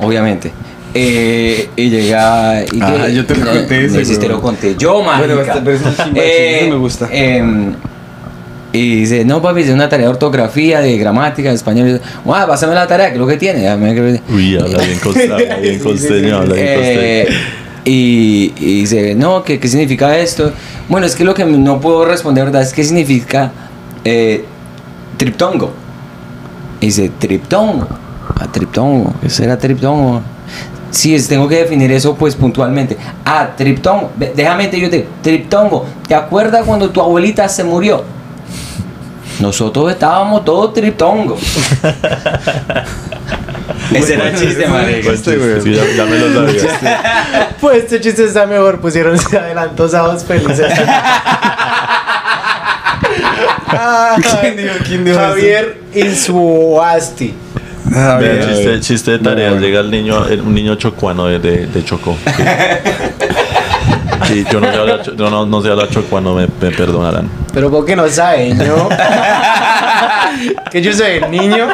obviamente. 0.00 0.50
Eh, 0.94 1.68
y 1.76 1.90
llega. 1.90 2.62
Y 2.64 2.80
Ah, 2.80 3.08
yo 3.08 3.26
te 3.26 3.34
lo 3.36 3.46
conté 3.46 3.88
sí 4.04 4.12
te 4.12 4.16
güey. 4.16 4.28
lo 4.28 4.40
conté 4.40 4.76
yo, 4.78 5.02
marica. 5.02 5.34
Bueno, 5.34 5.60
pero 5.64 5.76
ese 5.76 5.88
es 5.88 5.96
chimba, 5.96 6.22
ese 6.22 6.66
me 6.70 6.76
gusta. 6.76 7.08
em, 7.10 7.74
y 8.72 8.96
dice, 9.00 9.24
no, 9.24 9.40
papi, 9.42 9.62
es 9.62 9.70
una 9.70 9.88
tarea 9.88 10.06
de 10.06 10.10
ortografía, 10.12 10.80
de 10.80 10.96
gramática, 10.98 11.48
de 11.50 11.54
español. 11.56 11.88
Y 11.88 11.92
dice, 11.94 12.04
"Guau, 12.24 12.46
pásame 12.48 12.74
la 12.74 12.86
tarea, 12.86 13.08
que 13.08 13.14
es 13.14 13.18
lo 13.20 13.26
que 13.26 13.36
tiene. 13.36 13.60
Que- 13.62 14.20
Uy, 14.32 14.56
habla 14.56 14.78
bien 14.78 14.98
costeño, 15.02 15.34
habla 15.34 15.56
bien 15.56 15.78
costeño, 15.80 16.36
habla 16.38 16.54
bien 16.54 16.66
Eh, 16.68 17.24
costeño. 17.26 17.40
y, 17.84 18.52
y 18.58 18.80
dice, 18.80 19.14
no, 19.14 19.42
¿qué, 19.44 19.58
¿qué 19.60 19.68
significa 19.68 20.16
esto? 20.18 20.52
Bueno, 20.88 21.06
es 21.06 21.14
que 21.16 21.24
lo 21.24 21.34
que 21.34 21.44
no 21.44 21.80
puedo 21.80 22.04
responder, 22.04 22.44
¿verdad? 22.46 22.62
Es 22.62 22.72
qué 22.72 22.84
significa 22.84 23.50
eh, 24.04 24.44
triptongo. 25.16 25.72
Y 26.84 26.88
dice, 26.88 27.10
triptongo. 27.18 27.88
Ah, 28.38 28.46
triptongo. 28.52 29.14
¿Qué 29.22 29.30
será 29.30 29.56
triptongo? 29.56 30.20
Sí, 30.90 31.14
es, 31.14 31.26
tengo 31.26 31.48
que 31.48 31.56
definir 31.56 31.90
eso 31.90 32.14
pues 32.14 32.36
puntualmente. 32.36 32.98
Ah, 33.24 33.48
triptongo. 33.56 34.10
Déjame 34.36 34.68
te 34.68 34.78
yo 34.78 34.90
te 34.90 35.08
triptongo. 35.22 35.86
¿Te 36.06 36.14
acuerdas 36.14 36.62
cuando 36.66 36.90
tu 36.90 37.00
abuelita 37.00 37.48
se 37.48 37.64
murió? 37.64 38.04
Nosotros 39.40 39.92
estábamos 39.92 40.44
todos 40.44 40.74
triptongos. 40.74 41.40
Ese 43.90 44.14
era 44.14 44.28
el 44.28 44.36
chiste, 44.38 44.66
marica. 44.66 45.08
Buen 45.08 45.16
chiste, 45.16 45.60
sí, 45.62 45.74
ya, 45.74 45.84
ya 45.96 46.04
me 46.04 46.18
lo 46.18 46.34
sabía. 46.34 47.56
Pues 47.62 47.84
este 47.84 47.98
chiste 48.02 48.24
está 48.24 48.46
mejor, 48.46 48.78
pusieron 48.78 49.18
se 49.30 49.38
adelantó 49.38 49.88
sábados 49.88 50.22
felices. 50.22 50.66
Ah, 53.76 54.16
¿Quién 54.40 54.56
dijo- 54.56 54.74
quién 54.86 55.04
dijo 55.04 55.18
Javier 55.18 55.78
Insuasti. 55.94 57.34
Bien. 57.84 58.40
chiste, 58.48 58.80
chiste 58.80 59.10
de 59.12 59.18
tareas. 59.18 59.60
Llega 59.60 59.80
el 59.80 59.90
niño, 59.90 60.26
el- 60.26 60.40
un 60.40 60.54
niño 60.54 60.74
chocuano 60.76 61.26
de, 61.26 61.38
de, 61.38 61.66
de 61.66 61.84
Chocó. 61.84 62.16
Sí, 64.26 64.42
yo 64.50 64.58
no 64.58 64.72
sé 64.72 64.78
hablar, 64.78 65.02
yo 65.16 65.28
no, 65.30 65.44
no 65.44 65.60
sé 65.60 65.68
hablar 65.68 65.88
chocuano, 65.90 66.34
me, 66.34 66.46
me 66.46 66.70
perdonarán. 66.70 67.28
Pero 67.52 67.70
¿por 67.70 67.84
qué 67.84 67.94
no 67.94 68.08
sabe, 68.08 68.54
¿no? 68.54 68.88
que 70.70 70.82
yo 70.82 70.92
soy 70.92 71.12
el 71.22 71.30
niño. 71.30 71.68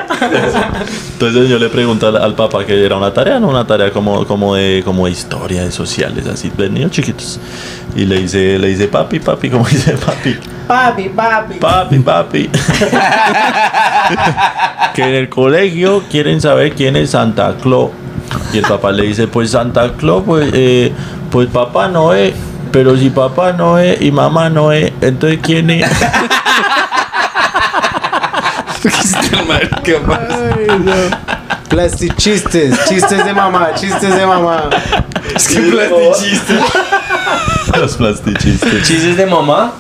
Entonces 1.12 1.48
yo 1.48 1.58
le 1.58 1.68
pregunto 1.68 2.08
al, 2.08 2.16
al 2.16 2.34
papá 2.34 2.64
que 2.64 2.84
era 2.84 2.96
una 2.96 3.12
tarea, 3.12 3.40
no 3.40 3.48
una 3.48 3.66
tarea 3.66 3.90
como, 3.90 4.26
como 4.26 4.54
de 4.54 4.82
como 4.84 5.06
de 5.06 5.12
historia, 5.12 5.64
de 5.64 5.72
sociales, 5.72 6.26
así, 6.26 6.50
de 6.56 6.70
niños 6.70 6.90
chiquitos. 6.90 7.40
Y 7.96 8.04
le 8.04 8.20
dice, 8.20 8.58
le 8.58 8.68
dice, 8.68 8.88
papi, 8.88 9.20
papi, 9.20 9.50
¿cómo 9.50 9.64
dice 9.68 9.92
papi? 9.92 10.36
Papi, 10.66 11.08
papi. 11.08 11.54
Papi, 11.58 11.98
papi. 11.98 12.48
que 14.94 15.02
en 15.02 15.14
el 15.14 15.28
colegio 15.28 16.02
quieren 16.10 16.40
saber 16.40 16.74
quién 16.74 16.96
es 16.96 17.10
Santa 17.10 17.56
Claus. 17.60 17.90
Y 18.52 18.58
el 18.58 18.64
papá 18.64 18.92
le 18.92 19.04
dice, 19.04 19.26
pues 19.26 19.50
Santa 19.50 19.92
Claus, 19.94 20.22
pues, 20.24 20.50
eh, 20.54 20.92
pues 21.30 21.48
papá 21.48 21.88
no 21.88 22.14
es. 22.14 22.34
Pero 22.70 22.96
si 22.96 23.10
papá 23.10 23.52
no 23.52 23.78
es 23.78 24.00
y 24.00 24.12
mamá 24.12 24.48
no 24.48 24.70
es, 24.70 24.92
entonces 25.00 25.40
¿quién 25.42 25.70
es? 25.70 25.90
Plastic 31.68 32.16
chistes, 32.16 32.74
chistes 32.88 33.24
de 33.24 33.32
mamá, 33.32 33.70
chistes 33.74 34.14
de 34.16 34.26
mamá. 34.26 34.68
Es 35.36 35.46
que 35.48 35.60
plastichiste. 35.60 36.54
Los 37.78 37.96
plastichistes. 37.96 38.82
¿Chistes 38.86 39.16
de 39.16 39.26
mamá? 39.26 39.72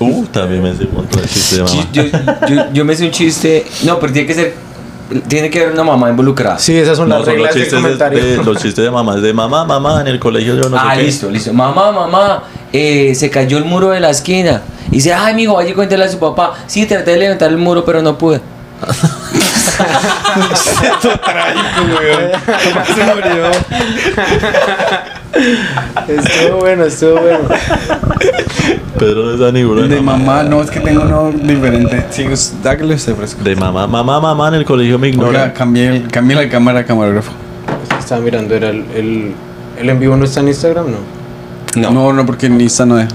Uh, 0.00 0.24
también 0.26 0.62
me 0.62 0.74
sé 0.74 0.84
un 0.84 0.94
montón 0.94 1.22
de 1.22 1.28
chistes 1.28 1.58
de 1.58 1.62
mamá. 1.62 1.86
Yo, 1.92 2.02
yo, 2.48 2.72
yo 2.72 2.84
me 2.84 2.96
sé 2.96 3.04
un 3.04 3.10
chiste. 3.12 3.64
No, 3.84 3.98
pero 4.00 4.12
tiene 4.12 4.26
que 4.26 4.34
ser. 4.34 4.54
Tiene 5.28 5.50
que 5.50 5.60
haber 5.60 5.72
una 5.74 5.84
mamá 5.84 6.08
involucrada. 6.10 6.58
Sí, 6.58 6.76
esas 6.76 6.96
son 6.96 7.08
No, 7.08 7.16
las 7.18 7.24
son 7.24 7.34
los 7.38 7.42
reglas 7.42 7.54
del 7.54 7.62
chistes, 7.64 7.78
de, 7.78 7.82
comentario. 7.82 8.24
de- 8.24 8.36
los 8.44 8.56
chistes 8.62 8.84
de 8.84 8.90
mamá. 8.90 9.16
Es 9.16 9.22
de 9.22 9.32
mamá, 9.32 9.64
mamá, 9.64 10.00
en 10.00 10.06
el 10.08 10.18
colegio 10.20 10.54
yo 10.56 10.68
no 10.68 10.76
ah, 10.78 10.92
sé 10.92 10.98
qué. 11.00 11.02
listo, 11.06 11.30
listo. 11.30 11.52
Mamá, 11.52 11.90
mamá, 11.92 12.44
eh, 12.72 13.12
se 13.14 13.28
cayó 13.30 13.58
el 13.58 13.64
muro 13.64 13.90
de 13.90 14.00
la 14.00 14.10
esquina. 14.10 14.62
Y 14.88 14.96
dice, 14.96 15.12
ay, 15.12 15.34
mijo, 15.34 15.54
vaya 15.54 15.70
y 15.70 15.74
cuéntale 15.74 16.04
a 16.04 16.08
su 16.08 16.18
papá. 16.18 16.54
Sí, 16.66 16.86
traté 16.86 17.12
de 17.12 17.16
levantar 17.18 17.50
el 17.50 17.58
muro, 17.58 17.84
pero 17.84 18.02
no 18.02 18.16
pude. 18.18 18.40
Se 22.86 23.14
murió. 23.14 23.50
Estuvo 26.08 26.58
bueno, 26.60 26.84
estuvo 26.84 27.20
bueno. 27.20 27.38
Pedro 28.98 29.36
de 29.36 29.46
San 29.46 29.56
Isidro, 29.56 29.88
De 29.88 30.00
mamá, 30.00 30.42
no, 30.42 30.60
es 30.62 30.70
que 30.70 30.80
tengo 30.80 31.02
uno 31.02 31.30
diferente. 31.32 32.04
Sí, 32.10 32.26
dágale 32.62 32.94
usted 32.94 33.14
fresco. 33.16 33.42
De 33.42 33.56
mamá, 33.56 33.86
mamá, 33.86 34.20
mamá, 34.20 34.48
en 34.48 34.54
el 34.54 34.64
colegio 34.64 34.98
me 34.98 35.08
Oiga, 35.08 35.16
ignora. 35.16 35.52
cambié, 35.52 35.88
el- 35.88 36.08
cambié 36.08 36.36
la 36.36 36.48
cámara 36.48 36.84
camarógrafo. 36.84 37.32
Estaba 37.98 38.20
mirando, 38.20 38.54
era 38.54 38.70
el, 38.70 38.84
el, 38.94 39.34
el 39.78 39.88
en 39.90 40.00
vivo 40.00 40.16
no 40.16 40.24
está 40.24 40.40
en 40.40 40.48
Instagram, 40.48 40.86
¿no? 40.90 40.98
No. 41.80 41.90
No, 41.92 42.12
no, 42.12 42.26
porque 42.26 42.48
ni 42.48 42.64
esta 42.66 42.84
no 42.84 42.96
deja. 42.96 43.10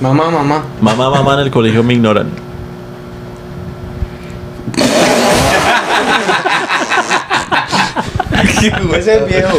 Mamá, 0.00 0.30
mamá. 0.30 0.64
Mamá, 0.80 1.10
mamá, 1.10 1.34
en 1.34 1.40
el 1.40 1.50
colegio 1.50 1.82
me 1.84 1.94
ignoran. 1.94 2.28
Ese 8.96 9.16
es 9.16 9.26
viejo. 9.26 9.58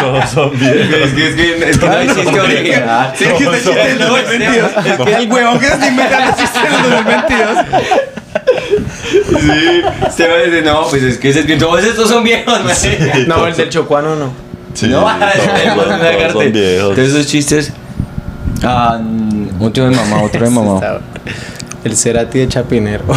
Todos 0.00 0.30
son 0.30 0.58
viejos. 0.58 0.76
Es 0.80 1.12
que, 1.12 1.28
es 1.28 1.34
que, 1.34 1.70
es 1.70 1.78
que 1.78 1.86
no 1.86 1.96
hay 1.96 2.08
chiste 2.08 2.40
original. 2.40 3.12
Sí, 3.16 3.24
es 3.24 3.32
que 3.32 3.44
este 3.44 3.56
chiste 3.62 3.82
es 3.82 3.98
del 3.98 4.08
2022. 4.08 4.70
Es 4.86 4.98
que 4.98 5.14
el 5.14 5.32
huevón 5.32 5.58
que 5.60 5.66
se 5.66 5.76
los 5.76 6.36
chistes 6.36 6.62
del 6.62 6.90
2022. 6.90 7.66
Sí, 9.40 9.82
se 10.16 10.28
va 10.28 10.34
a 10.34 10.38
decir, 10.38 10.64
no, 10.64 10.86
pues 10.88 11.02
es 11.02 11.18
que 11.18 11.30
ese 11.30 11.40
es 11.40 11.46
bien. 11.46 11.58
Todos 11.58 11.82
estos 11.84 12.08
son 12.08 12.24
viejos. 12.24 12.58
No, 13.26 13.46
el 13.46 13.56
del 13.56 13.68
chocuano 13.70 14.16
no. 14.16 14.32
Sí, 14.74 14.88
no, 14.88 15.00
todos, 15.02 16.32
son- 16.32 16.52
viejos. 16.52 16.90
Entonces 16.90 17.14
esos 17.14 17.26
chistes. 17.26 17.72
Ah, 18.64 18.98
mm, 19.02 19.60
otro 19.62 19.84
de 19.88 19.90
mamá, 19.96 20.22
otro 20.22 20.44
de 20.44 20.50
mamá. 20.50 20.80
El 21.84 21.96
Cerati 21.96 22.38
de 22.38 22.48
Chapinero. 22.48 23.04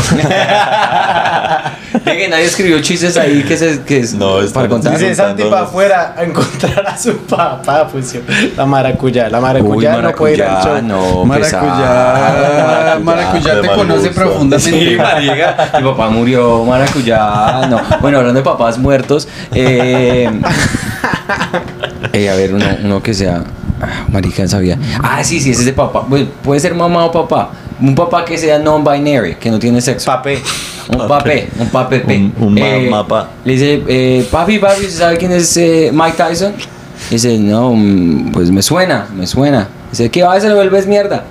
De 2.06 2.18
que 2.18 2.28
nadie 2.28 2.46
escribió 2.46 2.80
chistes 2.82 3.16
ahí 3.18 3.44
que 3.44 3.58
se 3.58 3.82
que 3.82 4.00
es 4.00 4.14
No, 4.14 4.38
para 4.54 4.68
contar. 4.68 4.94
Dice 4.94 5.16
Santi 5.16 5.44
para 5.44 5.62
afuera 5.64 6.14
a 6.18 6.24
encontrar 6.24 6.86
a 6.86 6.98
su 6.98 7.16
papá. 7.18 7.88
Pues 7.92 8.16
la 8.58 8.66
maracuyá. 8.66 9.30
La 9.30 9.40
maracuyá, 9.40 9.96
Uy, 9.98 10.04
no 10.04 10.12
puede 10.12 10.34
ir 10.36 10.44
al 10.44 10.52
maracuyá, 10.52 10.80
show. 10.80 10.82
no, 10.84 11.26
Maracuyá. 11.26 13.00
Maracuyá 13.02 13.56
De 13.56 13.62
te 13.62 13.68
conoce 13.70 14.08
gusto. 14.08 14.22
profundamente. 14.22 14.72
Sí, 14.92 14.96
marica, 14.98 15.72
mi 15.80 15.84
papá 15.88 16.10
murió, 16.10 16.64
maracuyá, 16.66 17.68
no. 17.70 17.82
Bueno, 18.02 18.18
hablando 18.20 18.40
de 18.40 18.44
papás 18.44 18.78
muertos, 18.78 19.28
eh, 19.54 20.30
eh, 22.14 22.30
a 22.30 22.36
ver, 22.36 22.54
uno, 22.54 22.66
uno 22.84 23.02
que 23.04 23.14
sea, 23.14 23.44
ah, 23.82 24.06
marica, 24.10 24.48
sabía. 24.48 24.78
Ah, 25.02 25.24
sí, 25.24 25.40
sí, 25.40 25.52
ese 25.52 25.62
es 25.62 25.66
de 25.66 25.74
papá. 25.74 26.04
Puede 26.44 26.60
ser 26.60 26.74
mamá 26.76 27.06
o 27.06 27.12
papá. 27.12 27.50
Un 27.82 27.94
papá 27.96 28.24
que 28.24 28.38
sea 28.38 28.58
non-binary, 28.60 29.36
que 29.36 29.50
no 29.52 29.60
tiene 29.60 29.82
sexo. 29.82 30.06
Papé. 30.06 30.40
Un 30.90 31.08
papé, 31.08 31.50
un 31.60 31.68
papé. 31.70 32.04
Un- 32.08 32.34
un 32.40 32.54
ma- 32.54 32.98
mapa. 32.98 33.30
Le 33.44 33.54
dice, 33.54 33.84
eh, 33.88 34.28
papi, 34.32 34.60
papi, 34.60 34.82
¿usted 34.86 34.98
¿sabe 35.00 35.18
quién 35.18 35.32
es 35.32 35.56
eh, 35.58 35.90
Mike 35.94 36.16
Tyson? 36.18 36.54
Dice, 37.10 37.38
no, 37.38 37.74
mm, 37.74 38.32
pues 38.32 38.52
me 38.52 38.62
suena, 38.62 39.08
me 39.16 39.28
suena. 39.28 39.68
Dice, 39.92 40.10
¿qué 40.10 40.24
va? 40.24 40.40
Se 40.40 40.48
lo 40.48 40.56
vuelves 40.56 40.88
mierda. 40.88 41.24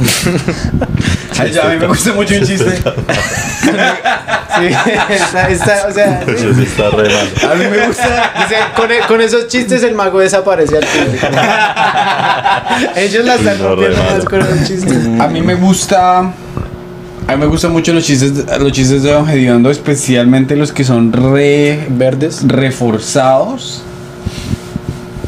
Ay, 1.38 1.52
ya, 1.52 1.62
a 1.66 1.68
mí 1.70 1.76
me 1.78 1.86
gusta 1.86 2.12
mucho 2.12 2.34
un 2.34 2.46
chiste. 2.46 2.70
Sí, 2.76 4.66
está, 5.10 5.48
está, 5.48 5.86
o 5.88 5.92
sea, 5.92 6.22
sí. 6.24 6.30
Eso 6.32 6.54
sí 6.54 6.62
está 6.62 6.90
re 6.90 7.08
mal. 7.08 7.30
A 7.50 7.54
mí 7.54 7.64
me 7.70 7.86
gusta. 7.86 8.32
Dice, 8.38 8.56
con, 8.76 8.90
e- 8.92 9.00
con 9.08 9.20
esos 9.20 9.48
chistes 9.48 9.82
el 9.82 9.94
mago 9.94 10.20
desaparece 10.20 10.76
al 10.78 10.84
público. 10.84 11.26
Ellos 12.96 13.24
la 13.24 13.34
están 13.36 13.58
rompiendo 13.58 14.02
más 14.02 14.24
con 14.24 14.40
esos 14.40 14.68
chistes. 14.68 15.20
A 15.20 15.28
mí 15.28 15.40
me 15.40 15.54
gusta. 15.54 16.18
A 16.18 17.36
mí 17.36 17.36
me 17.36 17.46
gustan 17.46 17.70
mucho 17.72 17.92
los 17.92 18.04
chistes, 18.04 18.32
los 18.60 18.72
chistes 18.72 19.02
de 19.02 19.12
Don 19.12 19.26
Gediondo, 19.26 19.70
especialmente 19.70 20.56
los 20.56 20.72
que 20.72 20.84
son 20.84 21.12
re 21.12 21.86
Verdes. 21.88 22.42
reforzados. 22.46 23.82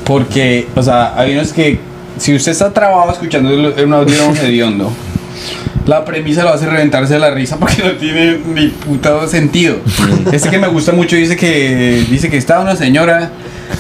Porque, 0.05 0.69
o 0.75 0.83
sea, 0.83 1.15
hay 1.19 1.33
unos 1.35 1.53
que, 1.55 1.81
si 2.19 2.35
usted 2.35 2.53
está 2.53 2.73
trabado 2.73 3.11
escuchando 3.13 3.51
un 3.51 3.93
audio 3.93 4.05
de 4.17 4.17
Don 4.17 4.37
Gediondo, 4.37 4.93
la 5.87 6.05
premisa 6.05 6.43
lo 6.43 6.51
hace 6.51 6.67
reventarse 6.67 7.15
de 7.15 7.21
la 7.21 7.31
risa 7.31 7.59
porque 7.59 7.83
no 7.83 7.93
tiene 7.93 8.39
ni 8.47 8.69
puta 8.69 9.27
sentido. 9.29 9.77
Este 10.33 10.49
que 10.49 10.59
me 10.59 10.69
gusta 10.69 10.93
mucho 10.93 11.17
dice 11.17 11.37
que 11.37 12.07
dice 12.09 12.31
que 12.31 12.39
estaba 12.39 12.63
una 12.63 12.77
señora, 12.77 13.31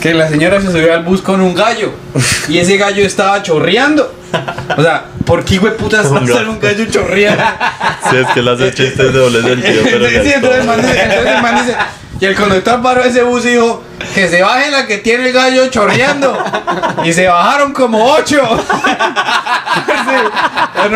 que 0.02 0.12
la 0.12 0.28
señora 0.28 0.60
se 0.60 0.70
subió 0.70 0.92
al 0.92 1.04
bus 1.04 1.22
con 1.22 1.40
un 1.40 1.54
gallo 1.54 1.92
y 2.48 2.58
ese 2.58 2.76
gallo 2.76 3.04
estaba 3.04 3.42
chorreando. 3.42 4.12
O 4.76 4.82
sea, 4.82 5.06
¿por 5.24 5.44
qué 5.44 5.58
güey 5.58 5.76
putas 5.76 6.12
va 6.12 6.18
a 6.18 6.24
estar 6.24 6.48
un 6.48 6.58
gallo 6.58 6.84
chorreando? 6.86 7.42
Sí, 8.10 8.16
es 8.16 8.26
que 8.34 8.50
hace 8.50 8.74
chistes 8.74 9.12
de 9.12 9.12
doble 9.12 9.42
sentido, 9.42 9.82
pero 9.84 10.06
entonces 10.06 10.34
entonces 10.34 11.42
man 11.42 11.54
dice, 11.56 11.76
y 12.20 12.24
el 12.24 12.34
conductor 12.34 12.80
paró 12.82 13.02
ese 13.02 13.22
bus 13.22 13.44
y 13.44 13.50
dijo, 13.50 13.82
que 14.14 14.28
se 14.28 14.42
baje 14.42 14.70
la 14.70 14.86
que 14.86 14.98
tiene 14.98 15.28
el 15.28 15.32
gallo 15.32 15.68
chorreando. 15.68 16.36
Y 17.04 17.12
se 17.12 17.26
bajaron 17.26 17.72
como 17.72 18.04
ocho. 18.12 18.40
Sí. 20.04 20.90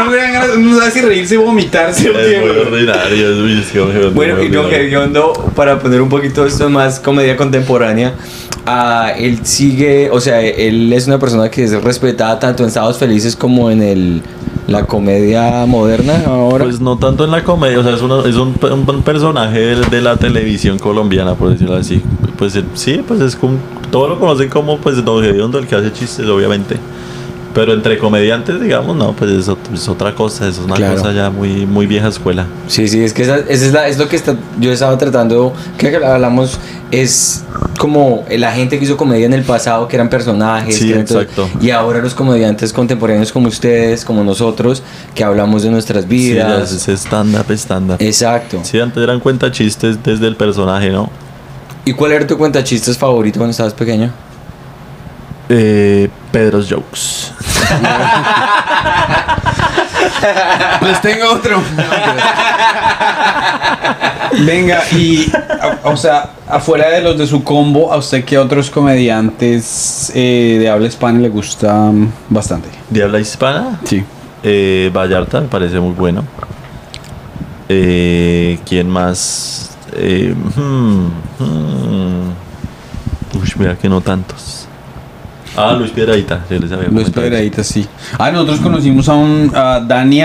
no 0.59 0.79
sabe 0.79 0.91
si 0.91 1.01
reírse 1.01 1.39
o 1.39 1.43
vomitarse. 1.43 2.11
Es 2.11 2.41
muy 2.41 2.51
ordinario, 2.51 3.31
es 3.33 3.37
muy 3.39 4.11
Bueno, 4.11 4.43
y 4.43 4.51
no, 4.51 4.69
que 4.69 4.97
hondo 4.97 5.33
para 5.57 5.79
poner 5.79 6.03
un 6.03 6.09
poquito 6.09 6.47
esto 6.47 6.69
más 6.69 7.01
comedia 7.01 7.37
contemporánea, 7.37 8.15
ah, 8.67 9.13
él 9.17 9.41
sigue, 9.45 10.11
o 10.11 10.21
sea, 10.21 10.41
él 10.43 10.93
es 10.93 11.07
una 11.07 11.19
persona 11.19 11.51
que 11.51 11.65
es 11.65 11.83
respetada 11.83 12.39
tanto 12.39 12.63
en 12.63 12.69
Estados 12.69 12.99
Felices 12.99 13.35
como 13.35 13.71
en 13.71 13.83
el, 13.83 14.23
la 14.69 14.85
comedia 14.87 15.67
moderna 15.67 16.23
ahora. 16.27 16.65
Pues 16.65 16.81
no 16.81 16.97
tanto 16.99 17.25
en 17.25 17.31
la 17.33 17.43
comedia, 17.43 17.81
o 17.81 17.83
sea, 17.83 17.95
es, 17.95 18.03
una- 18.03 18.21
es 18.29 18.37
un, 18.37 18.55
un 18.63 19.03
personaje 19.03 19.59
de, 19.59 19.77
de 19.87 20.01
la 20.03 20.17
televisión 20.17 20.79
colombiana, 20.79 21.35
por 21.35 21.51
decirlo 21.51 21.75
así. 21.75 22.01
Pues 22.37 22.55
eh, 22.55 22.63
sí, 22.75 23.01
pues 23.07 23.21
es 23.21 23.35
como, 23.35 23.57
todos 23.91 24.11
lo 24.11 24.21
conocen 24.21 24.49
como 24.49 24.79
pues 24.79 25.03
Don 25.05 25.23
Gediondo, 25.25 25.59
el 25.59 25.67
que 25.67 25.75
hace 25.75 25.93
chistes, 25.93 26.27
obviamente. 26.27 26.77
Pero 27.59 27.73
entre 27.73 27.99
comediantes, 27.99 28.61
digamos, 28.61 28.95
no, 28.95 29.15
pues 29.15 29.33
es, 29.33 29.49
ot- 29.49 29.57
es 29.75 29.89
otra 29.89 30.15
cosa, 30.15 30.47
es 30.47 30.59
una 30.59 30.77
Claro. 30.77 30.95
cosa 30.97 31.11
ya 31.13 31.29
muy, 31.29 31.67
muy 31.67 31.87
vieja 31.89 32.07
escuela. 32.07 32.47
Sí, 32.69 32.87
sí, 32.87 33.03
es 33.03 33.13
que 33.13 33.23
esa, 33.25 33.39
esa 33.39 33.67
es, 33.67 33.73
la- 33.73 33.89
es 33.89 33.99
lo 33.99 34.09
que 34.09 34.15
está, 34.15 34.37
yo 34.61 34.71
estaba 34.71 34.97
tratando, 34.97 35.53
que 35.77 35.97
hablamos, 35.97 36.57
es 36.93 37.43
como 37.81 38.25
la 38.31 38.53
gente 38.53 38.79
que 38.79 38.85
hizo 38.85 38.97
comedia 38.97 39.27
en 39.27 39.33
el 39.33 39.43
pasado, 39.43 39.89
que 39.89 39.97
eran 39.97 40.09
personajes. 40.09 40.77
Sí, 40.77 40.93
que 40.93 41.27
y 41.61 41.71
ahora 41.71 41.99
los 42.01 42.15
comediantes 42.15 42.73
contemporáneos 42.73 43.33
como 43.33 43.49
ustedes, 43.49 44.05
como 44.05 44.23
nosotros, 44.23 44.85
que 45.17 45.25
hablamos 45.25 45.65
de 45.65 45.71
nuestras 45.71 46.05
Sí, 46.05 46.09
vidas. 46.11 46.71
es 46.71 47.01
stand-up, 47.01 47.51
stand-up. 47.51 47.97
Exacto. 47.99 48.61
Sí, 48.63 48.79
antes 48.79 49.03
eran 49.03 49.19
cuenta 49.19 49.51
chistes 49.51 50.01
desde 50.05 50.29
el 50.29 50.37
personaje, 50.37 50.91
¿no? 50.91 51.11
¿Y 51.85 51.93
cuál 51.93 52.13
era 52.13 52.25
tu 52.25 52.39
cuenta 52.39 52.63
chistes 52.63 52.97
favorito 52.97 53.41
cuando 53.41 53.51
estabas 53.51 53.75
pequeño? 53.75 54.13
Eh, 55.49 56.09
Pedro's 56.31 56.69
Jokes. 56.71 57.33
Les 60.83 61.01
tengo 61.01 61.33
otro. 61.33 61.61
Venga, 64.45 64.83
y, 64.93 65.31
o 65.85 65.97
sea, 65.97 66.31
afuera 66.49 66.91
de 66.91 67.01
los 67.01 67.19
de 67.19 67.27
su 67.27 67.43
combo, 67.43 67.93
¿a 67.93 67.97
usted 67.97 68.25
qué 68.25 68.39
otros 68.39 68.71
comediantes 68.71 70.13
eh, 70.15 70.59
de 70.61 70.71
habla 70.71 70.87
hispana 70.87 71.19
le 71.19 71.29
gustan 71.29 72.13
bastante? 72.29 72.69
De 72.91 73.03
habla 73.03 73.19
hispana, 73.21 73.81
Sí. 73.85 74.05
eh, 74.43 74.91
Vallarta 74.95 75.41
me 75.41 75.49
parece 75.49 75.81
muy 75.81 75.93
bueno. 75.95 76.25
Eh, 77.69 78.59
¿Quién 78.67 78.89
más? 78.89 79.71
Eh, 79.95 80.35
hmm, 80.57 81.07
hmm. 81.39 82.29
Uy, 83.41 83.53
mira 83.57 83.77
que 83.77 83.89
no 83.89 84.01
tantos. 84.01 84.68
Ah, 85.59 85.75
Luis 85.77 85.91
Piedradita, 85.91 86.45
yo 86.49 86.59
les 86.59 86.71
había 86.71 86.89
Luis. 86.89 87.11
Pedradita, 87.11 87.65
sí. 87.65 87.87
Ah, 88.19 88.31
nosotros 88.31 88.61
conocimos 88.61 89.09
a 89.09 89.15
un 89.15 89.51
a 89.55 89.81
Dani 89.81 90.21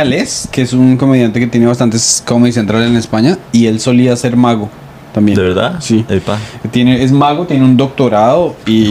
que 0.52 0.62
es 0.62 0.74
un 0.74 0.98
comediante 0.98 1.40
que 1.40 1.48
tiene 1.48 1.66
bastantes 1.66 2.24
Comedy 2.26 2.52
Central 2.52 2.84
en 2.84 2.96
España, 2.96 3.38
y 3.52 3.66
él 3.68 3.80
solía 3.80 4.16
ser 4.16 4.36
mago 4.38 4.70
también. 5.14 5.38
¿De 5.38 5.44
verdad? 5.44 5.76
Sí. 5.80 6.06
Epa. 6.10 6.38
Tiene, 6.72 7.04
es 7.04 7.12
mago, 7.12 7.46
tiene 7.46 7.64
un 7.64 7.78
doctorado 7.78 8.56
y, 8.66 8.88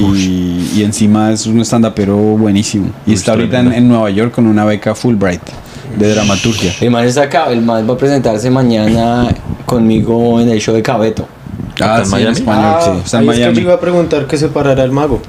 y 0.74 0.82
encima 0.84 1.32
es 1.32 1.47
un 1.47 1.61
stand-upero 1.61 2.16
buenísimo. 2.16 2.90
Y 3.07 3.11
Uy, 3.11 3.14
está 3.16 3.32
ahorita 3.32 3.61
en, 3.61 3.72
en 3.72 3.88
Nueva 3.88 4.11
York 4.11 4.32
con 4.32 4.47
una 4.47 4.64
beca 4.64 4.95
Fulbright 4.95 5.43
de 5.97 6.14
dramaturgia. 6.14 6.72
El 6.80 6.90
man 6.90 7.05
está 7.07 7.22
acá, 7.22 7.47
el 7.51 7.61
man 7.62 7.88
va 7.88 7.95
a 7.95 7.99
presentarse 7.99 8.51
mañana 8.51 9.28
conmigo 9.66 10.40
en 10.40 10.49
el 10.49 10.61
show 10.61 10.74
de 10.74 10.82
Cabeto. 10.82 11.26
¿Acá 11.74 11.99
en 12.01 12.05
sí, 12.07 12.11
Miami? 12.12 12.26
en 12.28 12.32
español, 12.32 12.64
Ah, 12.64 12.80
sí. 12.84 12.90
Está 13.05 13.18
en 13.20 13.22
ahí 13.24 13.28
es 13.30 13.34
que 13.34 13.40
yo 13.40 13.47
Miami. 13.51 13.61
iba 13.62 13.74
a 13.74 13.80
preguntar 13.80 14.26
qué 14.26 14.36
separará 14.36 14.84
el 14.84 14.93
mago. 14.93 15.20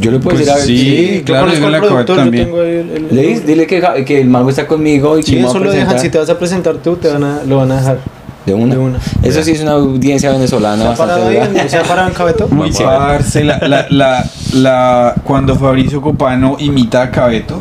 Yo 0.00 0.10
le 0.10 0.18
puedo 0.18 0.36
Pues 0.36 0.46
decir 0.46 0.52
a 0.52 0.56
ver, 0.56 0.64
sí, 0.66 1.18
yo 1.20 1.24
claro, 1.24 1.46
conozco 1.46 1.60
yo 1.62 1.68
acabo 1.76 1.86
productor, 1.88 2.16
también. 2.16 2.44
Yo 2.48 2.50
tengo 2.54 2.62
ahí 2.62 2.72
el, 3.10 3.18
el- 3.18 3.46
dile 3.46 3.66
que, 3.66 4.04
que 4.04 4.20
el 4.20 4.28
mago 4.28 4.50
está 4.50 4.66
conmigo 4.66 5.18
y 5.18 5.22
que 5.22 5.30
Sí, 5.30 5.38
a 5.38 5.46
eso 5.46 5.58
lo 5.58 5.70
dejan. 5.70 5.98
Si 5.98 6.10
te 6.10 6.18
vas 6.18 6.28
a 6.28 6.38
presentar 6.38 6.76
tú, 6.76 6.96
te 6.96 7.08
van 7.08 7.24
a, 7.24 7.42
lo 7.44 7.56
van 7.56 7.72
a 7.72 7.76
dejar. 7.76 7.98
de 8.44 8.54
una. 8.54 8.74
de 8.74 8.80
una. 8.80 8.98
Eso 9.22 9.42
sí 9.42 9.52
es 9.52 9.60
una 9.62 9.72
audiencia 9.72 10.30
venezolana 10.30 10.82
¿Se 10.82 10.88
ha 10.90 10.94
parado 10.94 11.24
bastante 11.24 11.60
ahí? 11.60 11.68
¿Se 11.68 11.76
ha 11.78 11.82
parado 11.84 12.08
en 12.08 12.14
Cabeto? 12.14 12.48
Muy 12.48 12.72
Sí. 12.72 12.82
parce, 12.82 13.44
la, 13.44 13.58
la, 13.66 13.86
la, 13.90 14.24
la- 14.54 15.14
cuando 15.24 15.54
Fabricio 15.56 16.00
Copano 16.02 16.56
imita 16.58 17.02
a 17.02 17.10
Cabeto, 17.10 17.58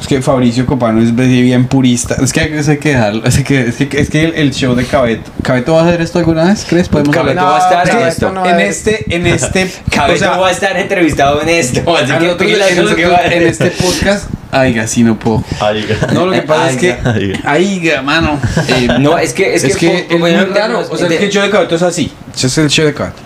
es 0.00 0.06
que 0.06 0.22
Fabricio 0.22 0.64
Copano 0.66 1.02
es 1.02 1.14
bien 1.14 1.66
purista. 1.66 2.16
Es 2.22 2.32
que 2.32 2.40
hay 2.40 2.50
que 2.78 2.88
dejarlo. 2.90 3.24
Es 3.24 3.38
que, 3.42 3.60
es 3.68 3.76
que, 3.76 4.00
es 4.00 4.10
que 4.10 4.24
el, 4.24 4.34
el 4.34 4.52
show 4.52 4.74
de 4.74 4.84
Cabeto. 4.84 5.30
¿Cabeto 5.42 5.74
va 5.74 5.82
a 5.82 5.88
hacer 5.88 6.00
esto 6.00 6.18
alguna 6.18 6.44
vez? 6.44 6.64
¿Crees? 6.68 6.88
Podemos 6.88 7.14
Cabeto 7.14 7.40
hablar? 7.40 7.60
va 7.60 7.68
a 7.78 7.82
estar 7.82 7.88
Es 7.88 7.94
en 7.94 7.98
que 8.02 8.08
esto. 8.08 8.32
no, 8.32 8.46
en 8.48 8.60
este, 8.60 9.14
en 9.16 9.26
este, 9.26 9.70
Cabeto 9.90 10.14
o 10.14 10.18
sea, 10.18 10.36
va 10.36 10.48
a 10.48 10.50
estar 10.52 10.76
entrevistado 10.76 11.42
en 11.42 11.48
esto. 11.48 11.96
Así 11.96 12.06
que 12.06 12.12
nosotros- 12.12 12.36
pídele 12.36 12.64
a 12.64 12.68
en, 12.68 12.94
que 12.96 13.06
va- 13.06 13.24
en 13.26 13.42
este 13.42 13.70
podcast, 13.72 14.28
aiga, 14.52 14.86
sí 14.86 15.02
no 15.02 15.18
puedo. 15.18 15.42
Ahí. 15.60 15.86
No, 16.12 16.26
lo 16.26 16.32
que 16.32 16.42
pasa 16.42 16.70
es 16.70 16.76
que, 16.76 16.92
Aiga. 17.04 17.40
aiga, 17.44 18.02
mano. 18.02 18.38
eh, 18.68 18.88
No, 19.00 19.18
es 19.18 19.32
que 19.32 19.54
es, 19.54 19.64
es 19.64 19.76
que, 19.76 19.88
po- 19.88 20.14
es 20.14 20.20
muy 20.20 20.30
poner- 20.32 20.52
raro. 20.54 20.80
O 20.90 20.96
sea, 20.96 21.06
es 21.08 21.14
que 21.18 21.24
el 21.24 21.30
show 21.32 21.42
de 21.42 21.50
Cabeto 21.50 21.74
es 21.74 21.82
así. 21.82 22.12
Ese 22.34 22.46
es 22.46 22.58
el 22.58 22.68
show 22.68 22.86
de 22.86 22.94
Cabeto. 22.94 23.16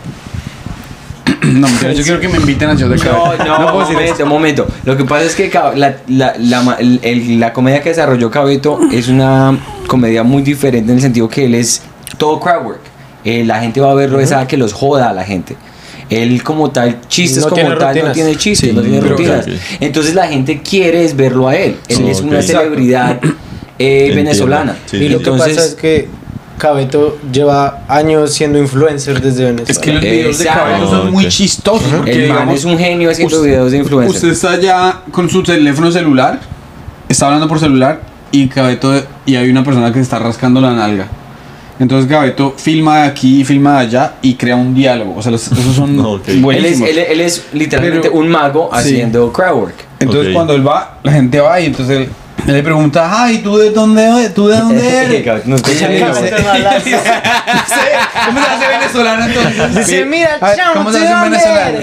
No, 1.53 1.67
mentira, 1.69 1.93
yo 1.93 2.03
quiero 2.05 2.21
que 2.21 2.29
me 2.29 2.37
inviten 2.39 2.69
al 2.69 2.79
show 2.79 2.89
de 2.89 2.97
Cabeto. 2.99 3.45
No, 3.45 3.59
no, 3.61 3.73
puedo 3.73 3.79
un 3.79 3.81
decir 3.83 3.97
momento, 3.97 4.23
un 4.25 4.29
momento. 4.29 4.67
Lo 4.85 4.97
que 4.97 5.05
pasa 5.05 5.25
es 5.25 5.35
que 5.35 5.51
la, 5.77 5.97
la, 6.09 6.35
la, 6.39 6.77
el- 6.79 7.41
la 7.41 7.53
comedia 7.53 7.83
que 7.83 7.89
desarrolló 7.91 8.31
Cabeto 8.31 8.79
es 8.93 9.09
una 9.09 9.59
comedia 9.87 10.23
muy 10.23 10.43
diferente 10.43 10.91
en 10.93 10.99
el 10.99 11.03
sentido 11.03 11.29
que 11.29 11.45
él 11.47 11.55
es 11.55 11.83
todo 12.17 12.39
crowd 12.41 12.65
work. 12.65 12.81
Eh, 13.25 13.45
la 13.45 13.61
gente 13.61 13.81
va 13.81 13.91
a 13.93 13.95
verlo, 13.95 14.21
es 14.21 14.33
a 14.33 14.47
que 14.47 14.57
los 14.57 14.73
joda 14.73 15.11
a 15.11 15.13
la 15.13 15.25
gente. 15.25 15.57
Él 16.11 16.43
como 16.43 16.71
tal, 16.71 17.01
chistes 17.09 17.43
No 17.43 17.49
como 17.51 17.75
tal, 17.77 17.97
no 18.05 18.13
tiene 18.13 18.37
chistes, 18.37 18.69
Sí, 18.71 18.75
no 18.77 18.83
tiene 18.83 19.01
rutinas. 19.01 19.47
Entonces 19.81 20.15
la 20.15 20.27
gente 20.27 20.61
quiere 20.61 21.05
es 21.05 21.17
verlo 21.17 21.49
a 21.49 21.57
él. 21.57 21.77
Él 21.89 22.09
es 22.09 22.21
una 22.21 22.43
celebridad 22.43 23.19
eh, 23.79 24.13
venezolana. 24.15 24.77
Sí, 24.87 24.97
y 24.97 25.01
sí. 25.01 25.09
lo 25.09 25.19
que 25.19 25.25
Entonces, 25.31 25.55
pasa 25.57 25.69
es 25.69 25.75
que 25.75 26.09
Cabeto 26.63 27.19
lleva 27.33 27.81
años 27.89 28.33
siendo 28.33 28.57
influencer 28.57 29.21
desde 29.21 29.47
Venezuela. 29.47 29.69
Es 29.73 29.79
que 29.81 29.93
los 29.93 30.01
videos 30.01 30.39
de. 30.39 30.45
Cabeto 30.45 30.89
son 30.89 31.11
muy 31.11 31.27
chistosos. 31.27 31.89
Porque, 31.93 32.13
el 32.13 32.29
man 32.29 32.39
digamos, 32.39 32.55
es 32.55 32.65
un 32.65 32.79
genio 32.79 33.11
haciendo 33.11 33.37
usted- 33.37 33.49
videos 33.49 33.73
de 33.73 33.79
influencer. 33.79 34.15
Usted 34.15 34.29
está 34.29 34.61
ya 34.61 35.03
con 35.11 35.29
su 35.29 35.43
teléfono 35.43 35.91
celular, 35.91 36.39
está 37.09 37.27
hablando 37.27 37.49
por 37.49 37.59
celular 37.59 38.01
y 38.31 38.47
Cabeto 38.47 38.93
y 39.27 39.35
hay 39.35 39.51
una 39.51 39.65
persona 39.65 39.89
que 39.89 39.95
se 39.95 40.03
está 40.03 40.21
rascando 40.21 40.61
la 40.61 40.73
nalga. 40.73 41.09
Entonces 41.81 42.09
Cabeto 42.09 42.55
filma 42.57 42.99
de 43.03 43.09
aquí 43.09 43.41
y 43.41 43.45
filma 43.45 43.81
de 43.81 43.87
allá 43.87 44.13
y 44.23 44.35
crea 44.35 44.55
un 44.55 44.73
diálogo. 44.73 45.17
O 45.17 45.23
sea, 45.23 45.33
los- 45.33 45.51
esos 45.51 45.75
son 45.75 45.99
Ok. 46.05 46.29
él, 46.29 46.37
es, 46.37 46.43
buenísimos. 46.43 46.89
él, 46.91 46.99
él 46.99 47.21
es 47.23 47.45
literalmente 47.53 48.09
Pero- 48.09 48.21
un 48.21 48.29
mago 48.29 48.71
sí. 48.75 48.79
haciendo 48.79 49.33
crowd 49.33 49.57
work. 49.57 49.75
Entonces 49.99 50.29
Ok. 50.29 50.33
cuando 50.35 50.55
él 50.55 50.65
va, 50.65 50.99
la 51.03 51.11
gente 51.11 51.41
va 51.41 51.61
y 51.61 51.67
entonces 51.67 51.99
él 52.03 52.09
le 52.47 52.63
pregunta, 52.63 53.09
ay, 53.23 53.39
¿tú 53.39 53.57
de 53.57 53.71
dónde, 53.71 54.31
tú 54.31 54.49
de 54.49 54.59
dónde 54.59 54.99
eres? 55.05 55.47
No 55.47 55.57
escucha 55.57 55.81
Y 55.81 55.85
él 55.85 55.89
ni 55.91 55.95
dice- 55.97 56.07
nada. 56.07 56.15
Cabeto 56.15 56.43
no 56.43 56.51
habla 56.51 56.71
así. 56.77 56.93
¿Cómo 58.27 58.41
se 58.41 58.51
hace 58.51 58.69
venezolano 58.69 59.25
entonces? 59.27 59.75
Dice, 59.77 60.05
mira, 60.05 60.39
chamo, 60.57 60.73
¿Cómo 60.75 60.93
se 60.93 60.99
¿tú 60.99 61.05
hace 61.05 61.09
de 61.09 61.15
un 61.15 61.21
dónde 61.21 61.39
venezolano? 61.39 61.79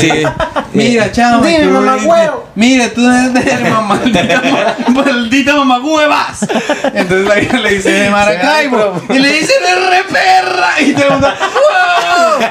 Sí. 0.00 0.10
Mira, 0.72 1.12
chamo. 1.12 1.44
Dime, 1.44 1.64
tú 1.64 1.70
mamá 1.70 1.96
huevo. 1.96 2.48
Mira, 2.54 2.88
tú 2.94 3.00
eres 3.10 3.60
mamá, 3.70 3.94
maldita, 4.02 4.42
ma- 4.50 5.02
maldita 5.04 5.56
mamá 5.56 5.78
huevas. 5.80 6.46
Entonces 6.94 7.28
la 7.28 7.40
hija 7.40 7.58
le 7.58 7.70
dice 7.74 7.90
de 7.90 8.10
Maracaibo. 8.10 9.02
Y 9.10 9.18
le 9.18 9.28
dice 9.32 9.52
de 9.60 9.74
re 9.90 10.04
perra. 10.10 10.80
Y 10.80 10.92
todo 10.92 11.04
el 11.04 11.10
mundo, 11.12 11.28
¡wow! 11.28 12.46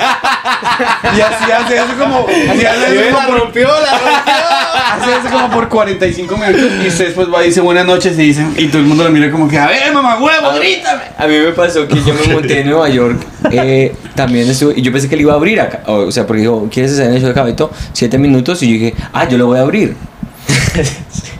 Y 1.18 1.22
así 1.22 1.52
hace 1.52 1.76
eso 1.78 1.94
como. 2.00 2.26
Así 2.28 2.66
hace 2.66 3.00
eso 3.10 3.16
como 3.16 3.28
por, 3.28 3.40
rompió, 3.40 3.68
la 3.68 3.92
rompió. 3.92 4.34
hace 4.94 5.12
eso 5.28 5.30
como 5.32 5.50
por 5.50 5.70
45 5.70 6.38
minutos. 6.38 6.72
Y 6.84 6.88
usted 6.88 7.06
después 7.08 7.28
va 7.34 7.44
y 7.44 7.48
dice 7.48 7.62
buenas 7.62 7.86
noches 7.86 8.14
y 8.18 8.22
dicen. 8.24 8.54
Y 8.58 8.68
todo 8.68 8.80
el 8.80 8.86
mundo 8.88 9.04
lo 9.04 9.10
mira 9.12 9.32
como 9.32 9.48
que, 9.48 9.58
a 9.58 9.68
ver, 9.68 9.92
mamá 9.94 10.20
huevo, 10.20 10.52
grítame. 10.60 11.02
A 11.18 11.26
mí 11.28 11.38
me 11.40 11.52
pasó 11.52 11.88
que 11.88 11.96
yo 12.04 12.14
me 12.14 12.34
monté 12.34 12.62
en 12.62 12.70
Nueva 12.70 12.90
York. 12.90 13.20
eh, 13.52 13.96
también 14.16 14.50
estuve, 14.50 14.74
y 14.78 14.82
yo 14.82 14.92
pensé 14.92 15.08
que 15.10 15.16
él 15.16 15.22
iba 15.22 15.34
a 15.34 15.38
abrir 15.38 15.60
acá. 15.62 15.82
O, 15.88 16.12
sea, 16.12 16.28
porque 16.28 16.42
dijo, 16.42 16.68
¿quieres 16.72 16.92
hacer 16.94 17.12
el 17.12 17.22
show 17.22 17.31
de 17.32 17.36
Cabeto? 17.40 17.72
Siete 17.94 18.18
minutos. 18.18 18.62
Y 18.64 18.68
yo 18.68 18.74
dije, 18.74 18.94
ah, 19.14 19.28
yo 19.28 19.38
lo 19.38 19.48
voy 19.48 19.58
a 19.60 19.62
abrir. 19.62 19.96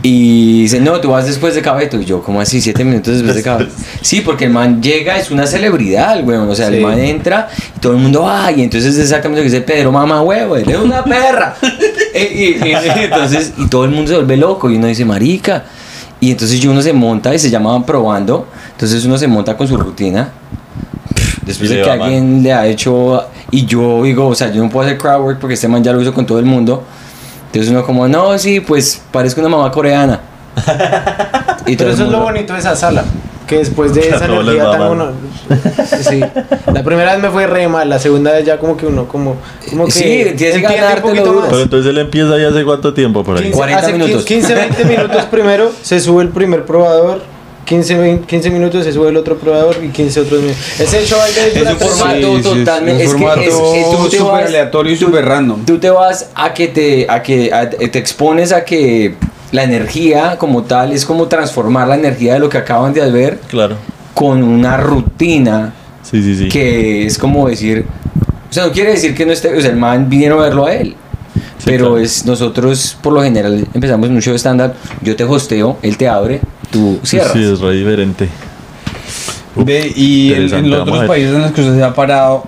Y 0.04 0.62
dice, 0.62 0.80
no, 0.80 1.00
tú 1.00 1.10
vas 1.10 1.26
después 1.26 1.54
de 1.54 1.62
Cabeto. 1.62 2.00
Y 2.00 2.04
yo, 2.04 2.22
¿cómo 2.24 2.40
así? 2.40 2.60
Siete 2.60 2.84
minutos 2.84 3.14
después 3.14 3.36
de 3.36 3.42
Cabeto. 3.42 3.72
Sí, 4.00 4.20
porque 4.20 4.46
el 4.46 4.50
man 4.50 4.82
llega, 4.82 5.16
es 5.16 5.30
una 5.30 5.46
celebridad, 5.46 6.24
weón. 6.24 6.48
O 6.50 6.54
sea, 6.56 6.66
el 6.68 6.76
Sí. 6.78 6.80
man 6.80 6.98
entra 6.98 7.48
y 7.76 7.78
todo 7.78 7.92
el 7.92 7.98
mundo, 7.98 8.28
ay, 8.28 8.56
y 8.60 8.62
entonces 8.64 8.96
es 8.96 9.00
exactamente 9.02 9.40
lo 9.40 9.48
que 9.48 9.50
dice 9.56 9.62
Pedro, 9.62 9.92
mamá, 9.92 10.20
huevo, 10.22 10.56
eres 10.56 10.76
una 10.78 11.04
perra. 11.04 11.54
Eh, 12.14 12.58
y, 12.62 12.68
y- 12.68 12.72
y 12.72 13.04
entonces, 13.04 13.54
y 13.56 13.68
todo 13.68 13.86
el 13.86 13.90
mundo 13.90 14.10
se 14.10 14.16
vuelve 14.16 14.36
loco. 14.36 14.68
Y 14.70 14.76
uno 14.76 14.86
dice, 14.86 15.02
marica. 15.02 15.64
Y 16.20 16.30
entonces 16.32 16.60
yo 16.60 16.70
uno 16.70 16.82
se 16.82 16.92
monta 16.92 17.34
y 17.34 17.38
se 17.38 17.48
llama 17.48 17.86
probando. 17.86 18.48
Entonces 18.72 19.02
uno 19.06 19.16
se 19.16 19.26
monta 19.28 19.56
con 19.56 19.66
su 19.66 19.78
rutina. 19.78 20.30
Después 21.44 21.70
de 21.70 21.82
que 21.82 21.88
va 21.88 21.94
alguien 21.94 22.42
le 22.42 22.52
ha 22.52 22.66
hecho. 22.66 23.24
Y 23.50 23.66
yo 23.66 24.02
digo, 24.02 24.28
o 24.28 24.34
sea, 24.34 24.50
yo 24.52 24.62
no 24.62 24.70
puedo 24.70 24.86
hacer 24.86 24.98
crowd 24.98 25.20
work 25.22 25.38
porque 25.40 25.54
este 25.54 25.68
man 25.68 25.82
ya 25.82 25.92
lo 25.92 26.00
hizo 26.00 26.14
con 26.14 26.24
todo 26.24 26.38
el 26.38 26.44
mundo. 26.44 26.84
Entonces 27.46 27.70
uno, 27.70 27.84
como, 27.84 28.08
no, 28.08 28.38
sí, 28.38 28.60
pues 28.60 29.02
parezco 29.10 29.40
una 29.40 29.50
mamá 29.50 29.70
coreana. 29.70 30.20
Y 31.64 31.76
todo 31.76 31.86
Pero 31.86 31.90
eso 31.94 32.04
es 32.06 32.10
lo 32.10 32.20
bonito 32.22 32.54
de 32.54 32.58
esa 32.58 32.74
sala. 32.74 33.04
que 33.46 33.58
después 33.58 33.94
de 33.94 34.00
esa 34.08 34.24
energía 34.24 34.68
tan 34.68 34.82
uno. 34.82 35.12
Sí. 36.02 36.20
La 36.72 36.82
primera 36.82 37.12
vez 37.12 37.22
me 37.22 37.30
fue 37.30 37.46
re 37.46 37.68
mal, 37.68 37.88
la 37.88 38.00
segunda 38.00 38.32
vez 38.32 38.44
ya 38.44 38.58
como 38.58 38.76
que 38.76 38.84
uno 38.86 39.06
como, 39.06 39.36
como 39.70 39.84
que 39.84 39.92
Sí, 39.92 40.00
tienes 40.02 40.36
que 40.36 40.46
entiende 40.48 40.76
ganártelo 40.76 41.24
duro. 41.24 41.46
Pero 41.48 41.62
entonces 41.62 41.90
él 41.90 41.98
empieza 41.98 42.36
ya 42.36 42.48
hace 42.48 42.64
cuánto 42.64 42.92
tiempo 42.92 43.22
por 43.22 43.36
ahí. 43.36 43.44
15, 43.44 43.56
40 43.56 43.80
hace 43.80 43.92
minutos. 43.92 44.24
15, 44.24 44.54
20 44.54 44.84
minutos 44.86 45.24
primero, 45.26 45.70
se 45.82 46.00
sube 46.00 46.22
el 46.24 46.30
primer 46.30 46.64
probador. 46.64 47.22
15, 47.64 47.96
20 47.96 48.26
15 48.26 48.50
minutos 48.50 48.84
se 48.84 48.92
sube 48.92 49.08
el 49.08 49.16
otro 49.16 49.36
probador 49.38 49.76
y 49.82 49.88
15 49.88 50.20
otros 50.20 50.40
minutos. 50.42 50.80
Es 50.80 50.92
el 50.94 51.04
show 51.04 51.18
ahí 51.20 51.32
de 51.32 51.60
Es 51.62 51.72
un 51.72 51.78
formato 51.78 52.14
Sí, 52.14 52.22
sí, 52.22 52.36
es 52.36 52.42
totalmente. 52.64 53.06
un 53.08 53.22
Es, 53.22 53.46
es, 53.46 54.18
súper 54.18 54.44
aleatorio 54.46 54.92
y 54.92 54.96
súper 54.96 55.24
random. 55.24 55.64
Tú 55.64 55.78
te 55.78 55.90
vas 55.90 56.28
a 56.34 56.52
que 56.52 56.68
te, 56.68 57.06
a 57.08 57.22
que 57.22 57.52
a- 57.52 57.70
te 57.70 57.98
expones 57.98 58.52
a 58.52 58.64
que 58.64 59.14
la 59.52 59.62
energía 59.64 60.36
como 60.38 60.62
tal 60.64 60.92
es 60.92 61.04
como 61.04 61.28
transformar 61.28 61.86
la 61.88 61.94
energía 61.94 62.34
de 62.34 62.40
lo 62.40 62.48
que 62.48 62.58
acaban 62.58 62.92
de 62.92 63.08
ver 63.10 63.38
Claro. 63.48 63.76
con 64.14 64.42
una 64.42 64.76
rutina 64.78 65.72
Sí, 66.02 66.22
sí, 66.22 66.36
sí. 66.36 66.48
que 66.48 67.06
es 67.06 67.16
como 67.18 67.48
decir, 67.48 67.86
o 68.50 68.52
sea, 68.52 68.66
no 68.66 68.72
quiere 68.72 68.92
decir 68.92 69.14
que 69.14 69.24
no 69.24 69.32
esté, 69.32 69.56
o 69.56 69.60
sea, 69.60 69.70
el 69.70 69.76
man 69.76 70.08
vinieron 70.08 70.40
a 70.40 70.42
verlo 70.44 70.66
a 70.66 70.74
él. 70.74 70.96
Sí, 71.58 71.64
pero 71.66 71.90
claro. 71.90 71.98
es 71.98 72.26
nosotros 72.26 72.96
por 73.00 73.12
lo 73.12 73.22
general 73.22 73.66
empezamos 73.72 74.08
en 74.08 74.16
un 74.16 74.20
show 74.22 74.34
estándar, 74.34 74.74
yo 75.00 75.14
te 75.16 75.22
hosteo, 75.24 75.76
él 75.82 75.96
te 75.96 76.08
abre, 76.08 76.40
tú 76.72 76.98
cierras. 77.04 77.32
Sí, 77.32 77.42
es 77.44 77.60
re 77.60 77.74
diferente. 77.76 78.28
Uf, 79.54 79.64
Ve, 79.64 79.92
y 79.94 80.32
en, 80.32 80.52
en 80.54 80.70
los 80.70 80.80
otros 80.80 81.04
países 81.06 81.34
en 81.34 81.42
los 81.42 81.52
que 81.52 81.60
usted 81.60 81.76
se 81.76 81.84
ha 81.84 81.94
parado, 81.94 82.44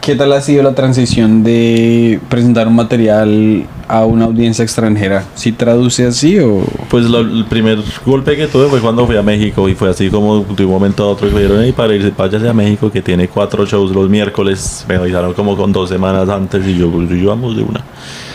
¿qué 0.00 0.14
tal 0.14 0.32
ha 0.34 0.40
sido 0.42 0.62
la 0.62 0.74
transición 0.74 1.42
de 1.42 2.20
presentar 2.28 2.68
un 2.68 2.76
material 2.76 3.64
a 3.88 4.04
una 4.04 4.26
audiencia 4.26 4.62
extranjera? 4.62 5.24
¿Sí 5.34 5.52
traduce 5.52 6.06
así 6.06 6.38
o...? 6.38 6.62
Pues 6.90 7.06
lo- 7.06 7.20
el 7.20 7.46
primer 7.46 7.78
golpe 8.04 8.36
que 8.36 8.46
tuve 8.46 8.68
fue 8.68 8.80
cuando 8.80 9.06
fui 9.06 9.16
a 9.16 9.22
México 9.22 9.66
y 9.68 9.74
fue 9.74 9.88
así 9.90 10.10
como 10.10 10.40
de 10.44 10.64
un 10.66 10.70
momento 10.70 11.04
a 11.04 11.08
otro 11.08 11.30
me 11.30 11.40
dijeron, 11.40 11.62
"Ey, 11.62 11.72
para 11.72 11.94
irse, 11.94 12.12
váyase 12.16 12.46
a 12.48 12.52
México 12.52 12.90
que 12.92 13.00
tiene 13.00 13.26
cuatro 13.28 13.64
shows 13.64 13.92
los 13.92 14.08
miércoles. 14.10 14.84
Me 14.88 14.96
avisaron 14.96 15.32
como 15.32 15.56
con 15.56 15.72
dos 15.72 15.88
semanas 15.88 16.28
antes 16.28 16.66
y 16.66 16.76
yo, 16.76 16.90
pues 16.90 17.08
yo 17.10 17.28
vamos 17.30 17.56
de 17.56 17.62
una. 17.62 17.80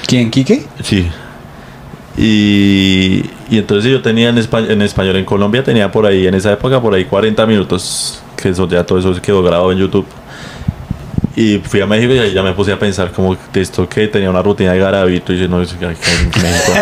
¿Quién, 0.08 0.32
Quique? 0.32 0.66
Sí. 0.84 1.06
Y, 2.18 3.24
y 3.50 3.58
entonces 3.58 3.92
yo 3.92 4.02
tenía 4.02 4.30
en, 4.30 4.38
espa- 4.38 4.70
en 4.70 4.82
español 4.82 5.16
en 5.16 5.26
Colombia, 5.26 5.64
tenía 5.64 5.92
por 5.92 6.06
ahí, 6.06 6.28
en 6.28 6.34
esa 6.36 6.52
época, 6.54 6.82
por 6.82 6.94
ahí 6.94 7.06
40 7.06 7.46
minutos, 7.46 8.22
que 8.36 8.50
eso 8.50 8.68
ya 8.68 8.84
todo 8.86 9.00
eso 9.00 9.14
quedó 9.22 9.42
grabado 9.42 9.72
en 9.72 9.78
YouTube. 9.80 10.06
Y 11.42 11.58
fui 11.60 11.80
a 11.80 11.86
México 11.86 12.12
y 12.14 12.20
ahí 12.20 12.34
ya 12.34 12.44
me 12.44 12.52
puse 12.52 12.74
a 12.74 12.78
pensar 12.78 13.12
como 13.14 13.38
de 13.54 13.62
esto 13.62 13.88
que 13.88 14.10
tenía 14.10 14.30
una 14.30 14.42
rutina 14.42 14.74
de 14.74 14.80
garabito 14.80 15.32
y 15.32 15.38
dije, 15.38 15.48
no, 15.48 15.62
es 15.62 15.72
que 15.72 15.86
en 15.86 15.92
México, 15.92 16.74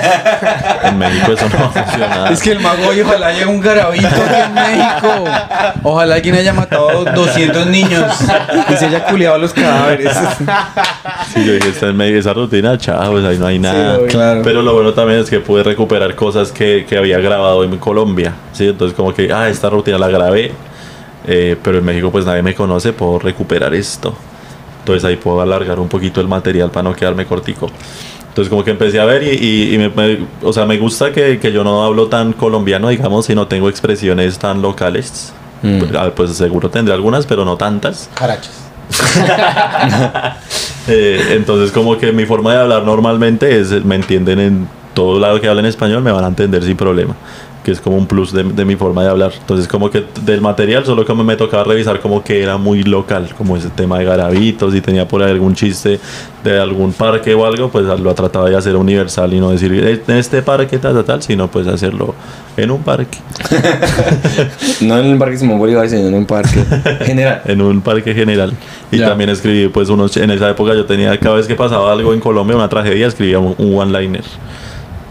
en 0.83 0.97
México 0.97 1.31
eso 1.33 1.45
no 1.49 1.59
va 1.59 1.65
a 1.65 1.69
funcionar. 1.83 2.31
Es 2.33 2.41
que 2.41 2.51
el 2.53 2.59
mago 2.59 2.87
hoy 2.87 3.01
ojalá 3.01 3.31
llegue 3.33 3.45
un 3.45 3.61
garabito 3.61 4.07
aquí 4.07 4.41
en 4.47 4.53
México. 4.55 5.25
Ojalá 5.83 6.15
alguien 6.15 6.33
haya 6.35 6.53
matado 6.53 7.05
200 7.05 7.67
niños 7.67 8.03
y 8.71 8.73
se 8.77 8.85
haya 8.87 9.05
culiado 9.05 9.35
a 9.35 9.37
los 9.37 9.53
cadáveres. 9.53 10.17
Sí, 11.35 11.45
yo 11.45 11.53
dije, 11.53 11.69
esta 11.69 11.89
es 11.89 11.93
medio- 11.93 12.17
esa 12.17 12.33
rutina, 12.33 12.79
chao, 12.79 13.11
pues 13.11 13.25
ahí 13.25 13.37
no 13.37 13.45
hay 13.45 13.59
nada. 13.59 13.99
Claro. 14.07 14.41
Pero 14.43 14.63
lo 14.63 14.73
bueno 14.73 14.91
también 14.93 15.19
es 15.19 15.29
que 15.29 15.39
pude 15.39 15.61
recuperar 15.61 16.15
cosas 16.15 16.51
que, 16.51 16.83
que 16.89 16.97
había 16.97 17.19
grabado 17.19 17.63
en 17.63 17.77
Colombia. 17.77 18.33
¿sí? 18.53 18.69
Entonces 18.69 18.95
como 18.95 19.13
que, 19.13 19.31
ah, 19.31 19.49
esta 19.49 19.69
rutina 19.69 19.99
la 19.99 20.07
grabé, 20.07 20.51
eh, 21.27 21.55
pero 21.61 21.77
en 21.77 21.85
México 21.85 22.09
pues 22.11 22.25
nadie 22.25 22.41
me 22.41 22.55
conoce, 22.55 22.91
puedo 22.91 23.19
recuperar 23.19 23.75
esto. 23.75 24.17
Entonces 24.87 25.03
ahí 25.03 25.17
puedo 25.17 25.41
alargar 25.41 25.81
un 25.81 25.89
poquito 25.89 26.21
el 26.21 26.29
material 26.29 26.71
para 26.71 26.83
no 26.89 26.95
quedarme 26.95 27.25
cortico. 27.25 27.69
Entonces 28.29 28.49
como 28.49 28.63
que 28.63 28.71
empecé 28.71 29.01
a 29.01 29.03
ver 29.05 29.21
y, 29.21 29.31
y- 29.31 29.75
y 29.75 29.77
me, 29.77 29.89
me- 29.89 30.19
o 30.41 30.53
sea, 30.53 30.65
me 30.65 30.77
gusta 30.77 31.11
que, 31.11 31.39
que 31.39 31.51
yo 31.51 31.61
no 31.65 31.83
hablo 31.83 32.07
tan 32.07 32.31
colombiano, 32.31 32.87
digamos, 32.87 33.29
y 33.29 33.35
no 33.35 33.47
tengo 33.47 33.67
expresiones 33.67 34.39
tan 34.39 34.61
locales. 34.61 35.33
Mm. 35.61 35.79
Pues, 35.79 35.91
ah, 35.95 36.09
Pues 36.15 36.31
seguro 36.37 36.69
tendré 36.69 36.93
algunas, 36.93 37.25
pero 37.25 37.43
no 37.43 37.57
tantas. 37.57 38.09
Jarachas. 38.15 38.63
Eh, 40.89 41.19
entonces 41.35 41.73
como 41.73 41.97
que 41.97 42.13
mi 42.13 42.25
forma 42.25 42.53
de 42.53 42.59
hablar 42.61 42.83
normalmente 42.83 43.59
es, 43.59 43.83
me 43.83 43.95
entienden 43.95 44.39
en 44.39 44.69
todo 44.93 45.19
lado 45.19 45.41
que 45.41 45.49
hablen 45.49 45.65
español, 45.65 46.01
me 46.01 46.13
van 46.13 46.23
a 46.23 46.27
entender 46.27 46.63
sin 46.63 46.77
problema. 46.77 47.13
Que 47.67 47.73
es 47.73 47.81
como 47.81 47.97
un 47.97 48.07
plus 48.07 48.31
de, 48.31 48.43
de 48.43 48.63
mi 48.63 48.77
forma 48.77 49.03
de 49.03 49.09
hablar. 49.09 49.33
Entonces 49.37 49.67
como 49.67 49.89
que 49.91 50.05
del 50.23 50.39
material 50.39 50.85
solo 50.85 51.05
como 51.05 51.25
me 51.25 51.35
tocaba 51.35 51.65
revisar 51.65 51.99
como 51.99 52.23
que 52.23 52.41
era 52.41 52.55
muy 52.55 52.81
local, 52.83 53.27
como 53.37 53.57
ese 53.57 53.67
tema 53.69 53.99
de 53.99 54.05
garabitos, 54.05 54.71
si 54.71 54.79
tenía 54.79 55.05
por 55.05 55.21
ahí 55.21 55.31
algún 55.31 55.53
chiste 55.53 55.99
de 56.45 56.59
algún 56.61 56.93
parque 56.93 57.33
o 57.35 57.45
algo, 57.45 57.67
pues 57.69 57.83
lo 57.85 58.15
trataba 58.15 58.49
de 58.49 58.55
hacer 58.55 58.77
universal 58.77 59.33
y 59.33 59.41
no 59.41 59.49
decir 59.49 59.73
"Eh, 59.73 60.01
en 60.07 60.15
este 60.15 60.41
parque 60.41 60.77
tal, 60.77 60.93
tal, 60.93 61.03
tal, 61.03 61.21
sino 61.21 61.49
pues 61.49 61.67
hacerlo 61.67 62.15
en 62.55 62.71
un 62.71 62.81
parque. 62.83 63.17
No 64.81 64.97
en 64.97 65.05
el 65.07 65.17
parque 65.17 65.37
Simón 65.37 65.59
Bolívar, 65.59 65.89
sino 65.89 66.07
en 66.07 66.13
un 66.13 66.25
parque 66.25 66.63
general. 67.03 67.41
en 67.45 67.61
un 67.61 67.81
parque 67.81 68.13
general. 68.13 68.53
Y 68.91 68.99
Ya. 68.99 69.09
también 69.09 69.29
escribí, 69.29 69.67
pues, 69.67 69.89
unos. 69.89 70.15
En 70.17 70.31
esa 70.31 70.49
época 70.49 70.73
yo 70.73 70.85
tenía, 70.85 71.17
cada 71.19 71.35
vez 71.35 71.47
que 71.47 71.55
pasaba 71.55 71.91
algo 71.91 72.13
en 72.13 72.19
Colombia, 72.21 72.55
una 72.55 72.69
tragedia, 72.69 73.07
escribía 73.07 73.39
un, 73.39 73.55
un 73.57 73.77
one-liner. 73.77 74.23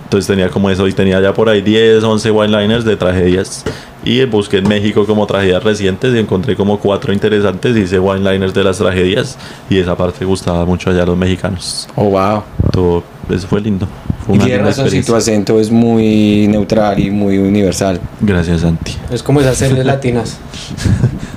Entonces 0.07 0.29
tenía 0.29 0.49
como 0.51 0.71
eso, 0.71 0.87
y 0.87 0.93
tenía 0.93 1.21
ya 1.21 1.35
por 1.35 1.49
ahí 1.49 1.63
10, 1.63 2.05
11 2.05 2.31
one-liners 2.31 2.85
de 2.85 2.97
tragedias. 2.97 3.65
Y 4.05 4.25
busqué 4.25 4.59
en 4.59 4.69
México 4.69 5.05
como 5.05 5.27
tragedias 5.27 5.65
recientes 5.65 6.15
y 6.15 6.19
encontré 6.21 6.55
como 6.55 6.79
cuatro 6.79 7.13
interesantes. 7.13 7.77
Hice 7.77 7.99
one-liners 7.99 8.55
de 8.55 8.63
las 8.63 8.79
tragedias. 8.79 9.37
Y 9.69 9.79
esa 9.79 9.97
parte 9.97 10.25
gustaba 10.25 10.65
mucho 10.65 10.91
allá 10.91 11.03
a 11.03 11.07
los 11.07 11.17
mexicanos. 11.17 11.89
Oh, 11.97 12.11
wow. 12.11 12.45
Todo, 12.71 13.03
eso 13.29 13.49
fue 13.49 13.61
lindo. 13.61 13.89
Fue 14.25 14.37
Y 14.37 14.39
tienes 14.39 14.65
razón 14.65 14.91
si 14.91 15.03
tu 15.03 15.17
acento 15.17 15.59
es 15.59 15.73
muy 15.73 16.47
neutral 16.47 17.01
y 17.01 17.11
muy 17.11 17.39
universal. 17.39 17.99
Gracias, 18.21 18.61
Santi. 18.61 18.97
Es 19.11 19.25
como 19.25 19.41
esas 19.41 19.57
series 19.57 19.85
latinas. 19.85 20.39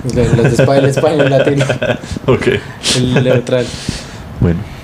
Los 0.03 0.13
de 0.15 0.47
español, 0.49 0.83
el 0.83 0.89
español 0.91 1.29
latino. 1.31 1.65
ok. 2.27 2.47
El 2.97 3.23
neutral. 3.23 3.65
Bueno. 4.39 4.78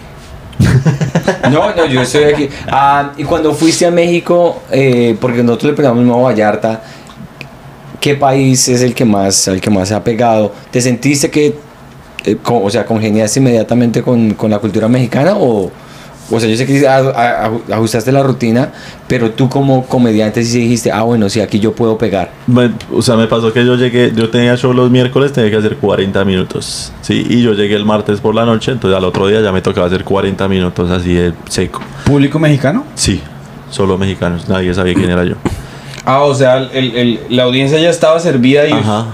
No, 1.51 1.75
no, 1.75 1.85
yo 1.85 2.01
estoy 2.01 2.23
aquí. 2.25 2.49
Ah, 2.67 3.11
y 3.17 3.23
cuando 3.23 3.53
fuiste 3.53 3.85
a 3.85 3.91
México, 3.91 4.61
eh, 4.71 5.15
porque 5.19 5.43
nosotros 5.43 5.71
le 5.71 5.75
preguntamos 5.75 6.05
Nueva 6.05 6.23
Vallarta, 6.23 6.81
¿qué 7.99 8.15
país 8.15 8.67
es 8.67 8.81
el 8.81 8.93
que 8.93 9.05
más, 9.05 9.47
el 9.47 9.61
que 9.61 9.69
más 9.69 9.89
se 9.89 9.95
ha 9.95 10.03
pegado? 10.03 10.51
¿Te 10.71 10.81
sentiste 10.81 11.29
que, 11.29 11.55
eh, 12.25 12.37
o 12.43 12.69
sea, 12.69 12.85
congeniaste 12.85 13.39
inmediatamente 13.39 14.01
con, 14.01 14.33
con 14.33 14.51
la 14.51 14.59
cultura 14.59 14.87
mexicana 14.87 15.33
o, 15.35 15.71
o 16.31 16.39
sea, 16.39 16.49
yo 16.49 16.57
sé 16.57 16.65
que 16.65 16.87
ajustaste 16.87 18.11
la 18.11 18.23
rutina, 18.23 18.69
pero 19.07 19.31
tú 19.31 19.47
como 19.49 19.85
comediante 19.85 20.43
sí 20.43 20.59
dijiste, 20.59 20.91
ah, 20.91 21.03
bueno, 21.03 21.29
sí, 21.29 21.39
aquí 21.41 21.59
yo 21.59 21.73
puedo 21.73 21.97
pegar. 21.97 22.31
Me- 22.47 22.71
o 22.93 23.01
sea, 23.01 23.15
me 23.15 23.27
pasó 23.27 23.53
que 23.53 23.65
yo 23.65 23.75
llegué, 23.75 24.11
yo 24.15 24.29
tenía 24.29 24.55
show 24.57 24.73
los 24.73 24.89
miércoles, 24.89 25.31
tenía 25.33 25.51
que 25.51 25.57
hacer 25.57 25.77
40 25.77 26.25
minutos, 26.25 26.91
¿sí? 27.01 27.25
Y 27.29 27.41
yo 27.43 27.53
llegué 27.53 27.75
el 27.75 27.85
martes 27.85 28.19
por 28.21 28.33
la 28.33 28.45
noche, 28.45 28.71
entonces 28.71 28.97
al 28.97 29.05
otro 29.05 29.27
día 29.27 29.41
ya 29.41 29.51
me 29.51 29.61
tocaba 29.61 29.87
hacer 29.87 30.03
40 30.03 30.47
minutos 30.47 30.89
así 30.89 31.13
de 31.13 31.33
seco. 31.47 31.81
¿Público 32.05 32.39
mexicano? 32.39 32.83
Sí, 32.95 33.21
solo 33.69 33.97
mexicanos, 33.97 34.49
nadie 34.49 34.73
sabía 34.73 34.93
quién 34.95 35.11
era 35.11 35.23
yo. 35.25 35.35
Ah, 36.05 36.21
o 36.23 36.33
sea, 36.35 36.57
el- 36.57 36.95
el- 36.95 37.19
la 37.29 37.43
audiencia 37.43 37.79
ya 37.79 37.89
estaba 37.89 38.19
servida 38.19 38.67
y... 38.67 38.71
Ajá. 38.71 39.05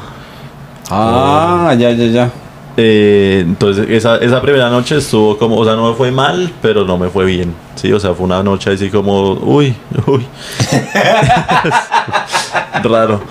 Ah, 0.89 1.73
ya, 1.77 1.91
ya, 1.91 2.05
ya. 2.05 2.29
Eh, 2.77 3.43
entonces 3.45 3.87
esa, 3.89 4.17
esa 4.17 4.41
primera 4.41 4.69
noche 4.69 4.97
estuvo 4.97 5.37
como, 5.37 5.57
o 5.57 5.65
sea, 5.65 5.75
no 5.75 5.89
me 5.89 5.95
fue 5.95 6.11
mal, 6.11 6.51
pero 6.61 6.85
no 6.85 6.97
me 6.97 7.09
fue 7.09 7.25
bien, 7.25 7.53
¿sí? 7.75 7.91
O 7.91 7.99
sea, 7.99 8.13
fue 8.13 8.25
una 8.25 8.41
noche 8.43 8.71
así 8.71 8.89
como, 8.89 9.33
uy, 9.33 9.75
uy. 10.07 10.25
Raro. 12.83 13.21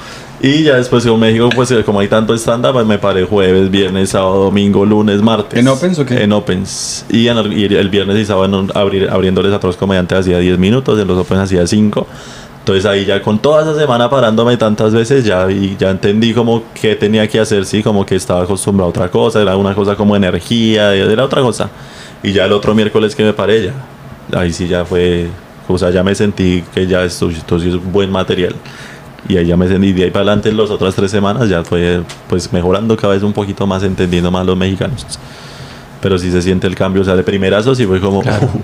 Y 0.42 0.62
ya 0.62 0.76
después 0.76 1.04
en 1.04 1.18
México, 1.20 1.50
pues 1.54 1.70
como 1.84 2.00
hay 2.00 2.08
tanto 2.08 2.32
stand-up, 2.34 2.72
pues, 2.72 2.86
me 2.86 2.98
paré 2.98 3.24
jueves, 3.24 3.70
viernes, 3.70 4.08
sábado, 4.10 4.44
domingo, 4.44 4.86
lunes, 4.86 5.20
martes. 5.20 5.58
¿En 5.58 5.68
Opens 5.68 5.98
o 5.98 6.06
qué? 6.06 6.22
En 6.22 6.32
Opens. 6.32 7.04
Y, 7.10 7.28
en 7.28 7.52
y 7.52 7.64
el 7.64 7.90
viernes 7.90 8.16
y 8.16 8.24
sábado 8.24 8.60
en- 8.60 8.70
abrir, 8.74 9.10
abriéndoles 9.10 9.52
a 9.52 9.56
otros 9.56 9.76
comediantes 9.76 10.20
hacía 10.20 10.38
10 10.38 10.58
minutos, 10.58 10.98
en 10.98 11.06
los 11.06 11.18
Opens 11.18 11.42
hacía 11.42 11.66
5. 11.66 12.06
Entonces 12.70 12.88
ahí 12.88 13.04
ya 13.04 13.20
con 13.20 13.40
toda 13.40 13.62
esa 13.62 13.74
semana 13.76 14.08
parándome 14.08 14.56
tantas 14.56 14.92
veces 14.94 15.24
ya, 15.24 15.50
y 15.50 15.76
ya 15.76 15.90
entendí 15.90 16.32
como 16.32 16.62
que 16.72 16.94
tenía 16.94 17.26
que 17.26 17.40
hacer, 17.40 17.66
sí, 17.66 17.82
como 17.82 18.06
que 18.06 18.14
estaba 18.14 18.44
acostumbrado 18.44 18.86
a 18.86 18.90
otra 18.90 19.10
cosa, 19.10 19.42
era 19.42 19.56
una 19.56 19.74
cosa 19.74 19.96
como 19.96 20.14
energía, 20.14 20.94
era 20.94 21.24
otra 21.24 21.42
cosa. 21.42 21.68
Y 22.22 22.30
ya 22.32 22.44
el 22.44 22.52
otro 22.52 22.72
miércoles 22.72 23.16
que 23.16 23.24
me 23.24 23.32
paré 23.32 23.64
ya, 23.64 24.38
ahí 24.38 24.52
sí 24.52 24.68
ya 24.68 24.84
fue, 24.84 25.26
o 25.66 25.76
sea, 25.78 25.90
ya 25.90 26.04
me 26.04 26.14
sentí 26.14 26.62
que 26.72 26.86
ya 26.86 27.02
esto, 27.02 27.28
esto 27.28 27.58
sí 27.58 27.70
es 27.70 27.92
buen 27.92 28.08
material. 28.12 28.54
Y 29.28 29.36
ahí 29.36 29.46
ya 29.46 29.56
me 29.56 29.66
sentí, 29.66 29.92
de 29.92 30.04
ahí 30.04 30.10
para 30.12 30.22
adelante 30.26 30.52
las 30.52 30.70
otras 30.70 30.94
tres 30.94 31.10
semanas 31.10 31.48
ya 31.48 31.64
fue 31.64 32.02
pues 32.28 32.52
mejorando 32.52 32.96
cada 32.96 33.14
vez 33.14 33.24
un 33.24 33.32
poquito 33.32 33.66
más, 33.66 33.82
entendiendo 33.82 34.30
más 34.30 34.46
los 34.46 34.56
mexicanos. 34.56 35.04
Pero 36.00 36.16
sí 36.18 36.30
se 36.30 36.40
siente 36.40 36.68
el 36.68 36.76
cambio, 36.76 37.02
o 37.02 37.04
sea, 37.04 37.16
de 37.16 37.24
primerazo 37.24 37.74
sí 37.74 37.84
fue 37.84 37.98
como, 38.00 38.20
Claro. 38.22 38.48
"Uy, 38.54 38.60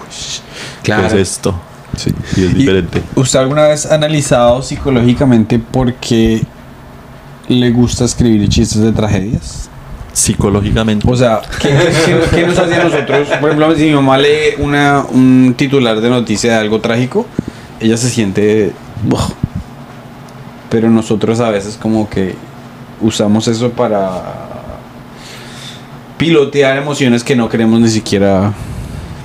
Claro. 0.84 1.08
¿qué 1.08 1.20
es 1.20 1.28
esto? 1.30 1.56
Sí. 1.96 2.10
Y 2.36 2.44
es 2.44 2.50
¿Y 2.50 2.54
diferente. 2.54 3.02
¿Usted 3.14 3.38
alguna 3.38 3.62
vez 3.68 3.86
ha 3.86 3.94
analizado 3.94 4.62
psicológicamente 4.62 5.58
por 5.58 5.94
qué 5.94 6.42
le 7.48 7.70
gusta 7.70 8.04
escribir 8.04 8.48
chistes 8.48 8.80
de 8.82 8.92
tragedias? 8.92 9.68
Psicológicamente. 10.12 11.06
O 11.10 11.16
sea, 11.16 11.42
¿qué, 11.60 11.68
qué- 12.06 12.20
qué 12.36 12.46
nos 12.46 12.58
hace 12.58 12.74
a 12.74 12.84
nosotros? 12.84 13.28
Por 13.40 13.50
ejemplo, 13.50 13.74
si 13.76 13.84
mi 13.84 13.92
mamá 13.94 14.16
lee 14.18 14.54
una, 14.58 15.04
un 15.10 15.54
titular 15.56 16.00
de 16.00 16.08
noticia 16.10 16.52
de 16.52 16.58
algo 16.58 16.80
trágico, 16.80 17.26
ella 17.80 17.96
se 17.96 18.08
siente... 18.10 18.72
Pero 20.70 20.90
nosotros 20.90 21.38
a 21.40 21.50
veces 21.50 21.76
como 21.80 22.08
que 22.08 22.34
usamos 23.00 23.46
eso 23.46 23.70
para 23.70 24.22
pilotear 26.18 26.78
emociones 26.78 27.22
que 27.22 27.36
no 27.36 27.48
queremos 27.48 27.78
ni 27.80 27.88
siquiera 27.88 28.52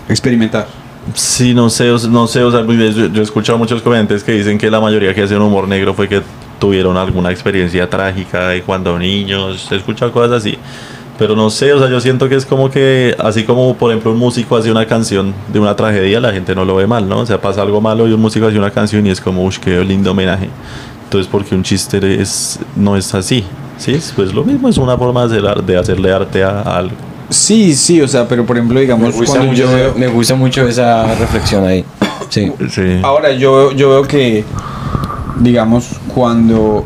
experimentar. 0.10 0.68
Sí, 1.14 1.54
no 1.54 1.70
sé, 1.70 1.92
no 2.10 2.28
sé, 2.28 2.44
o 2.44 2.52
sea, 2.52 2.66
pues, 2.66 2.96
yo, 2.96 3.08
yo 3.08 3.22
he 3.22 3.24
escuchado 3.24 3.58
muchos 3.58 3.82
comediantes 3.82 4.24
que 4.24 4.34
dicen 4.34 4.58
que 4.58 4.70
la 4.70 4.80
mayoría 4.80 5.14
que 5.14 5.24
hacen 5.24 5.42
humor 5.42 5.68
negro 5.68 5.94
fue 5.94 6.08
que 6.08 6.22
tuvieron 6.60 6.96
alguna 6.96 7.32
experiencia 7.32 7.90
trágica 7.90 8.50
de 8.50 8.62
cuando 8.62 8.98
niños, 8.98 9.68
he 9.72 9.76
escuchado 9.76 10.12
cosas 10.12 10.32
así. 10.34 10.58
Pero 11.18 11.36
no 11.36 11.50
sé, 11.50 11.74
o 11.74 11.80
sea, 11.80 11.90
yo 11.90 12.00
siento 12.00 12.30
que 12.30 12.36
es 12.36 12.46
como 12.46 12.72
que, 12.72 13.16
así 13.20 13.44
como 13.44 13.76
por 13.76 13.92
ejemplo 13.92 14.12
un 14.12 14.18
músico 14.18 14.56
hace 14.56 14.72
una 14.72 14.86
canción 14.86 15.34
de 15.52 15.60
una 15.60 15.76
tragedia, 15.76 16.20
la 16.20 16.32
gente 16.32 16.56
no 16.56 16.66
lo 16.66 16.76
ve 16.76 16.88
mal, 16.88 17.08
¿no? 17.08 17.20
O 17.20 17.26
sea, 17.26 17.40
pasa 17.42 17.62
algo 17.62 17.82
malo 17.82 18.08
y 18.08 18.14
un 18.14 18.22
músico 18.22 18.48
hace 18.48 18.58
una 18.58 18.72
canción 18.72 19.06
y 19.06 19.10
es 19.10 19.20
como, 19.20 19.44
uff, 19.46 19.60
qué 19.60 19.84
lindo 19.84 20.12
homenaje. 20.12 20.50
Entonces, 21.04 21.28
porque 21.30 21.54
un 21.54 21.64
chiste 21.64 22.22
es, 22.22 22.60
no 22.76 22.96
es 22.96 23.14
así, 23.14 23.44
¿sí? 23.78 24.00
Pues 24.16 24.34
lo 24.34 24.44
mismo, 24.44 24.70
es 24.70 24.78
una 24.78 24.98
forma 24.98 25.28
de, 25.28 25.40
hacer 25.40 25.64
de 25.64 25.78
hacerle 25.78 26.12
arte 26.12 26.44
a, 26.44 26.62
a 26.62 26.78
algo. 26.78 27.11
Sí, 27.32 27.74
sí, 27.76 28.00
o 28.02 28.08
sea, 28.08 28.28
pero 28.28 28.46
por 28.46 28.58
ejemplo, 28.58 28.76
Me 28.76 28.82
digamos, 28.82 29.14
gusta, 29.16 29.26
cuando 29.26 29.46
mucho, 29.48 29.64
yo 29.64 29.72
veo- 29.74 29.94
me 29.96 30.08
gusta 30.08 30.36
mucho 30.36 30.68
esa 30.68 31.16
reflexión 31.16 31.66
ahí. 31.66 31.84
Sí. 32.30 32.52
Sí. 32.70 33.00
Ahora, 33.04 33.32
yo, 33.32 33.72
yo 33.72 33.90
veo 33.90 34.04
que, 34.04 34.44
digamos, 35.40 35.88
cuando 36.14 36.86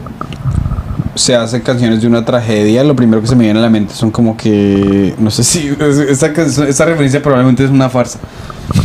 se 1.15 1.35
hacen 1.35 1.61
canciones 1.61 2.01
de 2.01 2.07
una 2.07 2.23
tragedia, 2.25 2.83
lo 2.83 2.95
primero 2.95 3.21
que 3.21 3.27
se 3.27 3.35
me 3.35 3.45
viene 3.45 3.59
a 3.59 3.61
la 3.63 3.69
mente 3.69 3.93
son 3.93 4.11
como 4.11 4.35
que, 4.37 5.13
no 5.17 5.31
sé 5.31 5.43
si, 5.43 5.75
esta, 6.09 6.31
canción- 6.33 6.67
esta 6.67 6.85
referencia 6.85 7.21
probablemente 7.21 7.63
es 7.63 7.69
una 7.69 7.89
farsa, 7.89 8.19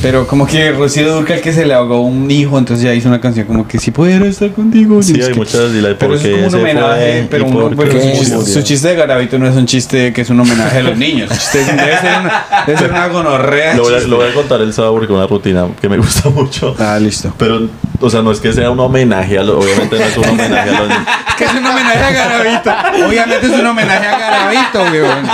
pero 0.03 0.27
como 0.27 0.47
que 0.47 0.73
Rocío 0.73 1.13
Durcal 1.15 1.41
que 1.41 1.53
se 1.53 1.67
le 1.67 1.75
ahogó 1.75 2.01
un 2.01 2.31
hijo, 2.31 2.59
entonces 2.59 2.85
ya 2.85 2.95
hizo 2.95 3.09
una 3.09 3.21
canción 3.21 3.47
como 3.47 3.67
que 3.67 3.79
si 3.79 3.91
pudiera 3.91 4.27
estar 4.27 4.51
contigo. 4.53 5.03
Sí, 5.03 5.15
es 5.19 5.29
hay 5.29 5.35
muchas 5.35 5.73
y 5.73 5.81
la 5.81 5.89
de 5.91 5.95
Pero 5.95 6.15
es 6.15 6.23
como 6.23 6.47
un 6.47 6.55
homenaje, 6.55 7.27
pero, 7.31 7.49
su, 7.49 7.99
chiste, 8.01 8.47
su 8.47 8.63
chiste 8.63 8.89
de 8.89 8.95
Garavito 8.97 9.39
no 9.39 9.47
es 9.47 9.57
un 9.57 9.67
chiste 9.67 10.13
que 10.13 10.23
es 10.23 10.31
un 10.31 10.41
homenaje 10.41 10.79
a 10.79 10.83
los 10.83 10.97
niños. 10.97 11.31
Es- 11.31 11.53
debe, 11.53 11.99
ser 11.99 12.21
una, 12.21 12.45
debe 12.67 12.79
ser 12.79 12.91
una 12.91 13.09
gonorrea. 13.09 13.75
Lo 13.75 13.83
voy, 13.85 13.95
a, 13.95 14.01
lo 14.01 14.17
voy 14.17 14.29
a 14.29 14.35
contar 14.35 14.61
el 14.61 14.73
sábado 14.73 14.95
porque 14.95 15.13
es 15.13 15.17
una 15.17 15.27
rutina 15.27 15.67
que 15.81 15.89
me 15.89 15.99
gusta 15.99 16.29
mucho. 16.35 16.75
Ah, 16.79 16.99
listo. 17.01 17.33
Pero, 17.39 17.69
o 18.01 18.11
sea, 18.11 18.23
no 18.23 18.33
es 18.33 18.41
que 18.41 18.53
sea 18.53 18.71
un 18.71 18.81
homenaje 18.81 19.39
a 19.39 19.43
lo, 19.43 19.59
obviamente 19.59 19.99
no 19.99 20.05
es 20.05 20.17
un 20.17 20.25
homenaje 20.29 20.71
a 20.71 20.79
los 20.81 20.89
niños. 20.89 21.07
que 21.39 21.45
es 21.45 21.55
un 21.55 21.65
homenaje 21.67 21.99
a 21.99 22.11
Garavito. 22.13 22.71
Obviamente 23.07 23.47
es 23.47 23.53
un 23.53 23.67
homenaje 23.67 24.07
a 24.07 24.19
Garavito, 24.19 24.83
weón. 24.93 25.27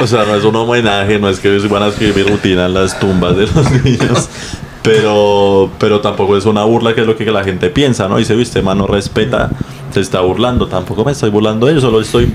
O 0.00 0.06
sea, 0.06 0.24
no 0.24 0.34
es 0.36 0.44
un 0.44 0.54
homenaje, 0.56 1.18
no 1.18 1.28
es 1.28 1.40
que 1.40 1.56
van 1.68 1.82
a 1.82 1.88
escribir 1.88 2.28
rutina 2.28 2.66
en 2.66 2.74
las 2.74 2.98
tumbas 2.98 3.36
de 3.36 3.46
los 3.46 3.55
Pero, 4.82 5.68
pero 5.80 6.00
tampoco 6.00 6.36
es 6.36 6.44
una 6.44 6.62
burla 6.62 6.94
que 6.94 7.00
es 7.00 7.06
lo 7.08 7.16
que 7.16 7.24
la 7.24 7.42
gente 7.42 7.70
piensa, 7.70 8.06
¿no? 8.08 8.18
Dice, 8.18 8.36
viste, 8.36 8.62
mano, 8.62 8.86
respeta, 8.86 9.50
se 9.90 10.00
está 10.00 10.20
burlando. 10.20 10.68
Tampoco 10.68 11.04
me 11.04 11.10
estoy 11.10 11.30
burlando 11.30 11.66
de 11.66 11.72
ellos, 11.72 11.82
solo 11.82 12.00
estoy, 12.00 12.32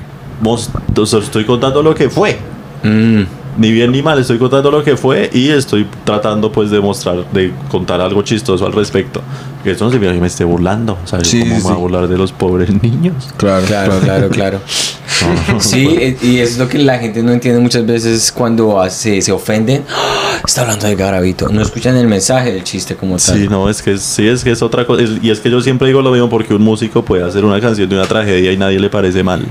estoy 1.19 1.45
contando 1.45 1.81
lo 1.81 1.95
que 1.95 2.09
fue. 2.09 2.37
Mm. 2.83 3.21
Ni 3.57 3.71
bien 3.71 3.91
ni 3.91 4.01
mal, 4.01 4.17
estoy 4.17 4.37
contando 4.37 4.71
lo 4.71 4.83
que 4.83 4.95
fue 4.95 5.29
y 5.33 5.49
estoy 5.49 5.85
tratando 6.05 6.51
pues 6.51 6.71
de 6.71 6.79
mostrar, 6.79 7.29
de 7.31 7.51
contar 7.69 7.99
algo 7.99 8.21
chistoso 8.21 8.65
al 8.65 8.71
respecto. 8.73 9.21
Que 9.63 9.71
eso 9.71 9.83
no 9.85 9.91
significa 9.91 10.13
que 10.15 10.21
me 10.21 10.27
esté 10.27 10.43
burlando. 10.45 10.97
O 11.03 11.07
sea, 11.07 11.19
yo 11.19 11.25
Sí, 11.25 11.39
¿cómo 11.41 11.51
sí, 11.51 11.57
me 11.57 11.63
voy 11.63 11.73
a 11.73 11.75
burlar 11.75 12.07
de 12.07 12.17
los 12.17 12.31
pobres 12.31 12.69
niños? 12.81 13.29
Claro, 13.37 13.65
Claro, 13.65 13.99
claro, 13.99 14.29
claro. 14.29 14.59
Sí, 15.59 15.85
eh, 15.99 16.17
y 16.21 16.37
eso 16.37 16.53
es 16.53 16.57
lo 16.57 16.67
que 16.67 16.79
la 16.79 16.97
gente 16.97 17.21
no 17.21 17.31
entiende 17.31 17.59
muchas 17.59 17.85
veces 17.85 18.31
cuando 18.31 18.81
hace- 18.81 19.21
se 19.21 19.31
ofenden. 19.31 19.83
¡Ah! 19.89 20.39
Está 20.45 20.61
hablando 20.61 20.87
de 20.87 20.95
Garavito. 20.95 21.47
No 21.49 21.61
escuchan 21.61 21.95
el 21.97 22.07
mensaje 22.07 22.51
del 22.53 22.63
chiste 22.63 22.95
como 22.95 23.17
tal. 23.17 23.37
Sí, 23.37 23.47
no, 23.47 23.69
es 23.69 23.81
que 23.83 23.97
sí, 23.97 24.27
es 24.27 24.43
que 24.43 24.51
es 24.51 24.61
otra 24.63 24.87
cosa. 24.87 25.03
Es- 25.03 25.11
y 25.21 25.29
es 25.29 25.39
que 25.39 25.51
yo 25.51 25.61
siempre 25.61 25.87
digo 25.89 26.01
lo 26.01 26.11
mismo 26.11 26.29
porque 26.29 26.55
un 26.55 26.63
músico 26.63 27.03
puede 27.03 27.23
hacer 27.23 27.45
una 27.45 27.59
canción 27.61 27.87
de 27.87 27.95
una 27.97 28.07
tragedia 28.07 28.51
y 28.51 28.57
nadie 28.57 28.79
le 28.79 28.89
parece 28.89 29.21
mal. 29.23 29.41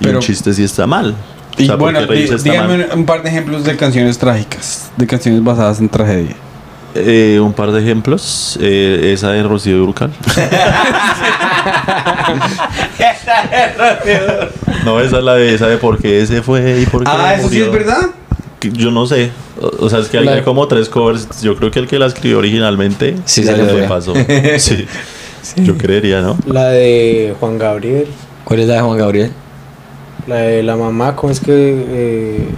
Y 0.00 0.04
Pero- 0.04 0.18
un 0.18 0.24
chiste 0.24 0.52
sí 0.54 0.64
está 0.64 0.86
mal. 0.88 1.14
Y 1.58 1.64
O 1.64 1.66
sea, 1.66 1.76
bueno, 1.76 2.00
dígame 2.06 2.86
un, 2.94 3.04
par 3.04 3.22
de 3.22 3.28
ejemplos 3.28 3.64
de 3.64 3.76
canciones 3.76 4.18
trágicas, 4.18 4.90
de 4.96 5.06
canciones 5.06 5.44
basadas 5.44 5.80
en 5.80 5.88
tragedia. 5.88 6.34
Eh, 6.94 7.40
un 7.40 7.52
par 7.52 7.72
de 7.72 7.80
ejemplos. 7.80 8.58
Eh, 8.60 9.12
esa 9.14 9.30
de 9.30 9.42
Rocío 9.42 9.78
Durcal. 9.78 10.10
no, 14.84 15.00
esa 15.00 15.18
es 15.18 15.24
la 15.24 15.34
de 15.34 15.54
esa 15.54 15.68
de 15.68 15.78
por 15.78 15.98
qué 15.98 16.20
ese 16.20 16.42
fue 16.42 16.80
y 16.80 16.86
por 16.86 17.04
qué 17.04 17.10
Ah, 17.12 17.34
eso 17.34 17.48
sí 17.48 17.60
es 17.60 17.72
verdad. 17.72 18.10
Yo 18.60 18.90
no 18.90 19.06
sé. 19.06 19.30
O, 19.60 19.86
o 19.86 19.90
sea, 19.90 20.00
es 20.00 20.08
que 20.08 20.18
hay, 20.18 20.42
como 20.42 20.68
tres 20.68 20.88
covers. 20.88 21.40
Yo 21.40 21.56
creo 21.56 21.70
que 21.70 21.78
el 21.78 21.88
que 21.88 21.98
la 21.98 22.06
escribió 22.06 22.38
originalmente 22.38 23.16
Sí, 23.24 23.42
se 23.42 23.54
se 23.54 23.56
le. 23.56 24.58
Sí. 24.58 24.86
Yo 25.56 25.76
creería, 25.76 26.20
¿no? 26.20 26.38
La 26.46 26.68
de 26.68 27.34
Juan 27.40 27.58
Gabriel. 27.58 28.06
¿Cuál 28.44 28.60
es 28.60 28.68
la 28.68 28.74
de 28.74 28.80
Juan 28.82 28.96
Gabriel? 28.96 29.32
La 30.26 30.36
de 30.36 30.62
la 30.62 30.76
mamá, 30.76 31.16
¿cómo 31.16 31.32
es 31.32 31.40
que, 31.40 31.52
eh, 31.88 32.48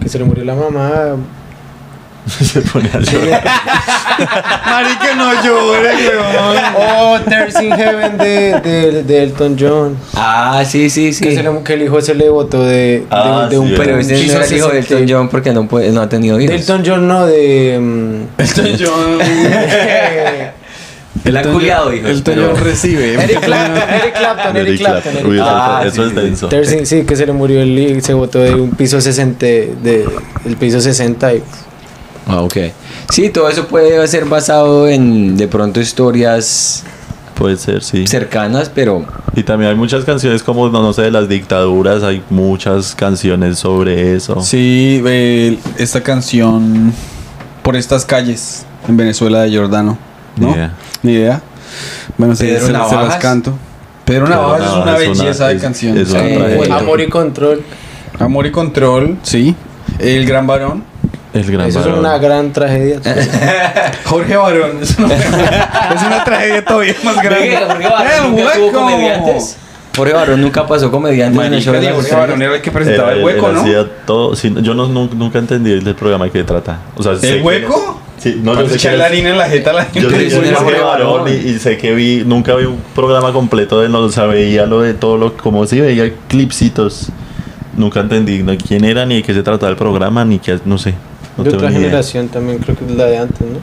que 0.00 0.08
se 0.08 0.18
le 0.18 0.24
murió 0.24 0.44
la 0.44 0.54
mamá? 0.54 1.16
se 2.26 2.60
pone 2.60 2.88
a 2.94 3.00
llorar. 3.00 3.42
Marica, 4.64 5.14
no 5.16 5.42
llore, 5.42 5.90
weón. 5.96 6.56
Oh, 6.76 7.18
Tears 7.28 7.60
in 7.60 7.72
Heaven 7.72 8.16
de, 8.18 8.60
de, 8.60 9.02
de 9.02 9.22
Elton 9.24 9.56
John. 9.58 9.96
Ah, 10.14 10.62
sí, 10.64 10.88
sí, 10.90 11.12
sí. 11.12 11.24
Que, 11.24 11.34
se 11.34 11.42
le- 11.42 11.62
que 11.64 11.74
el 11.74 11.82
hijo 11.82 12.00
se 12.00 12.14
le 12.14 12.28
botó 12.28 12.62
de, 12.62 13.00
de- 13.00 13.06
Ah, 13.10 13.48
de, 13.50 13.58
un 13.58 13.68
sí, 13.70 13.74
Pero 13.76 13.98
ese 13.98 14.12
no 14.12 14.18
era 14.34 14.44
el 14.44 14.52
hijo 14.56 14.68
de 14.68 14.82
60. 14.82 14.94
Elton 14.94 15.08
John 15.08 15.28
porque 15.28 15.52
no, 15.52 15.66
puede, 15.66 15.90
no 15.90 16.02
ha 16.02 16.08
tenido 16.08 16.38
hijos. 16.40 16.54
Elton 16.54 16.82
John, 16.86 17.08
no, 17.08 17.26
de. 17.26 17.78
mm, 17.80 18.40
Elton 18.40 18.68
John. 18.78 19.18
Él 21.24 21.36
ha 21.36 21.42
culiado 21.42 21.92
hijos. 21.92 22.08
Elton 22.10 22.34
pero- 22.34 22.52
John 22.54 22.64
recibe. 22.64 23.14
Eric 23.22 23.40
Clapton, 23.40 23.88
Eric 23.94 24.14
Clapton, 24.16 24.56
Eric 24.56 24.78
Clapton. 24.78 25.16
Eric. 25.16 25.40
Ah, 25.42 25.82
eso 25.84 25.94
sí, 25.96 26.02
es 26.02 26.08
sí. 26.08 26.14
denso. 26.14 26.48
Tears 26.48 26.72
in- 26.72 26.86
sí, 26.86 27.02
que 27.04 27.16
se 27.16 27.26
le 27.26 27.32
murió 27.32 27.60
el 27.62 28.02
se 28.02 28.14
botó 28.14 28.38
de 28.38 28.54
un 28.54 28.70
piso 28.70 29.00
60, 29.00 29.44
de, 29.46 30.06
el 30.44 30.56
piso 30.56 30.80
60 30.80 31.34
y 31.34 31.42
Ah, 32.26 32.42
ok. 32.42 32.56
Sí, 33.10 33.30
todo 33.30 33.48
eso 33.48 33.66
puede 33.66 34.06
ser 34.06 34.24
basado 34.26 34.86
en 34.88 35.36
de 35.36 35.48
pronto 35.48 35.80
historias 35.80 36.84
Puede 37.34 37.56
ser, 37.56 37.82
sí. 37.82 38.06
cercanas, 38.06 38.70
pero 38.72 39.04
Y 39.34 39.42
también 39.42 39.70
hay 39.70 39.76
muchas 39.76 40.04
canciones 40.04 40.42
como, 40.42 40.68
no, 40.68 40.80
no 40.82 40.92
sé, 40.92 41.02
de 41.02 41.10
las 41.10 41.28
dictaduras. 41.28 42.02
Hay 42.04 42.22
muchas 42.30 42.94
canciones 42.94 43.58
sobre 43.58 44.14
eso. 44.14 44.40
Sí, 44.42 45.02
eh, 45.06 45.58
esta 45.78 46.02
canción 46.02 46.92
por 47.62 47.74
estas 47.76 48.04
calles 48.04 48.64
en 48.86 48.96
Venezuela 48.96 49.40
de 49.42 49.56
Jordano. 49.56 49.98
Ni 50.40 50.46
¿No? 50.46 50.52
idea. 50.56 50.70
Ni 51.02 51.12
idea. 51.12 51.40
Bueno, 52.18 52.34
sí, 52.34 52.46
se, 52.48 52.60
se 52.60 52.72
las 52.72 53.16
canto. 53.20 53.52
Pedro 54.04 54.26
Navajas 54.26 54.66
es 54.66 54.72
una 54.72 54.92
es 54.96 54.98
belleza 55.18 55.48
de 55.48 55.54
es- 55.56 55.62
canción. 55.62 55.96
es. 55.96 56.12
Amor 56.72 57.00
y 57.00 57.08
Control. 57.08 57.62
Amor 58.18 58.46
y 58.46 58.50
control, 58.50 59.16
sí. 59.22 59.54
El 59.98 60.26
gran 60.26 60.46
varón. 60.46 60.84
El 61.32 61.50
gran 61.50 61.68
Eso 61.68 61.78
es 61.78 61.86
varón. 61.86 62.00
una 62.00 62.18
gran 62.18 62.52
tragedia. 62.52 63.00
Jorge 64.04 64.36
Barón. 64.36 64.78
Es 64.82 64.98
una, 64.98 65.14
es 65.14 66.02
una 66.06 66.24
tragedia 66.24 66.64
todavía 66.64 66.94
más 67.04 67.16
grande. 67.22 67.56
Jorge 67.66 67.88
Barón 67.88 68.12
¡El 68.26 68.30
nunca 68.36 68.52
tuvo 68.54 68.66
hueco! 68.66 68.78
comediantes. 68.80 69.56
Jorge 69.96 70.12
Barón 70.12 70.40
nunca 70.42 70.66
pasó 70.66 70.90
comediante 70.90 71.46
en 71.46 71.54
el 71.54 71.62
show 71.62 71.72
Marica, 71.72 71.80
de 71.80 71.84
y 71.94 71.96
las 71.96 71.96
Jorge 72.10 72.14
Barón 72.20 72.42
era 72.42 72.54
el 72.56 72.62
que 72.62 72.70
presentaba 72.70 73.12
el 73.12 73.24
hueco, 73.24 73.48
él 73.48 73.54
¿no? 73.54 73.60
hacía 73.60 73.86
todo. 74.06 74.36
sí, 74.36 74.52
yo 74.60 74.74
no, 74.74 74.88
nun- 74.88 75.12
nunca 75.14 75.38
entendí 75.38 75.72
el 75.72 75.94
programa 75.94 76.24
de 76.26 76.30
qué 76.32 76.42
trata. 76.44 76.78
O 76.96 77.02
sea, 77.02 77.16
sé 77.16 77.28
¿El 77.30 77.36
que- 77.38 77.42
hueco? 77.42 78.00
Sí, 78.22 78.38
no, 78.42 78.54
yo 78.54 78.68
sé 78.68 78.76
que 78.90 78.96
la 78.96 79.06
es- 79.06 79.12
harina 79.12 79.30
en 79.30 79.38
la 79.38 79.48
jeta 79.48 79.70
a 79.70 79.72
la 79.72 79.84
gente. 79.86 80.00
Yo 80.02 80.10
sé 80.10 80.28
que 80.28 80.54
Jorge 80.54 80.80
Barón 80.80 81.22
Barón. 81.24 81.28
y, 81.28 81.48
y 81.48 81.58
sé 81.58 81.78
que 81.78 81.94
vi, 81.94 82.22
nunca 82.26 82.54
vi 82.54 82.66
un 82.66 82.78
programa 82.94 83.32
completo 83.32 83.80
de 83.80 83.88
no, 83.88 84.00
o 84.00 84.10
sea, 84.10 84.26
veía 84.26 84.66
lo 84.66 84.82
de 84.82 84.92
todo 84.94 85.16
lo, 85.16 85.36
como 85.36 85.66
si 85.66 85.80
veía 85.80 86.12
clipsitos. 86.28 87.08
Nunca 87.76 88.00
entendí 88.00 88.42
no, 88.42 88.56
quién 88.58 88.84
era, 88.84 89.06
ni 89.06 89.16
de 89.16 89.22
qué 89.22 89.32
se 89.32 89.42
trataba 89.42 89.70
el 89.70 89.76
programa, 89.76 90.24
ni 90.24 90.38
qué, 90.38 90.58
no 90.66 90.76
sé. 90.76 90.94
No 91.36 91.44
de 91.44 91.50
otra 91.54 91.70
idea. 91.70 91.80
generación 91.80 92.28
también, 92.28 92.58
creo 92.58 92.76
que 92.76 92.84
es 92.84 92.90
la 92.90 93.06
de 93.06 93.18
antes, 93.18 93.40
¿no? 93.40 93.58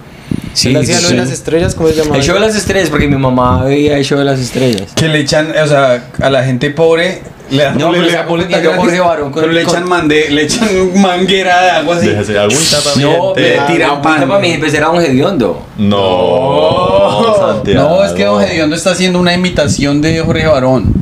Sí, 0.53 0.69
Él 0.69 0.77
hacía 0.77 0.95
lo 1.01 1.07
sí. 1.09 1.13
de 1.13 1.19
las 1.21 1.31
estrellas, 1.31 1.75
¿cómo 1.75 1.89
se 1.89 1.95
llamaba? 1.95 2.17
El 2.17 2.23
show 2.23 2.33
de 2.33 2.39
las 2.41 2.55
estrellas, 2.55 2.89
porque 2.89 3.07
mi 3.07 3.17
mamá 3.17 3.63
veía 3.63 3.95
el 3.97 4.03
show 4.03 4.17
de 4.17 4.25
las 4.25 4.39
estrellas. 4.39 4.93
Que 4.95 5.07
le 5.07 5.19
echan, 5.19 5.51
o 5.63 5.67
sea, 5.67 6.07
a 6.19 6.29
la 6.31 6.43
gente 6.43 6.71
pobre 6.71 7.21
le 7.49 7.63
dan 7.63 7.77
No, 7.77 7.91
le, 7.91 7.91
pero 7.91 8.01
le 8.01 8.07
está 8.07 8.19
dan 8.19 8.27
boleta 8.27 8.49
confundiendo 8.49 8.69
a 8.69 8.73
gratis, 8.73 8.83
Jorge 8.85 8.99
Barón 8.99 9.31
con- 9.31 9.41
pero 9.41 9.53
le 9.53 9.63
con- 9.63 9.73
echan 9.75 9.89
mande, 9.89 10.29
le 10.29 10.41
echan 10.43 11.01
manguera 11.01 11.61
de 11.61 11.69
agua 11.71 11.95
así. 11.95 12.09
Agüita 12.09 12.77
para 12.83 12.95
No, 12.97 13.11
gente. 13.11 13.31
pero 13.35 13.65
tira 13.65 13.67
tira 13.67 14.01
pan. 14.01 14.27
para 14.27 14.39
mí, 14.39 14.57
pues 14.59 14.73
era 14.73 14.89
un 14.89 15.01
hediondo. 15.01 15.65
No, 15.77 17.35
Santiago. 17.39 17.89
No, 17.89 18.03
es 18.03 18.11
que 18.13 18.25
Don 18.25 18.43
Gediondo 18.43 18.75
está 18.75 18.91
haciendo 18.91 19.19
una 19.19 19.33
imitación 19.33 20.01
de 20.01 20.19
Jorge 20.19 20.47
Barón. 20.47 20.93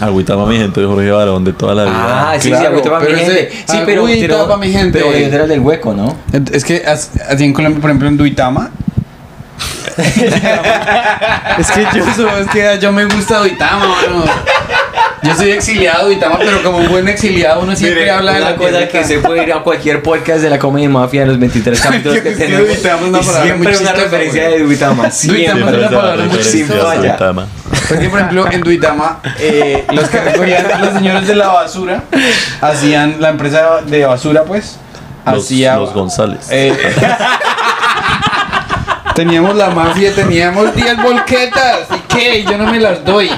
Agüita 0.00 0.34
para 0.34 0.46
mi 0.48 0.56
gente 0.56 0.80
de 0.80 0.86
Jorge 0.86 1.10
Barón 1.10 1.44
de 1.44 1.52
toda 1.52 1.74
la 1.74 1.84
vida. 1.84 1.94
Ah, 2.32 2.34
sí, 2.40 2.48
Claro, 2.48 2.62
sí, 2.64 2.66
agüita 2.70 2.90
para 2.90 3.04
mi 3.04 3.12
ese- 3.12 3.24
gente. 3.24 3.50
Sí, 3.68 3.78
pero, 3.84 4.00
agüita 4.02 4.26
pero, 4.26 4.48
pa' 4.48 4.56
mi 4.56 4.72
gente. 4.72 4.98
pero 4.98 5.12
Hediondo 5.12 5.34
era 5.36 5.44
el 5.44 5.50
del 5.50 5.60
hueco, 5.60 5.92
¿no? 5.94 6.16
Es 6.52 6.64
que 6.64 6.82
as- 6.86 7.10
así 7.28 7.44
en 7.44 7.52
Colombia, 7.52 7.80
por 7.80 7.90
ejemplo, 7.90 8.08
en 8.08 8.16
Duitama. 8.16 8.70
es 11.58 11.70
que 11.70 11.86
yo 11.94 12.04
es 12.38 12.48
que 12.50 12.78
yo 12.80 12.92
me 12.92 13.04
gusta 13.04 13.38
Duitama, 13.38 13.86
mano. 13.86 14.24
Yo 15.22 15.34
soy 15.36 15.50
exiliado 15.52 16.08
de 16.08 16.14
Duitama, 16.14 16.36
pero 16.38 16.62
como 16.64 16.78
un 16.78 16.88
buen 16.88 17.06
exiliado 17.08 17.60
uno 17.62 17.76
siempre 17.76 18.00
Mire, 18.00 18.10
habla 18.10 18.32
de 18.34 18.40
la 18.40 18.56
cosa 18.56 18.88
que 18.88 19.04
se 19.04 19.18
puede 19.20 19.44
ir 19.44 19.52
a 19.52 19.62
cualquier 19.62 20.02
podcast 20.02 20.40
de 20.40 20.50
la 20.50 20.58
Comedy 20.58 20.88
Mafia 20.88 21.22
en 21.22 21.28
los 21.28 21.38
23 21.38 21.80
capítulos 21.80 22.18
que 22.20 22.30
tenemos. 22.32 22.66
Duitama 22.66 23.02
es 23.02 23.08
una 23.08 23.20
y 23.20 23.24
palabra 23.24 23.42
siempre 23.44 23.72
muy 23.72 23.82
una 23.82 23.92
referencia 23.92 24.48
de 24.48 24.58
Duitama. 24.58 25.02
Duitama 25.04 25.10
Siempre. 25.12 25.70
es 25.70 25.78
una 25.78 25.90
palabra 25.90 26.24
muy 26.24 26.42
Sin 26.42 26.66
falla. 26.66 27.16
Porque, 27.88 28.08
por 28.08 28.18
ejemplo, 28.18 28.50
en 28.50 28.60
Duitama, 28.62 29.20
eh, 29.38 29.84
los 29.92 30.08
que 30.08 30.20
recogían, 30.20 30.66
los 30.80 30.92
señores 30.94 31.28
de 31.28 31.36
la 31.36 31.48
basura, 31.48 32.02
hacían, 32.60 33.16
la 33.20 33.28
empresa 33.30 33.80
de 33.86 34.04
basura, 34.04 34.42
pues, 34.44 34.78
Los, 35.26 35.44
hacía... 35.44 35.76
los 35.76 35.92
González. 35.92 36.48
eh, 36.50 36.74
teníamos 39.14 39.54
la 39.54 39.70
mafia, 39.70 40.12
teníamos 40.14 40.74
10 40.74 41.02
volquetas. 41.02 41.80
¿Y 41.94 41.98
qué? 42.14 42.44
Yo 42.44 42.58
no 42.58 42.66
me 42.66 42.80
las 42.80 43.04
doy. 43.04 43.30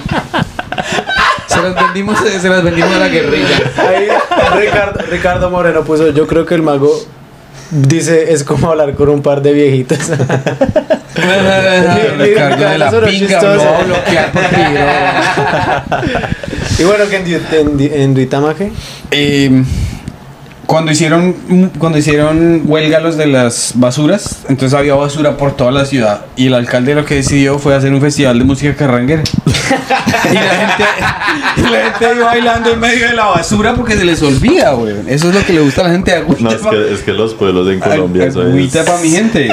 Se 1.65 1.71
las 1.71 1.85
vendimos, 1.85 2.19
se 2.19 2.49
las 2.49 2.63
vendimos 2.63 2.93
a 2.93 2.99
la 2.99 3.09
guerrilla. 3.09 3.57
Ahí 3.79 4.09
Ricardo, 4.61 5.01
Ricardo 5.11 5.51
Moreno 5.51 5.83
puso, 5.83 6.11
yo 6.11 6.27
creo 6.27 6.45
que 6.45 6.55
el 6.55 6.63
mago 6.63 6.95
dice 7.71 8.33
es 8.33 8.45
como 8.45 8.71
hablar 8.71 8.95
con 8.95 9.09
un 9.09 9.23
par 9.23 9.41
de 9.41 9.53
la 12.79 12.91
pinga, 13.07 13.41
no, 13.41 13.85
bloquear 13.85 14.33
por 14.33 14.43
y 16.79 16.85
bueno, 16.85 17.05
que 17.09 17.17
en, 17.17 17.27
en, 17.81 18.17
en. 18.17 18.73
Eh, 19.11 19.65
cuando 20.67 20.93
hicieron 20.93 21.35
cuando 21.79 21.99
hicieron 21.99 22.63
huelga 22.65 23.01
los 23.01 23.17
de 23.17 23.27
las 23.27 23.73
basuras, 23.75 24.45
entonces 24.49 24.79
había 24.79 24.95
basura 24.95 25.37
por 25.37 25.57
toda 25.57 25.71
la 25.71 25.85
ciudad 25.85 26.27
y 26.37 26.47
el 26.47 26.55
alcalde 26.55 26.95
lo 26.95 27.05
que 27.05 27.17
decidió 27.17 27.59
fue 27.59 27.75
hacer 27.75 27.93
un 27.93 28.01
festival 28.01 28.39
de 28.39 28.45
música 28.45 28.75
carranguera. 28.75 29.23
y 30.31 30.35
la 30.35 30.41
gente 30.41 30.85
y 31.57 31.63
la 31.63 31.83
gente 31.85 32.07
ahí 32.07 32.19
bailando 32.19 32.73
en 32.73 32.81
medio 32.81 33.09
de 33.09 33.15
la 33.15 33.27
basura 33.27 33.75
porque 33.75 33.97
se 33.97 34.05
les 34.05 34.23
olvida, 34.23 34.73
güey. 34.73 34.95
Eso 35.07 35.29
es 35.29 35.35
lo 35.35 35.45
que 35.45 35.53
le 35.53 35.61
gusta 35.61 35.83
a 35.83 35.85
la 35.85 35.91
gente 35.91 36.13
Agüita. 36.13 36.43
no, 36.43 36.51
es 36.51 36.63
que, 36.63 36.95
es 36.95 37.01
que 37.01 37.13
los 37.13 37.35
pueblos 37.35 37.69
en 37.71 37.81
Colombia 37.81 38.25
Agüita 38.25 38.85
para 38.85 38.99
mi 38.99 39.11
gente. 39.11 39.53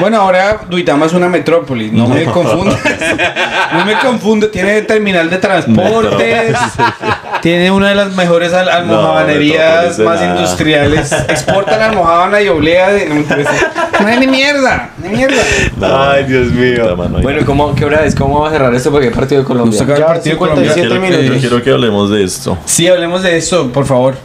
Bueno, 0.00 0.20
ahora 0.20 0.60
Duitama 0.68 1.06
es 1.06 1.12
una 1.12 1.28
metrópolis, 1.28 1.92
no, 1.92 2.06
me 2.08 2.24
confundas. 2.24 2.78
No 3.72 3.84
me 3.84 3.94
confundo, 4.00 4.48
tiene 4.48 4.82
terminal 4.82 5.30
de 5.30 5.36
transportes, 5.38 6.56
tiene 7.40 7.70
una 7.70 7.90
de 7.90 7.94
las 7.94 8.16
mejores 8.16 8.52
al- 8.52 8.68
almohabanerías 8.68 9.96
más 10.00 10.20
nada. 10.20 10.36
industriales. 10.40 11.12
Exportan 11.12 11.80
almohábana 11.80 12.40
y 12.42 12.48
oblea 12.48 12.90
de 12.90 13.06
no, 13.06 13.14
me 13.14 13.20
interesa. 13.20 13.52
No 14.00 14.06
hay 14.08 14.18
ni 14.18 14.26
mierda, 14.26 14.90
ni 15.00 15.10
mierda. 15.10 15.40
Ay, 16.12 16.24
Dios 16.24 16.48
mío. 16.50 16.96
Bueno, 17.22 17.46
¿cómo, 17.46 17.72
¿qué 17.76 17.84
hora 17.84 18.04
es? 18.04 18.14
¿Cómo 18.16 18.34
vamos 18.34 18.48
a 18.48 18.52
cerrar 18.52 18.74
esto? 18.74 18.90
Porque 18.90 19.06
hay 19.06 19.14
partido 19.14 19.42
de 19.42 19.46
Colombia. 19.46 19.80
El 19.80 19.86
Ya, 19.86 20.06
partido 20.06 20.34
57 20.36 20.38
colombiano. 20.38 20.74
quiero, 20.74 20.94
que, 21.00 21.20
minutos. 21.20 21.40
quiero 21.40 21.62
que 21.62 21.70
hablemos 21.70 22.10
de 22.10 22.24
esto. 22.24 22.58
Sí, 22.64 22.88
hablemos 22.88 23.22
de 23.22 23.36
eso, 23.36 23.70
por 23.70 23.86
favor. 23.86 24.16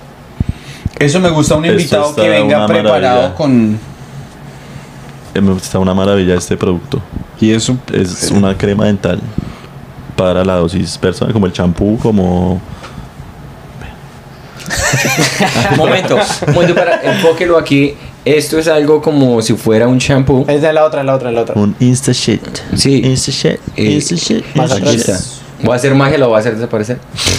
Eso 0.98 1.20
me 1.20 1.30
gusta, 1.30 1.56
un 1.56 1.66
Esto 1.66 1.78
invitado 1.78 2.16
que 2.16 2.30
venga 2.30 2.66
preparado 2.66 3.00
maravilla. 3.30 3.36
con... 3.36 3.80
Eh, 5.36 5.42
me- 5.42 5.56
Está 5.58 5.78
una 5.80 5.94
maravilla 5.94 6.34
este 6.36 6.58
producto. 6.58 7.02
Y 7.40 7.52
eso 7.52 7.78
Es 7.94 8.32
una 8.32 8.58
crema 8.58 8.86
dental 8.86 9.20
para 10.16 10.44
la 10.46 10.56
dosis 10.56 10.98
personal, 10.98 11.34
como 11.34 11.46
el 11.46 11.52
champú, 11.54 12.00
como... 12.02 12.62
Momento, 15.78 16.18
momento 16.54 16.74
para 16.76 17.02
enfóquelo 17.02 17.58
aquí. 17.58 17.96
Esto 18.24 18.58
es 18.58 18.68
algo 18.68 19.02
como 19.02 19.40
si 19.44 19.54
fuera 19.54 19.88
un 19.88 20.00
shampoo. 20.00 20.46
Es 20.48 20.62
de 20.62 20.74
la 20.74 20.84
otra, 20.86 21.04
la 21.04 21.14
otra, 21.14 21.32
la 21.32 21.42
otra. 21.42 21.54
Un 21.56 21.76
Insta 21.80 22.12
Shit. 22.12 22.42
Sí. 22.76 23.02
Insta 23.06 23.32
Shit. 23.32 23.60
Eh, 23.76 23.84
Insta 23.92 24.16
Shit. 24.16 24.44
Más 24.56 24.72
Insta 24.72 24.78
Aquí 24.90 24.98
Shit. 24.98 25.10
está. 25.10 25.20
Voy 25.64 25.74
a 25.74 25.76
hacer 25.76 25.94
magia, 25.94 26.18
lo 26.18 26.30
voy 26.30 26.38
a 26.38 26.40
hacer 26.40 26.56
desaparecer. 26.56 26.98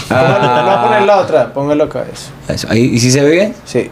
Póngalo, 0.09 0.39
le 0.57 0.63
voy 0.63 0.73
a 0.75 0.83
poner 0.85 1.03
la 1.03 1.17
otra, 1.19 1.53
póngalo 1.53 1.85
acá, 1.85 2.05
eso. 2.13 2.31
Eso, 2.53 2.69
ahí, 2.71 2.83
¿Y 2.95 2.99
si 3.01 3.11
se 3.11 3.21
ve 3.23 3.31
bien? 3.31 3.55
Sí, 3.65 3.91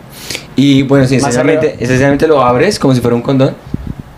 Y 0.56 0.82
bueno, 0.82 1.06
sí, 1.06 1.14
Más 1.16 1.22
esencialmente, 1.30 1.76
esencialmente 1.80 2.26
lo 2.28 2.40
abres 2.42 2.78
como 2.78 2.94
si 2.94 3.00
fuera 3.00 3.16
un 3.16 3.22
condón. 3.22 3.54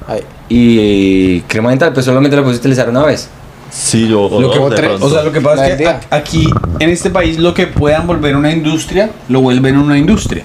Ahí. 0.06 0.20
Y 0.48 1.40
crema 1.42 1.70
dental, 1.70 1.92
pues 1.92 2.06
solamente 2.06 2.36
lo 2.36 2.42
puedes 2.44 2.60
utilizar 2.60 2.88
una 2.88 3.04
vez. 3.04 3.28
Sí, 3.70 4.08
yo... 4.08 4.28
Lo 4.40 4.50
que, 4.50 4.58
o 4.58 5.10
sea, 5.10 5.22
lo 5.22 5.32
que 5.32 5.40
pasa 5.40 5.62
La 5.62 5.68
es 5.68 5.76
que 5.76 5.86
a- 5.86 6.00
aquí 6.10 6.48
en 6.78 6.90
este 6.90 7.10
país 7.10 7.38
lo 7.38 7.52
que 7.52 7.66
puedan 7.66 8.06
volver 8.06 8.36
una 8.36 8.50
industria, 8.52 9.10
lo 9.28 9.40
vuelven 9.40 9.76
una 9.76 9.98
industria. 9.98 10.44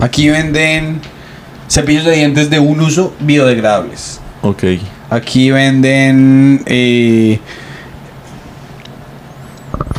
Aquí 0.00 0.28
venden 0.28 1.00
cepillos 1.68 2.04
de 2.04 2.12
dientes 2.12 2.50
de 2.50 2.58
un 2.60 2.80
uso 2.80 3.14
biodegradables. 3.20 4.20
Ok. 4.42 4.64
Aquí 5.10 5.50
venden 5.50 6.62
eh, 6.66 7.40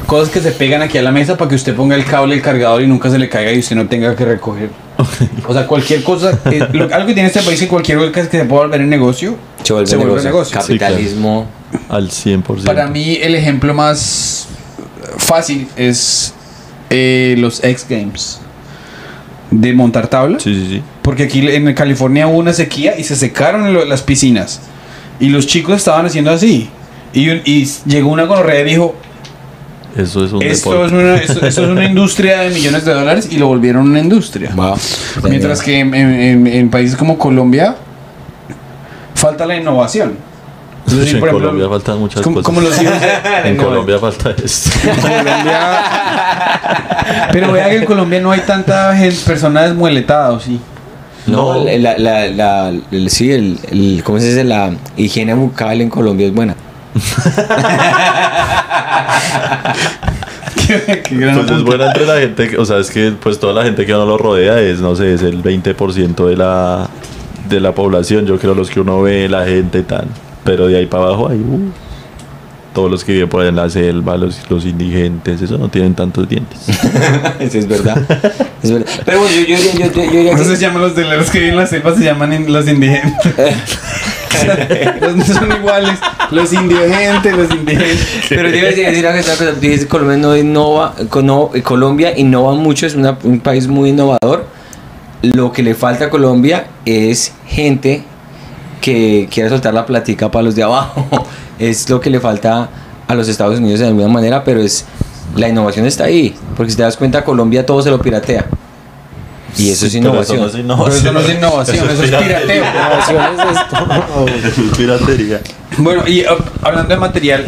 cosas 0.05 0.29
que 0.29 0.39
se 0.39 0.51
pegan 0.51 0.81
aquí 0.81 0.97
a 0.97 1.01
la 1.01 1.11
mesa 1.11 1.35
para 1.37 1.49
que 1.49 1.55
usted 1.55 1.75
ponga 1.75 1.95
el 1.95 2.05
cable, 2.05 2.35
el 2.35 2.41
cargador 2.41 2.81
y 2.81 2.87
nunca 2.87 3.09
se 3.09 3.17
le 3.17 3.27
caiga 3.29 3.51
y 3.51 3.59
usted 3.59 3.75
no 3.75 3.87
tenga 3.87 4.15
que 4.15 4.25
recoger. 4.25 4.69
O 5.47 5.53
sea, 5.53 5.65
cualquier 5.65 6.03
cosa, 6.03 6.37
eh, 6.51 6.67
lo- 6.73 6.93
algo 6.93 7.07
que 7.07 7.13
tiene 7.13 7.27
este 7.27 7.41
país 7.41 7.61
y 7.61 7.67
cualquier 7.67 7.97
cosa 8.11 8.29
que 8.29 8.37
se 8.39 8.45
pueda 8.45 8.63
volver 8.63 8.81
en 8.81 8.89
negocio, 8.89 9.35
Se 9.63 9.73
vuelve, 9.73 9.87
Se 9.87 9.95
vuelve 9.95 10.11
negocio. 10.23 10.29
negocio. 10.31 10.57
Capitalismo. 10.59 11.47
Al 11.87 12.09
100%. 12.09 12.65
Para 12.65 12.87
mí 12.87 13.17
el 13.21 13.35
ejemplo 13.35 13.73
más 13.73 14.47
fácil 15.17 15.67
es 15.75 16.33
eh, 16.89 17.35
los 17.37 17.63
X 17.63 17.85
Games 17.89 18.39
de 19.51 19.73
montar 19.73 20.07
tabla. 20.07 20.39
Sí, 20.39 20.53
sí, 20.53 20.67
sí. 20.69 20.81
Porque 21.01 21.23
aquí 21.23 21.47
en 21.47 21.73
California 21.73 22.27
hubo 22.27 22.37
una 22.37 22.53
sequía 22.53 22.97
y 22.99 23.03
se 23.03 23.15
secaron 23.15 23.73
lo- 23.73 23.85
las 23.85 24.01
piscinas. 24.01 24.59
Y 25.19 25.29
los 25.29 25.47
chicos 25.47 25.77
estaban 25.77 26.05
haciendo 26.05 26.31
así. 26.31 26.69
Y, 27.13 27.29
y 27.29 27.67
llegó 27.85 28.09
una 28.11 28.23
gonorrea 28.25 28.61
y 28.61 28.63
dijo, 28.65 28.95
Eso 30.01 30.23
es 30.25 30.31
un 30.31 30.41
esto 30.43 30.85
es, 30.85 30.91
una, 30.91 31.15
esto, 31.15 31.45
esto 31.45 31.63
es 31.63 31.69
una 31.69 31.85
industria 31.85 32.41
de 32.41 32.49
millones 32.51 32.85
de 32.85 32.93
dólares 32.93 33.27
y 33.31 33.37
lo 33.37 33.47
volvieron 33.47 33.87
una 33.89 33.99
industria. 33.99 34.51
Wow. 34.55 34.75
Mientras 35.23 35.61
que 35.61 35.79
en, 35.79 35.93
en- 35.93 36.13
en- 36.21 36.47
en 36.47 36.69
países 36.69 36.95
como 36.97 37.17
Colombia 37.17 37.75
falta 39.15 39.45
la 39.45 39.55
innovación. 39.57 40.13
Es 40.87 40.93
decir, 40.95 41.17
en 41.17 41.23
ejemplo, 41.23 41.39
Colombia 41.39 41.69
faltan 41.69 41.99
muchas 41.99 42.21
como, 42.21 42.35
cosas. 42.37 42.45
como 42.45 42.61
los 42.61 42.81
hijos 42.81 42.99
de- 42.99 43.09
En 43.49 43.57
Colombia 43.57 43.99
falta 43.99 44.31
esto. 44.43 44.69
Colombia. 45.01 45.81
Pero 47.31 47.51
vea 47.51 47.69
que 47.69 47.75
en 47.77 47.85
Colombia 47.85 48.19
no 48.21 48.31
hay 48.31 48.39
tanta 48.41 48.95
gente, 48.95 49.17
personas 49.25 49.65
desmueletadas, 49.69 50.43
sí. 50.43 50.59
No, 51.27 51.53
No. 51.55 51.63
la, 51.65 51.97
la, 51.97 52.27
la, 52.27 52.69
el- 52.91 53.09
sí, 53.11 53.31
el, 53.31 53.59
el- 53.69 54.01
¿cómo 54.03 54.19
se 54.19 54.27
dice? 54.29 54.43
La 54.43 54.71
higiene 54.97 55.33
bucal 55.35 55.81
en 55.81 55.89
Colombia 55.89 56.25
es 56.27 56.33
buena. 56.33 56.55
Qué- 60.67 61.01
qué 61.03 61.15
gran 61.15 61.35
Pues 61.39 61.51
es 61.51 61.63
buena 61.63 61.87
entre 61.87 62.05
la 62.05 62.19
gente, 62.19 62.47
que- 62.49 62.57
o 62.57 62.65
sea, 62.65 62.77
es 62.79 62.89
que 62.91 63.11
pues 63.19 63.39
toda 63.39 63.53
la 63.53 63.63
gente 63.63 63.85
que 63.85 63.93
uno 63.93 64.05
lo 64.05 64.17
rodea 64.17 64.59
es, 64.59 64.79
no 64.79 64.95
sé, 64.95 65.13
es 65.13 65.21
el 65.21 65.41
20% 65.41 66.27
de 66.27 66.35
la, 66.37 66.87
de 67.49 67.59
la 67.59 67.73
población, 67.73 68.25
yo 68.25 68.37
creo 68.37 68.53
los 68.55 68.69
que 68.69 68.79
uno 68.79 69.01
ve, 69.01 69.27
la 69.29 69.45
gente 69.45 69.79
y 69.79 69.83
tal. 69.83 70.05
Pero 70.43 70.67
de 70.67 70.77
ahí 70.77 70.85
para 70.85 71.03
abajo 71.05 71.29
hay 71.29 71.37
uh, 71.37 71.71
todos 72.73 72.89
los 72.91 73.03
que 73.03 73.13
viven 73.13 73.29
por 73.29 73.41
ahí 73.41 73.47
en 73.49 73.55
la 73.55 73.69
selva, 73.69 74.15
los, 74.17 74.39
los 74.49 74.65
indigentes, 74.65 75.41
eso 75.41 75.57
no 75.57 75.69
tienen 75.69 75.95
tantos 75.95 76.27
dientes. 76.29 76.59
Eso 77.39 77.57
es 77.57 77.67
verdad. 77.67 77.97
Es 78.61 78.71
verdad. 78.71 78.87
Pero 79.05 79.19
bueno, 79.21 79.35
yo, 79.35 79.45
yo, 79.47 79.57
yo, 79.57 79.71
yo, 79.79 79.91
yo, 79.91 80.03
yo 80.03 80.11
diría 80.11 80.31
No 80.33 80.37
que- 80.39 80.45
se 80.45 80.57
llaman 80.57 80.81
los 80.83 80.95
de 80.95 81.03
los 81.05 81.29
que 81.31 81.39
viven 81.39 81.53
en 81.55 81.59
la 81.59 81.67
selva, 81.67 81.95
se 81.95 82.03
llaman 82.03 82.51
los 82.51 82.67
indigentes. 82.67 83.33
Los 85.01 85.15
no 85.15 85.25
son 85.25 85.51
iguales. 85.51 85.97
Los 86.31 86.53
indigentes, 86.53 87.35
los 87.35 87.51
indigentes. 87.51 88.07
Pero 88.29 88.47
a 88.47 88.51
decir, 88.51 88.85
decir 88.85 89.07
algo, 89.07 89.21
cosa. 89.23 89.51
Tú 89.53 89.59
dices, 89.61 89.85
Colombia 89.85 90.17
no 90.17 90.35
innova, 90.37 90.93
cono- 91.09 91.51
Colombia 91.63 92.17
innova 92.17 92.53
mucho, 92.55 92.85
es 92.85 92.95
un 92.95 93.39
país 93.41 93.67
muy 93.67 93.89
innovador. 93.89 94.45
Lo 95.21 95.51
que 95.51 95.63
le 95.63 95.75
falta 95.75 96.05
a 96.05 96.09
Colombia 96.09 96.67
es 96.85 97.33
gente 97.47 98.03
que 98.81 99.27
quiera 99.31 99.49
soltar 99.49 99.73
la 99.73 99.85
platica 99.85 100.31
para 100.31 100.43
los 100.43 100.55
de 100.55 100.63
abajo. 100.63 101.05
Es 101.59 101.89
lo 101.89 101.99
que 101.99 102.09
le 102.09 102.21
falta 102.21 102.69
a 103.05 103.15
los 103.15 103.27
Estados 103.27 103.59
Unidos 103.59 103.81
de 103.81 103.87
alguna 103.87 104.07
manera, 104.07 104.45
pero 104.45 104.61
es 104.61 104.85
la 105.35 105.49
innovación 105.49 105.85
está 105.85 106.05
ahí. 106.05 106.33
Porque 106.55 106.71
si 106.71 106.77
te 106.77 106.83
das 106.83 106.95
cuenta, 106.95 107.25
Colombia 107.25 107.65
todo 107.65 107.81
se 107.81 107.89
lo 107.89 107.99
piratea. 107.99 108.45
Y 109.57 109.69
eso 109.71 109.85
es 109.87 109.93
Pero 109.93 110.09
innovación. 110.09 110.39
no 110.41 110.47
es 110.47 110.55
innovación. 110.55 110.99
Pero 111.03 111.09
eso 111.09 111.11
no 111.13 111.19
es 111.19 111.37
innovación, 111.37 111.89
eso 111.89 112.03
es 112.03 112.11
pirateo. 112.11 112.63
Innovación 112.65 113.23
es 113.39 113.57
esto. 113.57 114.47
Eso 114.49 114.61
es 114.71 114.77
piratería. 114.77 115.41
Bueno, 115.77 116.03
y 116.07 116.21
uh, 116.21 116.37
hablando 116.61 116.93
de 116.93 116.99
material, 116.99 117.45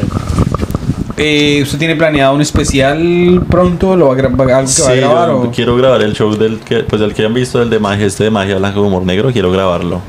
eh, 1.18 1.60
¿usted 1.64 1.78
tiene 1.78 1.96
planeado 1.96 2.34
un 2.34 2.42
especial 2.42 3.44
pronto? 3.50 3.96
¿Lo 3.96 4.08
va 4.08 4.14
a, 4.14 4.18
gra- 4.18 4.40
va- 4.40 4.58
algo 4.58 4.72
que 4.74 4.82
va 4.82 4.90
a 4.90 4.92
Sí, 4.94 4.98
grabar? 5.00 5.30
yo 5.30 5.38
o? 5.42 5.52
quiero 5.52 5.76
grabar 5.76 6.02
el 6.02 6.14
show 6.14 6.36
del 6.36 6.60
que, 6.60 6.80
pues 6.84 7.02
el 7.02 7.14
que 7.14 7.26
han 7.26 7.34
visto, 7.34 7.62
el 7.62 7.70
de 7.70 7.80
magia, 7.80 8.06
este 8.08 8.24
de 8.26 8.32
magia 8.32 8.58
blanca 8.58 8.80
humor 8.80 9.04
negro, 9.06 9.32
quiero 9.32 9.52
grabarlo. 9.52 10.02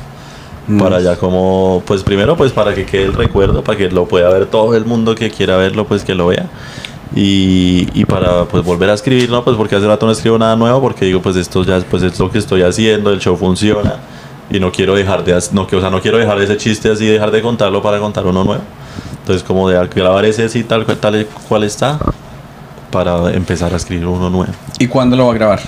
Mm. 0.69 0.79
Para 0.79 1.01
ya 1.01 1.17
como, 1.17 1.83
pues 1.87 2.03
primero 2.05 2.37
pues 2.37 2.53
para 2.53 2.73
que 2.75 2.85
quede 2.87 3.05
el 3.05 3.13
recuerdo, 3.15 3.63
para 3.65 3.77
que 3.77 3.91
lo 3.91 4.07
pueda 4.07 4.31
ver 4.31 4.47
todo 4.47 4.75
el 4.77 4.85
mundo 4.85 5.15
que 5.15 5.29
quiera 5.31 5.57
verlo, 5.57 5.87
pues 5.87 6.05
que 6.05 6.15
lo 6.15 6.29
vea. 6.29 6.47
Y, 7.15 7.89
y 7.93 8.05
para 8.07 8.45
pues 8.45 8.65
volver 8.65 8.89
a 8.91 8.95
escribir, 8.95 9.29
¿no? 9.31 9.45
Pues 9.45 9.57
porque 9.57 9.77
hace 9.77 9.87
rato 9.87 10.07
no 10.07 10.13
escribo 10.13 10.39
nada 10.39 10.57
nuevo, 10.57 10.81
porque 10.81 11.05
digo 11.05 11.21
pues 11.21 11.37
esto 11.37 11.63
ya 11.65 11.79
pues 11.91 12.03
es 12.03 12.19
lo 12.19 12.31
que 12.31 12.39
estoy 12.39 12.63
haciendo, 12.63 13.11
el 13.11 13.19
show 13.21 13.37
funciona. 13.37 13.97
Y 14.51 14.61
no 14.61 14.71
quiero 14.73 14.95
dejar 14.95 15.25
de, 15.25 15.39
no, 15.53 15.67
que, 15.67 15.77
o 15.77 15.81
sea, 15.81 15.89
no 15.91 16.01
quiero 16.03 16.19
dejar 16.19 16.41
ese 16.41 16.57
chiste 16.57 16.91
así, 16.91 17.07
dejar 17.07 17.31
de 17.31 17.41
contarlo 17.41 17.81
para 17.83 17.99
contar 17.99 18.27
uno 18.27 18.45
nuevo. 18.45 18.63
Entonces 19.21 19.43
como 19.43 19.69
de 19.69 19.87
grabar 19.95 20.25
ese 20.25 20.45
así 20.45 20.65
tal, 20.65 20.85
cual- 20.85 20.99
tal 20.99 21.27
cual 21.49 21.65
está, 21.65 21.99
para 22.91 23.33
empezar 23.33 23.73
a 23.73 23.77
escribir 23.77 24.07
uno 24.07 24.29
nuevo. 24.29 24.53
¿Y 24.79 24.87
cuándo 24.89 25.17
lo 25.17 25.27
va 25.27 25.33
a 25.33 25.35
grabar? 25.35 25.61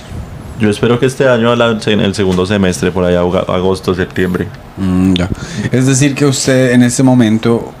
Yo 0.59 0.69
espero 0.69 0.99
que 0.99 1.05
este 1.07 1.27
año, 1.27 1.51
en 1.53 1.99
el 1.99 2.15
segundo 2.15 2.45
semestre, 2.45 2.91
por 2.91 3.03
allá, 3.03 3.19
agosto, 3.19 3.93
septiembre. 3.93 4.47
Mm, 4.77 5.13
ya. 5.13 5.29
Es 5.71 5.85
decir, 5.85 6.15
que 6.15 6.25
usted 6.25 6.71
en 6.71 6.83
este 6.83 7.03
momento 7.03 7.73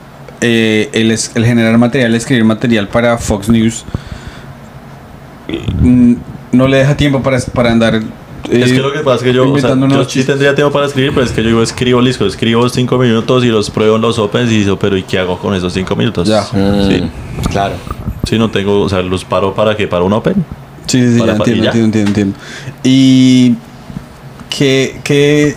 eh, 0.47 0.89
el, 0.93 1.11
es- 1.11 1.31
el 1.35 1.45
generar 1.45 1.77
material, 1.77 2.13
escribir 2.15 2.43
material 2.45 2.87
para 2.87 3.17
Fox 3.17 3.49
News, 3.49 3.83
mm, 5.81 6.13
no 6.51 6.67
le 6.67 6.77
deja 6.77 6.95
tiempo 6.97 7.21
para, 7.21 7.39
para 7.53 7.71
andar. 7.71 7.95
Es 7.95 8.71
eh, 8.71 8.75
que 8.75 8.79
lo 8.81 8.93
que 8.93 8.99
pasa 8.99 9.17
es 9.17 9.23
que 9.23 9.33
yo, 9.33 9.51
o 9.51 9.59
sea, 9.59 9.75
yo 9.75 10.03
sí 10.03 10.07
chistes. 10.07 10.25
tendría 10.27 10.53
tiempo 10.53 10.71
para 10.71 10.85
escribir, 10.85 11.11
pero 11.13 11.25
es 11.25 11.31
que 11.31 11.43
yo 11.43 11.63
escribo 11.63 11.99
listo, 12.01 12.25
escribo 12.27 12.67
cinco 12.69 12.97
minutos 12.99 13.43
y 13.43 13.47
los 13.47 13.69
pruebo 13.71 13.95
en 13.95 14.03
los 14.03 14.19
opens 14.19 14.51
y 14.51 14.59
digo, 14.59 14.77
pero 14.77 14.95
¿y 14.97 15.03
qué 15.03 15.17
hago 15.19 15.39
con 15.39 15.55
esos 15.55 15.73
cinco 15.73 15.95
minutos? 15.95 16.27
Ya. 16.27 16.41
Mm, 16.51 16.87
Sí. 16.87 17.09
Claro. 17.49 17.75
Sí, 18.27 18.37
no 18.37 18.49
tengo, 18.49 18.81
o 18.81 18.89
sea, 18.89 19.01
los 19.01 19.23
paro 19.25 19.53
para 19.53 19.75
que 19.75 19.87
para 19.87 20.03
un 20.03 20.13
open. 20.13 20.35
Sí, 20.87 20.99
sí, 21.01 21.13
sí, 21.13 21.19
Para- 21.19 21.31
ya 21.33 21.37
entiendo, 21.37 21.63
ya. 21.63 21.69
entiendo, 21.71 21.85
entiendo, 21.99 22.09
entiendo. 22.09 22.37
Y 22.83 23.55
que, 24.49 24.99
que 25.03 25.55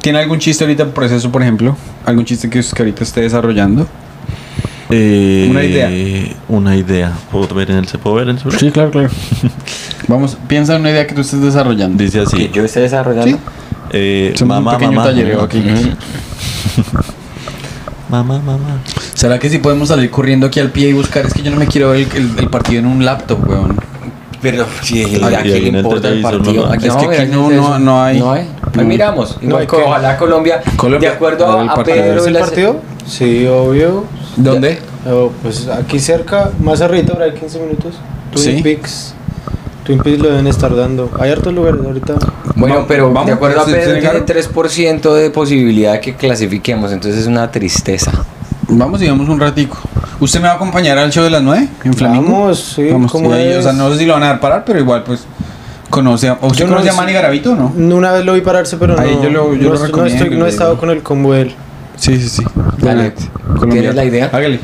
tiene 0.00 0.18
algún 0.18 0.38
chiste 0.40 0.64
ahorita 0.64 0.82
en 0.84 0.90
proceso, 0.92 1.30
por 1.30 1.42
ejemplo, 1.42 1.76
algún 2.06 2.24
chiste 2.24 2.48
que, 2.50 2.60
que 2.60 2.82
ahorita 2.82 3.04
esté 3.04 3.20
desarrollando. 3.22 3.86
Una 4.90 5.64
idea. 5.64 5.88
Eh, 5.90 6.36
Una 6.48 6.76
idea. 6.76 7.12
¿Puedo 7.32 7.52
ver 7.54 7.70
en 7.70 7.78
el, 7.78 7.88
¿Se 7.88 7.98
puede 7.98 8.16
ver 8.16 8.28
en 8.28 8.36
el 8.36 8.38
celular? 8.38 8.72
claro, 8.72 8.90
claro. 8.90 9.08
Vamos, 10.08 10.36
piensa 10.46 10.74
en 10.76 10.82
una 10.82 10.90
idea 10.90 11.06
que 11.06 11.14
tú 11.14 11.22
estés 11.22 11.40
desarrollando. 11.40 12.02
Dice 12.02 12.20
así. 12.20 12.36
Que 12.36 12.50
yo 12.50 12.64
esté 12.64 12.80
desarrollando. 12.80 13.36
Sí. 13.38 13.42
eh, 13.92 14.32
Somos 14.36 14.58
un 14.58 14.64
mamá, 14.64 14.78
mamá, 14.78 15.04
tallereo 15.04 15.42
aquí. 15.42 15.62
Mamá, 18.10 18.38
mamá. 18.38 18.78
¿Será 19.14 19.38
que 19.38 19.48
si 19.48 19.58
podemos 19.58 19.88
salir 19.88 20.10
corriendo 20.10 20.46
aquí 20.46 20.60
al 20.60 20.70
pie 20.70 20.90
y 20.90 20.92
buscar? 20.92 21.26
Es 21.26 21.34
que 21.34 21.42
yo 21.42 21.50
no 21.50 21.56
me 21.56 21.66
quiero 21.66 21.90
ver 21.90 22.06
el, 22.14 22.16
el- 22.16 22.38
el 22.38 22.48
partido 22.50 22.80
en 22.80 22.86
un 22.86 23.04
laptop, 23.04 23.48
weón. 23.48 23.76
Pero 24.42 24.66
sí, 24.82 25.02
Aquí- 25.02 25.22
¿a 25.22 25.26
aquí 25.38 25.50
quién 25.50 25.66
en 25.66 25.72
le 25.72 25.78
importa 25.80 26.08
el 26.10 26.20
partido? 26.20 26.66
no- 26.66 26.72
Aquí 26.72 26.86
es 26.86 26.94
que 26.94 27.16
aquí 27.22 27.32
no- 27.32 27.50
no- 27.50 27.78
no 27.78 28.02
hay- 28.02 28.18
No 28.20 28.32
hay. 28.32 28.46
Ahí 28.74 28.82
no. 28.82 28.88
miramos. 28.88 29.38
No 29.42 29.58
qué. 29.58 29.76
ojalá 29.76 30.16
Colombia, 30.16 30.62
Colombia, 30.76 31.10
de 31.10 31.14
acuerdo 31.16 31.46
a 31.46 31.62
a. 31.72 31.84
Pedro 31.84 32.20
¿Es 32.20 32.26
y 32.26 32.28
el 32.30 32.38
partido? 32.38 32.76
Sí, 33.06 33.46
obvio. 33.46 34.04
¿Dónde? 34.36 34.78
Oh, 35.08 35.30
pues 35.42 35.68
aquí 35.68 35.98
cerca, 36.00 36.50
más 36.60 36.80
arriba, 36.80 37.12
por 37.14 37.22
ahí 37.22 37.32
15 37.32 37.58
minutos. 37.60 37.94
Twin 38.32 38.56
Sí. 38.56 38.62
Peaks. 38.62 39.14
Twin 39.84 39.98
Peaks 39.98 40.18
lo 40.18 40.30
deben 40.30 40.46
estar 40.46 40.74
dando. 40.74 41.10
Hay 41.20 41.30
hartos 41.30 41.52
lugares 41.52 41.80
ahorita. 41.84 42.14
Bueno, 42.56 42.84
pero 42.88 43.12
vamos, 43.12 43.26
de 43.26 43.32
acuerdo 43.32 43.60
a 43.60 43.64
¿se- 43.66 43.72
Pedro 43.72 43.84
tiene 43.84 44.00
negaron? 44.00 44.24
3% 44.26 45.14
de 45.14 45.30
posibilidad 45.30 45.92
de 45.92 46.00
que 46.00 46.14
clasifiquemos, 46.16 46.90
entonces 46.92 47.20
es 47.20 47.26
una 47.26 47.50
tristeza. 47.50 48.12
Vamos 48.68 49.02
y 49.02 49.08
vamos 49.08 49.28
un 49.28 49.38
ratico. 49.38 49.76
¿Usted 50.20 50.40
me 50.40 50.46
va 50.46 50.54
a 50.54 50.56
acompañar 50.56 50.96
al 50.96 51.12
show 51.12 51.22
de 51.22 51.30
las 51.30 51.42
9 51.42 51.68
en 51.84 51.92
Flamingo? 51.94 52.24
Vamos, 52.32 52.72
sí, 52.76 52.88
Vamos, 52.90 53.12
¿cómo 53.12 53.30
y 53.30 53.32
ahí, 53.34 53.52
o 53.54 53.62
sea, 53.62 53.72
no 53.72 53.90
sé 53.92 53.98
si 53.98 54.06
lo 54.06 54.14
van 54.14 54.22
a 54.22 54.26
dar 54.28 54.40
parar, 54.40 54.62
pero 54.64 54.78
igual, 54.78 55.02
pues, 55.04 55.24
conoce 55.94 56.28
a... 56.28 56.34
¿o 56.40 56.46
¿Usted 56.48 56.60
Yo 56.60 56.66
no 56.66 56.72
conoce 56.74 56.90
a 56.90 56.94
Manny 56.94 57.12
Garavito 57.12 57.52
o 57.52 57.56
no? 57.56 57.72
Una 57.76 58.12
vez 58.12 58.24
lo 58.24 58.34
vi 58.34 58.40
pararse, 58.40 58.76
pero 58.76 58.98
Ahí 58.98 59.14
no, 59.16 59.22
yo 59.22 59.30
lo- 59.30 59.54
yo 59.54 59.68
no, 59.70 59.74
lo 59.76 59.86
recomiendo, 59.86 60.24
estoy- 60.24 60.38
no 60.38 60.46
he 60.46 60.48
estado 60.48 60.76
con 60.78 60.90
el 60.90 61.02
combo 61.02 61.32
de 61.34 61.42
él. 61.42 61.54
Sí, 61.96 62.16
sí, 62.20 62.28
sí. 62.28 62.42
Dale. 62.78 63.14
¿Tienes 63.70 63.94
la 63.94 64.04
idea? 64.04 64.30
Hágale. 64.32 64.60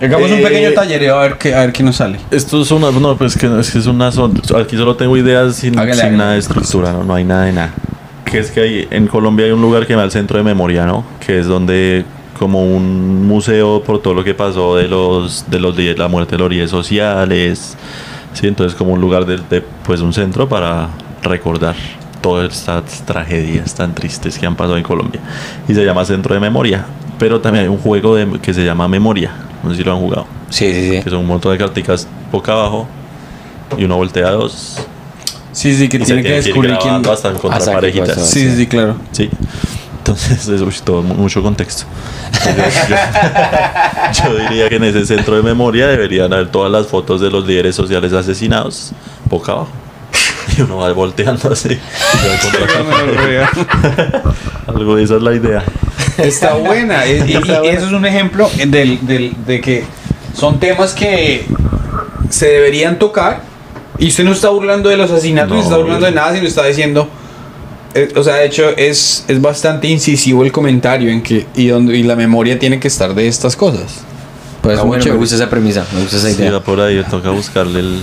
Hagamos 0.00 0.30
un 0.30 0.38
Eh, 0.38 0.42
pequeño 0.42 0.72
tallereo 0.74 1.18
a 1.18 1.22
ver 1.22 1.38
qué, 1.38 1.54
a 1.54 1.60
ver 1.60 1.72
qué 1.72 1.82
nos 1.82 1.96
sale. 1.96 2.20
Esto 2.30 2.62
es 2.62 2.70
una, 2.70 2.92
no, 2.92 3.16
pues 3.16 3.36
que 3.36 3.46
es 3.58 3.70
que 3.72 3.78
es 3.80 3.86
una 3.86 4.12
son, 4.12 4.40
aquí 4.56 4.76
solo 4.76 4.94
tengo 4.94 5.16
ideas 5.16 5.56
sin, 5.56 5.76
Hágale, 5.76 5.94
sin 5.94 6.00
hágale. 6.02 6.16
nada 6.18 6.32
de 6.34 6.38
estructura, 6.38 6.92
¿no? 6.92 7.02
no 7.02 7.14
hay 7.14 7.24
nada 7.24 7.44
de 7.46 7.52
nada. 7.52 7.74
Que 8.24 8.38
es 8.38 8.50
que 8.52 8.60
hay, 8.60 8.88
en 8.92 9.08
Colombia 9.08 9.46
hay 9.46 9.52
un 9.52 9.60
lugar 9.60 9.80
que 9.82 9.88
se 9.88 9.92
llama 9.94 10.04
el 10.04 10.12
Centro 10.12 10.38
de 10.38 10.44
Memoria, 10.44 10.86
¿no? 10.86 11.04
Que 11.18 11.40
es 11.40 11.46
donde 11.46 12.04
como 12.38 12.62
un 12.62 13.26
museo 13.26 13.82
por 13.84 14.00
todo 14.00 14.14
lo 14.14 14.22
que 14.22 14.34
pasó 14.34 14.76
de 14.76 14.86
los 14.86 15.46
de 15.50 15.58
los 15.58 15.76
líderes, 15.76 15.98
la 15.98 16.06
muerte 16.06 16.36
de 16.36 16.38
los 16.38 16.50
líderes 16.50 16.70
sociales, 16.70 17.76
sí, 18.32 18.46
entonces 18.46 18.76
como 18.76 18.92
un 18.92 19.00
lugar 19.00 19.26
de, 19.26 19.38
de, 19.38 19.62
pues 19.84 20.00
un 20.00 20.12
centro 20.12 20.48
para 20.48 20.88
recordar 21.22 21.74
todas 22.20 22.52
estas 22.52 23.02
tragedias 23.06 23.74
tan 23.74 23.94
tristes 23.94 24.38
que 24.38 24.46
han 24.46 24.56
pasado 24.56 24.76
en 24.76 24.82
Colombia 24.82 25.20
y 25.68 25.74
se 25.74 25.84
llama 25.84 26.04
Centro 26.04 26.34
de 26.34 26.40
Memoria, 26.40 26.84
pero 27.18 27.40
también 27.40 27.64
hay 27.64 27.68
un 27.68 27.78
juego 27.78 28.16
de, 28.16 28.40
que 28.40 28.52
se 28.52 28.64
llama 28.64 28.88
Memoria, 28.88 29.32
no 29.62 29.70
sé 29.70 29.76
si 29.76 29.84
lo 29.84 29.92
han 29.92 29.98
jugado 29.98 30.26
Sí, 30.50 30.72
sí, 30.72 30.90
sí. 30.90 31.02
que 31.02 31.10
son 31.10 31.20
un 31.20 31.26
montón 31.26 31.52
de 31.52 31.58
carticas 31.58 32.06
boca 32.32 32.52
abajo 32.52 32.88
y 33.76 33.84
uno 33.84 33.96
voltea 33.96 34.30
dos 34.30 34.86
Sí, 35.52 35.74
sí, 35.74 35.88
que 35.88 35.96
y 35.96 36.00
se 36.00 36.06
tiene 36.06 36.22
que 36.22 36.34
descubrir 36.34 36.76
quién... 36.80 37.04
hasta 37.04 37.30
encontrar 37.30 37.64
parejitas. 37.64 38.10
pasó. 38.10 38.26
Sí, 38.26 38.48
sí, 38.48 38.56
sí, 38.58 38.66
claro. 38.68 38.94
Sí. 39.10 39.28
Entonces, 40.08 40.48
es 40.48 40.60
uy, 40.62 40.74
todo, 40.84 41.02
mu- 41.02 41.14
mucho 41.14 41.42
contexto. 41.42 41.84
Entonces, 42.46 42.88
yo, 42.88 44.24
yo 44.24 44.36
diría 44.38 44.68
que 44.68 44.76
en 44.76 44.84
ese 44.84 45.04
centro 45.06 45.36
de 45.36 45.42
memoria 45.42 45.86
deberían 45.88 46.32
haber 46.32 46.48
todas 46.50 46.72
las 46.72 46.86
fotos 46.86 47.20
de 47.20 47.30
los 47.30 47.46
líderes 47.46 47.74
sociales 47.76 48.12
asesinados 48.12 48.92
boca 49.28 49.52
abajo. 49.52 49.68
Y 50.56 50.62
uno 50.62 50.78
va 50.78 50.90
volteando 50.92 51.52
así. 51.52 51.68
y 51.72 52.26
va 52.26 52.34
encontrando- 52.34 53.48
Algo 54.66 54.96
de 54.96 55.02
esa 55.04 55.16
es 55.16 55.22
la 55.22 55.34
idea. 55.34 55.62
Está 56.16 56.54
buena. 56.54 57.06
y, 57.06 57.10
y- 57.12 57.32
y 57.64 57.66
eso 57.68 57.86
es 57.86 57.92
un 57.92 58.06
ejemplo 58.06 58.50
del, 58.66 59.06
del- 59.06 59.34
de 59.46 59.60
que 59.60 59.84
son 60.34 60.58
temas 60.58 60.94
que 60.94 61.44
se 62.30 62.46
deberían 62.46 62.98
tocar. 62.98 63.42
Y 63.98 64.08
usted 64.08 64.24
no 64.24 64.32
está 64.32 64.48
burlando 64.50 64.88
de 64.88 64.96
los 64.96 65.10
asesinatos, 65.10 65.50
No, 65.50 65.56
ni 65.56 65.62
está 65.62 65.76
burlando 65.76 66.06
de 66.06 66.12
nada, 66.12 66.32
sino 66.34 66.46
está 66.46 66.64
diciendo. 66.64 67.08
Eh, 67.94 68.12
o 68.16 68.22
sea, 68.22 68.36
de 68.36 68.46
hecho, 68.46 68.68
es, 68.76 69.24
es 69.28 69.40
bastante 69.40 69.88
incisivo 69.88 70.44
el 70.44 70.52
comentario 70.52 71.10
en 71.10 71.22
que. 71.22 71.46
Y, 71.56 71.68
donde, 71.68 71.96
y 71.96 72.02
la 72.02 72.16
memoria 72.16 72.58
tiene 72.58 72.78
que 72.80 72.88
estar 72.88 73.14
de 73.14 73.26
estas 73.28 73.56
cosas. 73.56 74.00
Pues 74.62 74.78
Ah, 74.78 74.82
muy 74.84 74.96
bueno, 74.98 75.12
me 75.12 75.18
gusta 75.18 75.36
esa 75.36 75.48
premisa, 75.48 75.86
me 75.94 76.00
gusta 76.02 76.16
esa 76.16 76.28
Sí, 76.30 76.34
idea. 76.42 76.52
va 76.52 76.60
por 76.62 76.80
ahí, 76.80 77.02
toca 77.10 77.30
buscarle 77.30 77.80
el. 77.80 78.02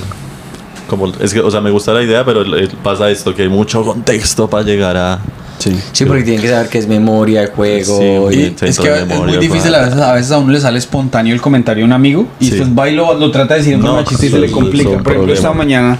Como, 0.87 1.11
es 1.19 1.33
que, 1.33 1.39
o 1.39 1.49
sea, 1.49 1.61
me 1.61 1.71
gusta 1.71 1.93
la 1.93 2.03
idea, 2.03 2.23
pero 2.23 2.43
pasa 2.83 3.09
esto, 3.09 3.33
que 3.33 3.41
hay 3.41 3.49
mucho 3.49 3.83
contexto 3.83 4.47
para 4.49 4.63
llegar 4.63 4.95
a. 4.97 5.19
Sí. 5.57 5.75
Sí, 5.93 6.05
porque 6.05 6.21
tienen 6.23 6.41
que 6.41 6.49
saber 6.49 6.67
qué 6.69 6.77
es 6.79 6.87
memoria, 6.87 7.49
juego. 7.55 8.29
Sí, 8.29 8.37
y- 8.37 8.55
es 8.65 8.77
que 8.77 8.89
de 8.89 8.99
es 9.01 9.07
memoria, 9.07 9.35
muy 9.37 9.47
difícil, 9.47 9.73
a 9.73 9.81
veces, 9.85 9.99
a 9.99 10.13
veces 10.13 10.31
a 10.31 10.37
uno 10.37 10.51
le 10.51 10.59
sale 10.59 10.77
espontáneo 10.77 11.33
el 11.33 11.41
comentario 11.41 11.83
a 11.85 11.87
un 11.87 11.93
amigo 11.93 12.27
y 12.39 12.45
Sí. 12.45 12.51
después 12.51 12.77
va 12.77 12.89
y 12.89 12.95
lo, 12.95 13.13
lo 13.15 13.31
trata 13.31 13.53
de 13.55 13.61
decir 13.61 13.73
en 13.75 13.79
No, 13.79 13.87
forma 13.87 14.03
chiste 14.03 14.27
y 14.27 14.29
se 14.29 14.39
le 14.39 14.51
complica. 14.51 14.97
Por 15.01 15.13
ejemplo, 15.13 15.33
esta 15.33 15.53
mañana 15.53 15.97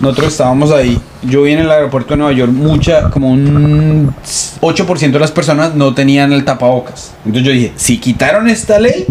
nosotros 0.00 0.28
estábamos 0.32 0.70
ahí, 0.70 1.00
yo 1.22 1.42
vi 1.42 1.52
en 1.52 1.60
el 1.60 1.70
aeropuerto 1.70 2.10
de 2.14 2.18
Nueva 2.18 2.32
York, 2.32 2.52
mucha, 2.52 3.10
como 3.10 3.30
un 3.30 4.12
8% 4.60 5.10
de 5.10 5.18
las 5.18 5.30
personas 5.32 5.74
no 5.74 5.94
tenían 5.94 6.32
el 6.32 6.44
tapabocas. 6.44 7.12
Entonces 7.24 7.44
yo 7.46 7.52
dije, 7.52 7.72
si 7.76 7.98
quitaron 7.98 8.48
esta 8.48 8.78
ley, 8.78 9.06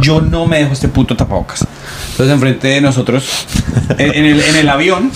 yo 0.00 0.20
no 0.20 0.46
me 0.46 0.58
dejo 0.58 0.72
este 0.72 0.88
puto 0.88 1.16
tapabocas. 1.16 1.66
Entonces 2.12 2.32
enfrente 2.34 2.68
de 2.68 2.80
nosotros, 2.80 3.46
en, 3.98 4.14
en 4.14 4.24
el, 4.24 4.40
en 4.40 4.56
el 4.56 4.68
avión, 4.68 5.10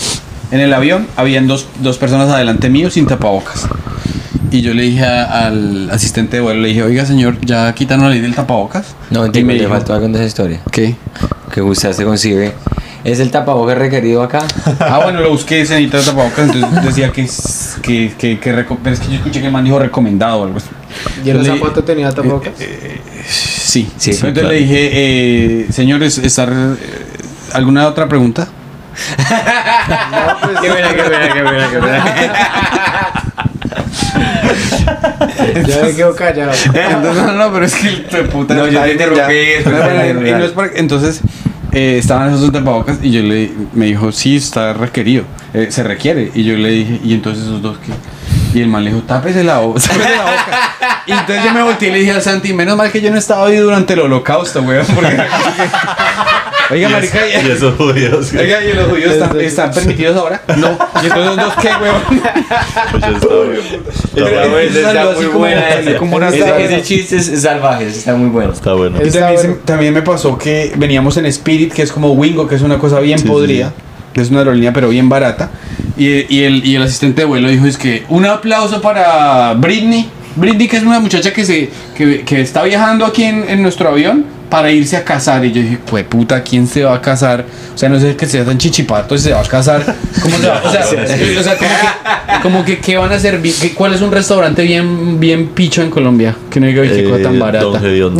en 0.51 0.59
el 0.59 0.73
avión, 0.73 1.07
habían 1.15 1.47
dos, 1.47 1.67
dos 1.81 1.97
personas 1.97 2.29
adelante 2.29 2.69
mío 2.69 2.89
sin 2.91 3.07
tapabocas. 3.07 3.67
Y 4.51 4.61
yo 4.61 4.75
le 4.75 4.83
dije 4.83 5.03
a- 5.03 5.47
al 5.47 5.89
asistente 5.89 6.37
de 6.37 6.43
vuelo, 6.43 6.61
le 6.61 6.67
dije, 6.67 6.83
oiga 6.83 7.05
señor, 7.07 7.41
¿ya 7.41 7.73
quitaron 7.73 8.03
la 8.05 8.11
ley 8.11 8.19
del 8.21 8.35
tapabocas? 8.35 8.93
No, 9.09 9.25
entiendo, 9.25 9.47
me 9.51 9.57
dijo, 9.57 9.69
faltó 9.69 9.93
algo 9.95 10.07
de 10.09 10.13
esa 10.13 10.25
historia. 10.25 10.61
¿qué? 10.71 10.95
Que 11.51 11.61
usted 11.63 11.91
se 11.93 12.03
concibe. 12.05 12.53
¿Es 13.03 13.19
el 13.19 13.31
tapabocas 13.31 13.77
requerido 13.77 14.23
acá? 14.23 14.39
Ah, 14.79 14.99
bueno, 15.03 15.19
lo 15.21 15.29
busqué, 15.29 15.65
se 15.65 15.75
necesita 15.75 16.01
tapabocas, 16.11 16.49
entonces 16.49 16.83
decía 16.85 17.11
que, 17.11 17.27
que, 17.81 18.13
que, 18.17 18.39
que 18.39 18.65
pero 18.83 18.93
es 18.95 18.99
que 19.01 19.07
yo 19.09 19.15
escuché 19.15 19.39
que 19.41 19.47
el 19.47 19.51
man 19.51 19.63
dijo 19.65 19.77
recomendado 19.79 20.41
o 20.41 20.45
algo 20.45 20.57
así. 20.57 20.69
¿Y 21.25 21.29
el 21.31 21.43
Le- 21.43 21.49
zapato 21.49 21.83
tenía 21.83 22.11
tapabocas? 22.11 22.53
Sí, 23.27 23.89
Sí, 23.97 24.11
Entonces 24.11 24.33
claro. 24.33 24.49
le 24.49 24.55
dije, 24.55 24.89
eh, 24.93 25.67
señores, 25.71 26.17
¿estar, 26.19 26.49
eh, 26.51 26.75
¿alguna 27.53 27.87
otra 27.87 28.07
pregunta? 28.07 28.47
qué 30.61 30.69
buena, 30.69 30.89
qué 30.93 31.01
buena, 31.01 31.33
qué 31.33 31.41
buena, 31.41 31.69
qué 31.71 31.79
buena. 31.79 32.05
ya 35.67 35.81
me 35.83 35.95
quedo 35.95 36.15
callado. 36.15 36.51
Entonces, 36.51 37.23
no, 37.23 37.31
no, 37.33 37.51
pero 37.53 37.65
es 37.65 37.75
que 37.75 37.87
el 38.17 38.27
puta 38.29 38.53
No, 38.53 38.67
yo 38.67 38.81
te 38.81 38.91
interrumpí, 38.91 39.33
No, 39.65 39.71
no 40.55 40.63
Entonces, 40.75 41.21
eh, 41.73 41.97
estaban 41.97 42.33
esos 42.33 42.51
tapabocas 42.51 42.97
y 43.01 43.11
yo 43.11 43.21
le 43.21 43.51
me 43.73 43.85
dijo, 43.87 44.11
sí, 44.11 44.35
está 44.37 44.73
requerido, 44.73 45.25
eh, 45.53 45.67
se 45.69 45.83
requiere. 45.83 46.31
Y 46.33 46.43
yo 46.43 46.55
le 46.55 46.69
dije, 46.69 46.99
¿y 47.03 47.13
entonces 47.13 47.43
esos 47.45 47.61
dos 47.61 47.77
qué? 47.79 47.91
Y 48.57 48.61
el 48.61 48.67
man 48.67 48.83
le 48.83 48.91
dijo, 48.91 49.01
tápese 49.03 49.43
la, 49.43 49.59
bo- 49.59 49.73
tápese 49.79 49.99
la 50.15 50.21
boca. 50.23 50.69
Y 51.07 51.11
entonces 51.11 51.43
yo 51.43 51.53
me 51.53 51.63
volteé 51.63 51.89
y 51.89 51.91
le 51.91 51.99
dije 51.99 52.11
al 52.11 52.21
Santi, 52.21 52.53
menos 52.53 52.77
mal 52.77 52.91
que 52.91 53.01
yo 53.01 53.09
no 53.11 53.17
estaba 53.17 53.47
ahí 53.47 53.57
durante 53.57 53.93
el 53.93 53.99
holocausto, 54.01 54.61
weón. 54.61 54.85
Porque... 54.93 55.17
Oiga, 56.73 56.89
marica, 56.89 57.19
Y 57.27 57.51
esos 57.51 57.75
judíos. 57.75 58.27
que- 58.31 58.39
Oiga, 58.39 58.63
¿y 58.63 58.73
los 58.73 58.87
judíos 58.89 59.11
están, 59.13 59.39
están 59.41 59.71
permitidos 59.71 60.17
ahora? 60.17 60.41
No. 60.57 60.77
¿Y 61.01 61.05
entonces 61.05 61.25
los 61.25 61.35
dos 61.37 61.53
qué, 61.61 61.69
weón? 61.81 62.01
Pues 62.91 64.75
está 64.75 65.05
muy 65.15 65.25
muy 65.25 65.33
buena. 65.33 65.63
Como 65.97 66.15
una 66.17 66.29
Ese, 66.29 66.63
ese 66.65 66.81
chiste 66.83 67.17
es 67.17 67.41
salvaje, 67.41 67.87
está 67.87 68.15
muy 68.15 68.29
bueno. 68.29 68.53
Está 68.53 68.73
bueno. 68.73 68.97
Y 69.03 69.09
también, 69.09 69.37
se- 69.41 69.47
bueno. 69.47 69.61
también 69.65 69.93
me 69.93 70.01
pasó 70.01 70.37
que 70.37 70.73
veníamos 70.75 71.17
en 71.17 71.25
Spirit, 71.27 71.73
que 71.73 71.81
es 71.83 71.91
como 71.91 72.11
Wingo, 72.13 72.47
que 72.47 72.55
es 72.55 72.61
una 72.61 72.77
cosa 72.77 72.99
bien 72.99 73.19
Sí, 73.19 73.27
podrida, 73.27 73.69
sí. 73.69 73.73
que 74.13 74.21
es 74.21 74.29
una 74.29 74.39
aerolínea 74.39 74.73
pero 74.73 74.89
bien 74.89 75.09
barata. 75.09 75.51
Y, 75.97 76.33
y 76.35 76.43
el, 76.43 76.65
y 76.65 76.75
el 76.75 76.81
asistente 76.83 77.21
de 77.21 77.25
vuelo 77.25 77.49
dijo, 77.49 77.65
es 77.65 77.77
que 77.77 78.03
un 78.09 78.25
aplauso 78.25 78.81
para 78.81 79.53
Britney. 79.53 80.09
Britney, 80.35 80.67
que 80.67 80.77
es 80.77 80.83
una 80.83 80.99
muchacha 80.99 81.31
que, 81.33 81.45
se, 81.45 81.69
que, 81.95 82.21
que 82.21 82.41
está 82.41 82.63
viajando 82.63 83.05
aquí 83.05 83.23
en, 83.23 83.45
en 83.49 83.61
nuestro 83.61 83.89
avión, 83.89 84.25
para 84.49 84.69
irse 84.71 84.95
a 84.95 85.03
casar. 85.03 85.43
Y 85.45 85.51
yo 85.51 85.61
dije, 85.61 85.79
pues 85.85 86.03
puta, 86.05 86.43
¿quién 86.43 86.67
se 86.67 86.83
va 86.83 86.93
a 86.95 87.01
casar? 87.01 87.43
O 87.73 87.77
sea, 87.77 87.89
no 87.89 87.99
sé 87.99 88.15
que 88.15 88.27
sea 88.27 88.45
tan 88.45 88.57
chichipato 88.59 89.15
y 89.15 89.19
se 89.19 89.31
va 89.33 89.39
a 89.41 89.43
casar. 89.43 89.95
¿Cómo 90.21 90.37
se 90.37 90.47
va? 90.47 90.61
O 90.63 90.71
sea, 90.71 90.81
o 91.39 91.43
sea, 91.43 91.57
como 91.57 91.69
que, 91.69 92.41
como 92.43 92.65
que, 92.65 92.77
¿qué 92.79 92.95
van 92.97 93.11
a 93.11 93.15
hacer? 93.15 93.41
¿Qué- 93.41 93.73
¿Cuál 93.73 93.93
es 93.95 94.01
un 94.01 94.11
restaurante 94.11 94.61
bien, 94.61 95.19
bien 95.19 95.47
picho 95.47 95.81
en 95.81 95.89
Colombia? 95.89 96.35
Que 96.51 96.59
no 96.59 96.67
diga, 96.67 96.81
"Uy, 96.83 96.89
qué 96.89 97.03
cosa 97.03 97.23
tan 97.23 97.35
Eh, 97.35 97.39
barata. 97.39 97.65
Don. 97.65 97.79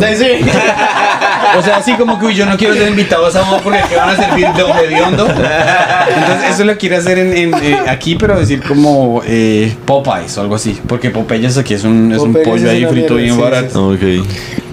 O 1.58 1.62
sea, 1.62 1.76
así 1.76 1.92
como 1.94 2.18
que 2.18 2.26
uy, 2.26 2.34
yo 2.34 2.46
no 2.46 2.56
quiero 2.56 2.74
ser 2.74 2.88
invitado 2.88 3.26
a 3.26 3.28
esa 3.28 3.42
boda 3.42 3.60
porque 3.62 3.80
¿qué 3.88 3.96
van 3.96 4.10
a 4.10 4.16
servir 4.16 4.46
de 4.48 4.62
hediondo? 4.62 5.26
Entonces, 5.28 6.50
eso 6.50 6.64
lo 6.64 6.76
quiero 6.76 6.96
hacer 6.96 7.18
en, 7.18 7.36
en, 7.36 7.54
eh, 7.62 7.78
aquí, 7.86 8.16
pero 8.16 8.38
decir 8.38 8.62
como 8.62 9.22
eh, 9.26 9.74
Popeyes 9.84 10.36
o 10.38 10.40
algo 10.40 10.54
así. 10.54 10.78
Porque 10.86 11.10
Popeyes 11.10 11.56
aquí 11.58 11.74
es 11.74 11.84
un, 11.84 12.12
es 12.12 12.20
un 12.20 12.32
Popeyes 12.32 12.48
pollo 12.48 12.66
es 12.66 12.72
ahí 12.72 12.84
una 12.84 12.90
frito 12.90 13.14
mierda, 13.14 13.22
bien 13.22 13.34
sí, 13.34 13.40
barato. 13.40 13.88
Ok. 13.88 14.26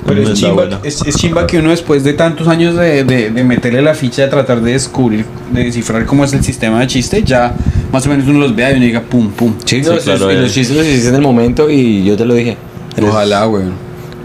Pero 0.05 0.23
es 0.23 0.33
chimba, 0.33 0.67
es, 0.83 1.01
es 1.05 1.15
chimba 1.15 1.45
que 1.45 1.59
uno 1.59 1.69
después 1.69 2.03
de 2.03 2.13
tantos 2.13 2.47
años 2.47 2.75
de, 2.75 3.03
de, 3.03 3.29
de 3.29 3.43
meterle 3.43 3.81
la 3.81 3.93
ficha, 3.93 4.23
de 4.23 4.27
tratar 4.29 4.59
de 4.61 4.73
descubrir, 4.73 5.25
de 5.51 5.65
descifrar 5.65 6.05
cómo 6.05 6.25
es 6.25 6.33
el 6.33 6.43
sistema 6.43 6.79
de 6.79 6.87
chiste, 6.87 7.23
ya 7.23 7.53
más 7.91 8.05
o 8.07 8.09
menos 8.09 8.27
uno 8.27 8.39
los 8.39 8.55
vea 8.55 8.71
y 8.71 8.77
uno 8.77 8.85
diga 8.85 9.01
pum, 9.01 9.29
pum. 9.31 9.53
Sí, 9.63 9.83
Sí, 9.83 9.89
no, 9.89 9.97
claro, 9.97 10.31
y 10.31 10.35
eh. 10.35 10.41
los 10.41 10.53
chistes 10.53 10.75
los 10.75 10.85
hiciste 10.85 11.09
en 11.09 11.15
el 11.15 11.21
momento 11.21 11.69
y 11.69 12.03
yo 12.03 12.17
te 12.17 12.25
lo 12.25 12.33
dije. 12.33 12.57
Ojalá, 13.01 13.45
güey. 13.45 13.65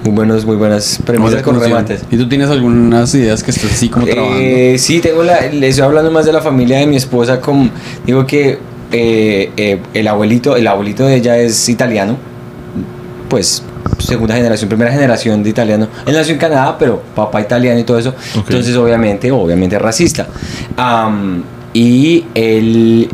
Muy 0.07 0.15
buenos, 0.15 0.47
muy 0.47 0.55
buenas 0.55 1.01
premisas 1.05 1.43
con 1.43 1.59
remates. 1.59 2.03
¿Y 2.13 2.17
tú 2.17 2.29
tienes 2.29 2.49
algunas 2.49 3.13
ideas 3.17 3.43
que 3.43 3.51
estás 3.51 3.73
así 3.73 3.89
como 3.89 4.07
trabajando? 4.07 4.41
Eh, 4.41 4.77
sí, 4.79 5.01
tengo 5.01 5.25
la, 5.25 5.49
le 5.49 5.67
estoy 5.67 5.85
hablando 5.85 6.13
más 6.13 6.25
de 6.25 6.33
la 6.33 6.41
familia 6.41 6.79
de 6.79 6.87
mi 6.87 6.95
esposa. 6.95 7.41
Con, 7.41 7.73
digo 8.07 8.25
que 8.25 8.57
eh, 8.93 9.51
eh, 9.57 9.81
el 9.95 10.07
abuelito, 10.07 10.55
el 10.55 10.69
abuelito 10.69 11.05
de 11.07 11.17
ella 11.17 11.37
es 11.39 11.69
italiano, 11.69 12.17
pues 13.29 13.65
segunda 13.99 14.37
generación, 14.37 14.69
primera 14.69 14.93
generación 14.93 15.43
de 15.43 15.51
italiano. 15.51 15.89
Él 16.07 16.15
nació 16.15 16.35
en 16.35 16.39
Canadá, 16.39 16.77
pero 16.79 17.03
papá 17.17 17.41
italiano 17.41 17.81
y 17.81 17.83
todo 17.83 17.99
eso. 17.99 18.15
Entonces, 18.37 18.77
obviamente, 18.77 19.33
obviamente 19.33 19.77
racista. 19.77 20.29
Y 21.73 22.27
él, 22.33 23.09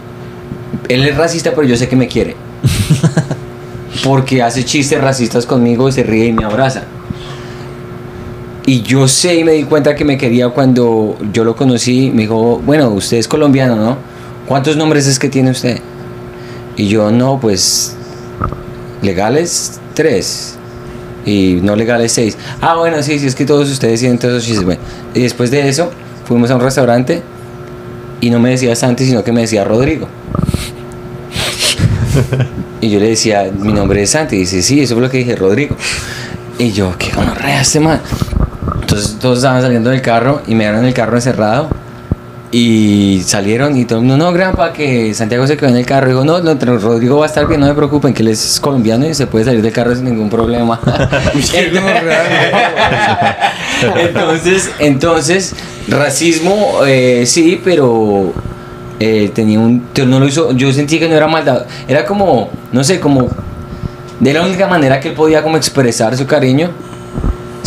él 0.88 1.06
es 1.06 1.16
racista, 1.16 1.52
pero 1.54 1.66
yo 1.66 1.74
sé 1.74 1.88
que 1.88 1.96
me 1.96 2.06
quiere. 2.06 2.36
Porque 4.04 4.42
hace 4.42 4.64
chistes 4.64 5.00
racistas 5.00 5.46
conmigo 5.46 5.88
y 5.88 5.92
se 5.92 6.02
ríe 6.02 6.26
y 6.26 6.32
me 6.32 6.44
abraza. 6.44 6.82
Y 8.64 8.82
yo 8.82 9.08
sé 9.08 9.36
y 9.36 9.44
me 9.44 9.52
di 9.52 9.64
cuenta 9.64 9.94
que 9.94 10.04
me 10.04 10.16
quería 10.16 10.48
cuando 10.50 11.16
yo 11.32 11.44
lo 11.44 11.56
conocí. 11.56 12.10
Me 12.14 12.22
dijo, 12.22 12.60
bueno, 12.64 12.90
usted 12.90 13.16
es 13.16 13.28
colombiano, 13.28 13.76
¿no? 13.76 13.96
¿Cuántos 14.46 14.76
nombres 14.76 15.06
es 15.06 15.18
que 15.18 15.28
tiene 15.28 15.50
usted? 15.50 15.78
Y 16.76 16.88
yo, 16.88 17.10
no, 17.10 17.38
pues 17.40 17.96
legales 19.02 19.80
tres 19.94 20.54
y 21.26 21.58
no 21.62 21.76
legales 21.76 22.12
seis. 22.12 22.36
Ah, 22.60 22.76
bueno, 22.76 23.02
sí, 23.02 23.18
sí, 23.18 23.26
es 23.26 23.34
que 23.34 23.44
todos 23.44 23.70
ustedes 23.70 24.00
tienen 24.00 24.18
todos 24.18 24.34
esos 24.34 24.46
chistes. 24.46 24.78
Y 25.14 25.22
después 25.22 25.50
de 25.50 25.68
eso 25.68 25.90
fuimos 26.24 26.50
a 26.50 26.56
un 26.56 26.60
restaurante 26.60 27.22
y 28.20 28.30
no 28.30 28.38
me 28.38 28.50
decía 28.50 28.74
Santi, 28.76 29.04
sino 29.04 29.22
que 29.24 29.32
me 29.32 29.42
decía 29.42 29.64
Rodrigo. 29.64 30.08
Y 32.80 32.90
yo 32.90 32.98
le 32.98 33.10
decía, 33.10 33.50
mi 33.56 33.72
nombre 33.72 34.02
es 34.02 34.10
Santi. 34.10 34.36
Y 34.36 34.40
dice, 34.40 34.62
sí, 34.62 34.80
eso 34.80 34.94
fue 34.94 35.02
lo 35.02 35.10
que 35.10 35.18
dije, 35.18 35.36
Rodrigo. 35.36 35.76
Y 36.58 36.72
yo, 36.72 36.94
qué 36.98 37.10
gonorrea 37.12 37.60
este 37.60 37.80
man. 37.80 38.00
Entonces 38.80 39.18
todos 39.20 39.38
estaban 39.38 39.62
saliendo 39.62 39.90
del 39.90 40.02
carro 40.02 40.42
y 40.46 40.54
me 40.54 40.64
dieron 40.64 40.84
el 40.84 40.92
carro 40.94 41.16
encerrado. 41.16 41.68
Y 42.54 43.22
salieron 43.24 43.74
y 43.78 43.86
todo 43.86 44.00
el 44.00 44.04
mundo, 44.04 44.22
no, 44.22 44.32
granpa, 44.32 44.74
que 44.74 45.14
Santiago 45.14 45.46
se 45.46 45.56
quedó 45.56 45.70
en 45.70 45.76
el 45.76 45.86
carro. 45.86 46.08
Digo, 46.08 46.24
no, 46.24 46.40
no, 46.40 46.54
Rodrigo 46.54 47.16
va 47.18 47.24
a 47.24 47.28
estar 47.28 47.46
bien, 47.46 47.60
no 47.60 47.66
me 47.66 47.72
preocupen, 47.72 48.12
que 48.12 48.20
él 48.22 48.28
es 48.28 48.60
colombiano 48.60 49.06
y 49.06 49.14
se 49.14 49.26
puede 49.26 49.46
salir 49.46 49.62
del 49.62 49.72
carro 49.72 49.94
sin 49.94 50.04
ningún 50.04 50.28
problema. 50.28 50.78
entonces, 53.96 54.70
entonces, 54.80 55.54
racismo, 55.88 56.80
eh, 56.86 57.24
sí, 57.26 57.58
pero 57.64 58.34
eh, 59.02 59.30
tenía 59.30 59.58
un, 59.58 59.88
no 60.06 60.20
lo 60.20 60.26
hizo, 60.28 60.52
yo 60.52 60.72
sentí 60.72 61.00
que 61.00 61.08
no 61.08 61.16
era 61.16 61.26
maldad, 61.26 61.66
era 61.88 62.04
como, 62.04 62.50
no 62.70 62.84
sé, 62.84 63.00
como 63.00 63.28
de 64.20 64.32
la 64.32 64.42
única 64.42 64.68
manera 64.68 65.00
que 65.00 65.08
él 65.08 65.14
podía 65.14 65.42
como 65.42 65.56
expresar 65.56 66.16
su 66.16 66.24
cariño, 66.24 66.70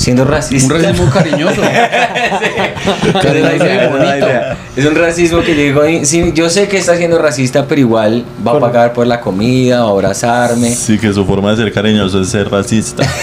siendo 0.05 0.23
racista. 0.23 0.71
Un 0.75 0.81
racismo 0.81 1.09
cariñoso. 1.09 1.61
Esa 1.63 3.33
es 3.33 3.41
la 3.41 3.55
idea, 3.55 3.85
esa 3.85 3.95
es 3.95 3.99
la 3.99 4.17
idea. 4.17 4.57
Es 4.75 4.85
un 4.85 4.95
racismo 4.95 5.41
que 5.41 5.55
yo 5.55 5.61
digo, 5.63 6.05
sí, 6.05 6.31
yo 6.35 6.49
sé 6.49 6.67
que 6.67 6.77
está 6.77 6.95
siendo 6.95 7.17
racista, 7.17 7.65
pero 7.67 7.81
igual 7.81 8.23
va 8.45 8.51
a 8.53 8.59
pagar 8.59 8.93
por 8.93 9.07
la 9.07 9.19
comida, 9.19 9.81
va 9.81 9.87
a 9.87 9.91
abrazarme. 9.91 10.69
Sí, 10.75 10.99
que 10.99 11.11
su 11.11 11.25
forma 11.25 11.51
de 11.51 11.57
ser 11.63 11.73
cariñoso 11.73 12.21
es 12.21 12.29
ser 12.29 12.49
racista. 12.49 13.03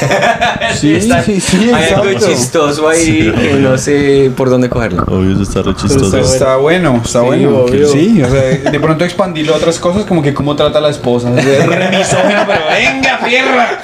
Sí, 0.76 0.94
Está- 0.94 1.22
sí, 1.22 1.38
sí, 1.38 1.70
Hay 1.74 1.92
algo 1.92 2.18
chistoso 2.18 2.88
ahí 2.88 3.04
Sí. 3.04 3.30
que 3.32 3.52
no 3.54 3.76
sé 3.76 4.30
por 4.34 4.48
dónde 4.48 4.70
cogerlo. 4.70 5.02
Obvio, 5.06 5.32
eso 5.34 5.42
está 5.42 5.58
re 5.60 5.64
Pero 5.74 5.76
chistoso. 5.76 6.16
está, 6.16 6.32
está 6.34 6.56
bueno, 6.56 7.00
está 7.04 7.20
Sí, 7.20 7.26
bueno. 7.26 7.58
obvio. 7.58 7.88
Sí, 7.88 8.22
o 8.22 8.30
sea, 8.30 8.40
de 8.70 8.80
pronto 8.80 9.04
expandirlo 9.04 9.52
a 9.52 9.56
otras 9.58 9.78
cosas, 9.78 10.04
como 10.04 10.22
que 10.22 10.32
cómo 10.32 10.56
trata 10.56 10.78
a 10.78 10.80
la 10.80 10.88
esposa. 10.88 11.28
Es 11.36 11.44
de 11.44 11.66
re 11.66 11.90
misógino, 11.98 12.40
pero 12.46 12.60
venga, 12.70 13.18
fierra. 13.18 13.80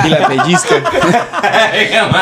Y 0.06 0.08
la 0.08 0.26
pellizca. 0.26 0.76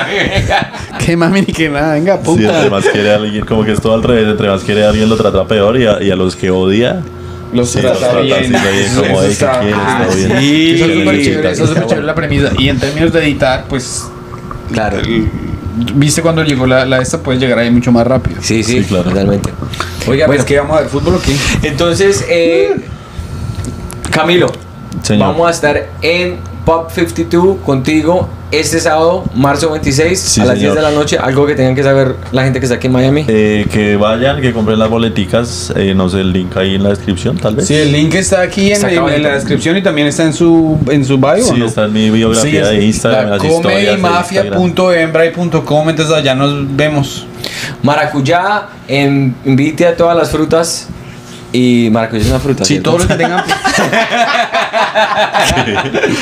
Venga, 0.02 0.72
mami. 1.16 1.40
Qué 1.40 1.46
ni 1.46 1.52
que 1.52 1.68
nada, 1.68 1.94
venga, 1.94 2.20
Sí, 2.24 2.30
entre 2.30 2.46
puta. 2.52 2.70
más 2.70 2.84
quiere 2.86 3.12
a 3.12 3.16
alguien, 3.16 3.44
como 3.44 3.64
que 3.64 3.72
es 3.72 3.80
todo 3.80 3.94
al 3.94 4.02
revés, 4.02 4.26
entre 4.28 4.48
más 4.48 4.62
quiere 4.62 4.84
a 4.84 4.88
alguien 4.90 5.08
lo 5.08 5.16
trata 5.16 5.46
peor 5.46 5.78
y 5.78 5.86
a, 5.86 6.02
y 6.02 6.10
a 6.10 6.16
los 6.16 6.36
que 6.36 6.50
odia, 6.50 7.02
Los 7.52 7.70
Sí, 7.70 7.78
trata 7.80 7.94
los 7.94 8.00
trata 8.00 8.20
bien. 8.20 8.34
así, 8.36 8.54
está 8.54 8.70
bien, 8.70 8.84
Eso- 8.84 9.02
como, 9.02 9.22
eso 9.22 9.22
"Ey, 9.22 9.28
¿qué 9.28 9.58
quieres? 9.60 9.76
Ah, 9.78 10.06
Está 10.08 10.14
bien". 10.16 10.40
sí, 10.40 10.70
Eso 10.74 10.84
es 10.84 11.24
chévere, 11.24 11.50
eso 11.52 11.64
es 11.64 11.86
chévere 11.86 12.02
la 12.06 12.14
premisa. 12.14 12.50
Y 12.58 12.68
en 12.68 12.78
términos 12.80 13.12
de 13.12 13.22
editar, 13.22 13.64
pues, 13.68 14.04
Claro. 14.72 14.98
el- 14.98 15.28
viste 15.94 16.20
cuando 16.22 16.42
llegó 16.42 16.66
la, 16.66 16.84
la 16.84 16.98
esta, 17.00 17.18
puedes 17.18 17.40
llegar 17.40 17.58
ahí 17.60 17.70
mucho 17.70 17.92
más 17.92 18.06
rápido. 18.06 18.38
Sí, 18.42 18.62
sí, 18.64 18.80
Sí, 18.82 18.84
claro. 18.88 19.04
totalmente. 19.04 19.50
Oiga, 20.08 20.26
Bueno. 20.26 20.38
pues 20.40 20.44
que 20.44 20.58
vamos 20.58 20.76
a 20.76 20.80
ver 20.80 20.88
fútbol 20.88 21.14
o 21.14 21.20
qué? 21.20 21.34
Entonces, 21.68 22.24
eh, 22.28 22.74
Camilo, 24.10 24.50
Señor. 25.02 25.28
vamos 25.28 25.46
a 25.46 25.50
estar 25.50 25.86
en 26.02 26.36
Pop 26.64 26.90
52 26.90 27.58
contigo 27.64 28.28
este 28.50 28.80
sábado, 28.80 29.24
marzo 29.34 29.70
26, 29.72 30.18
Sí, 30.18 30.40
a 30.40 30.44
las 30.46 30.54
señor. 30.58 30.72
10 30.74 30.84
de 30.84 30.90
la 30.90 30.96
noche. 30.98 31.18
Algo 31.18 31.44
que 31.46 31.54
tengan 31.56 31.74
que 31.74 31.82
saber 31.82 32.14
la 32.32 32.44
gente 32.44 32.60
que 32.60 32.64
está 32.66 32.76
aquí 32.76 32.86
en 32.86 32.92
Miami. 32.94 33.24
Eh, 33.28 33.66
que 33.70 33.96
vayan, 33.96 34.40
que 34.40 34.52
compren 34.52 34.78
las 34.78 34.88
boleticas, 34.88 35.72
eh, 35.76 35.92
no 35.94 36.08
sé, 36.08 36.20
el 36.20 36.32
link 36.32 36.56
ahí 36.56 36.76
en 36.76 36.84
la 36.84 36.88
descripción, 36.90 37.36
tal 37.36 37.56
vez. 37.56 37.66
Sí, 37.66 37.74
el 37.74 37.90
link 37.92 38.14
está 38.14 38.40
aquí 38.42 38.68
en, 38.68 38.72
Está 38.74 38.86
en- 38.86 38.92
en 38.94 38.98
acabadito. 39.00 39.28
la 39.28 39.34
descripción 39.34 39.76
y 39.76 39.82
también 39.82 40.06
está 40.06 40.22
en 40.22 40.32
su, 40.32 40.78
en 40.88 41.04
su 41.04 41.18
bio. 41.18 41.32
¿o 41.32 41.36
Sí, 41.42 41.54
no? 41.58 41.66
está 41.66 41.84
en 41.86 41.92
mi 41.92 42.08
biografía 42.10 42.64
Sí, 42.66 42.76
de 42.76 42.84
Instagram, 42.84 43.38
de 43.40 43.48
comedymafia.embray.com, 43.48 45.90
entonces 45.90 46.14
allá 46.14 46.34
nos 46.36 46.76
vemos. 46.76 47.26
Maracuyá, 47.82 48.68
en- 48.88 49.34
invite 49.44 49.86
a 49.88 49.96
todas 49.96 50.16
las 50.16 50.30
frutas. 50.30 50.86
Y 51.52 51.88
maracuyá 51.92 52.22
es 52.22 52.28
una 52.30 52.40
fruta. 52.40 52.64
Sí, 52.64 52.74
¿cierto? 52.74 52.90
todos 52.90 53.02
los 53.02 53.08
que 53.12 53.14
tengan 53.22 53.44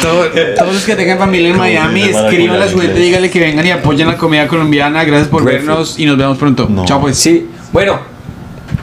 Todo- 0.03 0.26
todos 0.59 0.74
los 0.74 0.82
que 0.84 0.94
tengan 0.96 1.18
familia 1.18 1.50
en 1.50 1.57
Miami, 1.59 2.03
escriban 2.03 2.61
a 2.62 2.66
su 2.68 2.74
en 2.80 2.82
gente, 2.82 3.00
díganle 3.00 3.30
que 3.30 3.40
vengan 3.40 3.66
y 3.66 3.70
apoyen 3.70 4.07
la 4.09 4.16
comida 4.16 4.46
colombiana. 4.48 5.05
Gracias 5.05 5.28
por 5.28 5.44
vernos 5.44 5.98
y 5.98 6.07
nos 6.07 6.16
vemos 6.16 6.38
pronto. 6.38 6.66
No. 6.68 6.84
Chao 6.84 7.00
pues. 7.00 7.18
Sí, 7.18 7.48
bueno, 7.72 7.98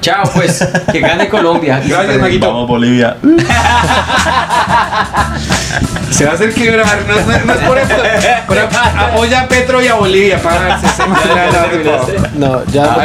chao 0.02 0.24
pues. 0.34 0.66
que 0.92 1.00
gane 1.00 1.28
Colombia. 1.30 1.82
Gracias, 1.86 2.18
Maguito. 2.20 2.48
Vamos, 2.48 2.68
Bolivia. 2.68 3.18
Se 6.12 6.26
va 6.26 6.32
a 6.32 6.34
hacer 6.34 6.54
quebrar, 6.54 6.86
no, 7.08 7.16
es- 7.18 7.46
no 7.46 7.54
es 7.54 7.60
por. 7.62 7.78
Pero 8.48 8.68
apoya 8.98 9.42
a 9.42 9.48
Petro 9.48 9.82
y 9.82 9.88
a 9.88 9.94
Bolivia 9.96 10.42
para. 10.42 10.80
No, 12.36 12.66
ya. 12.66 12.98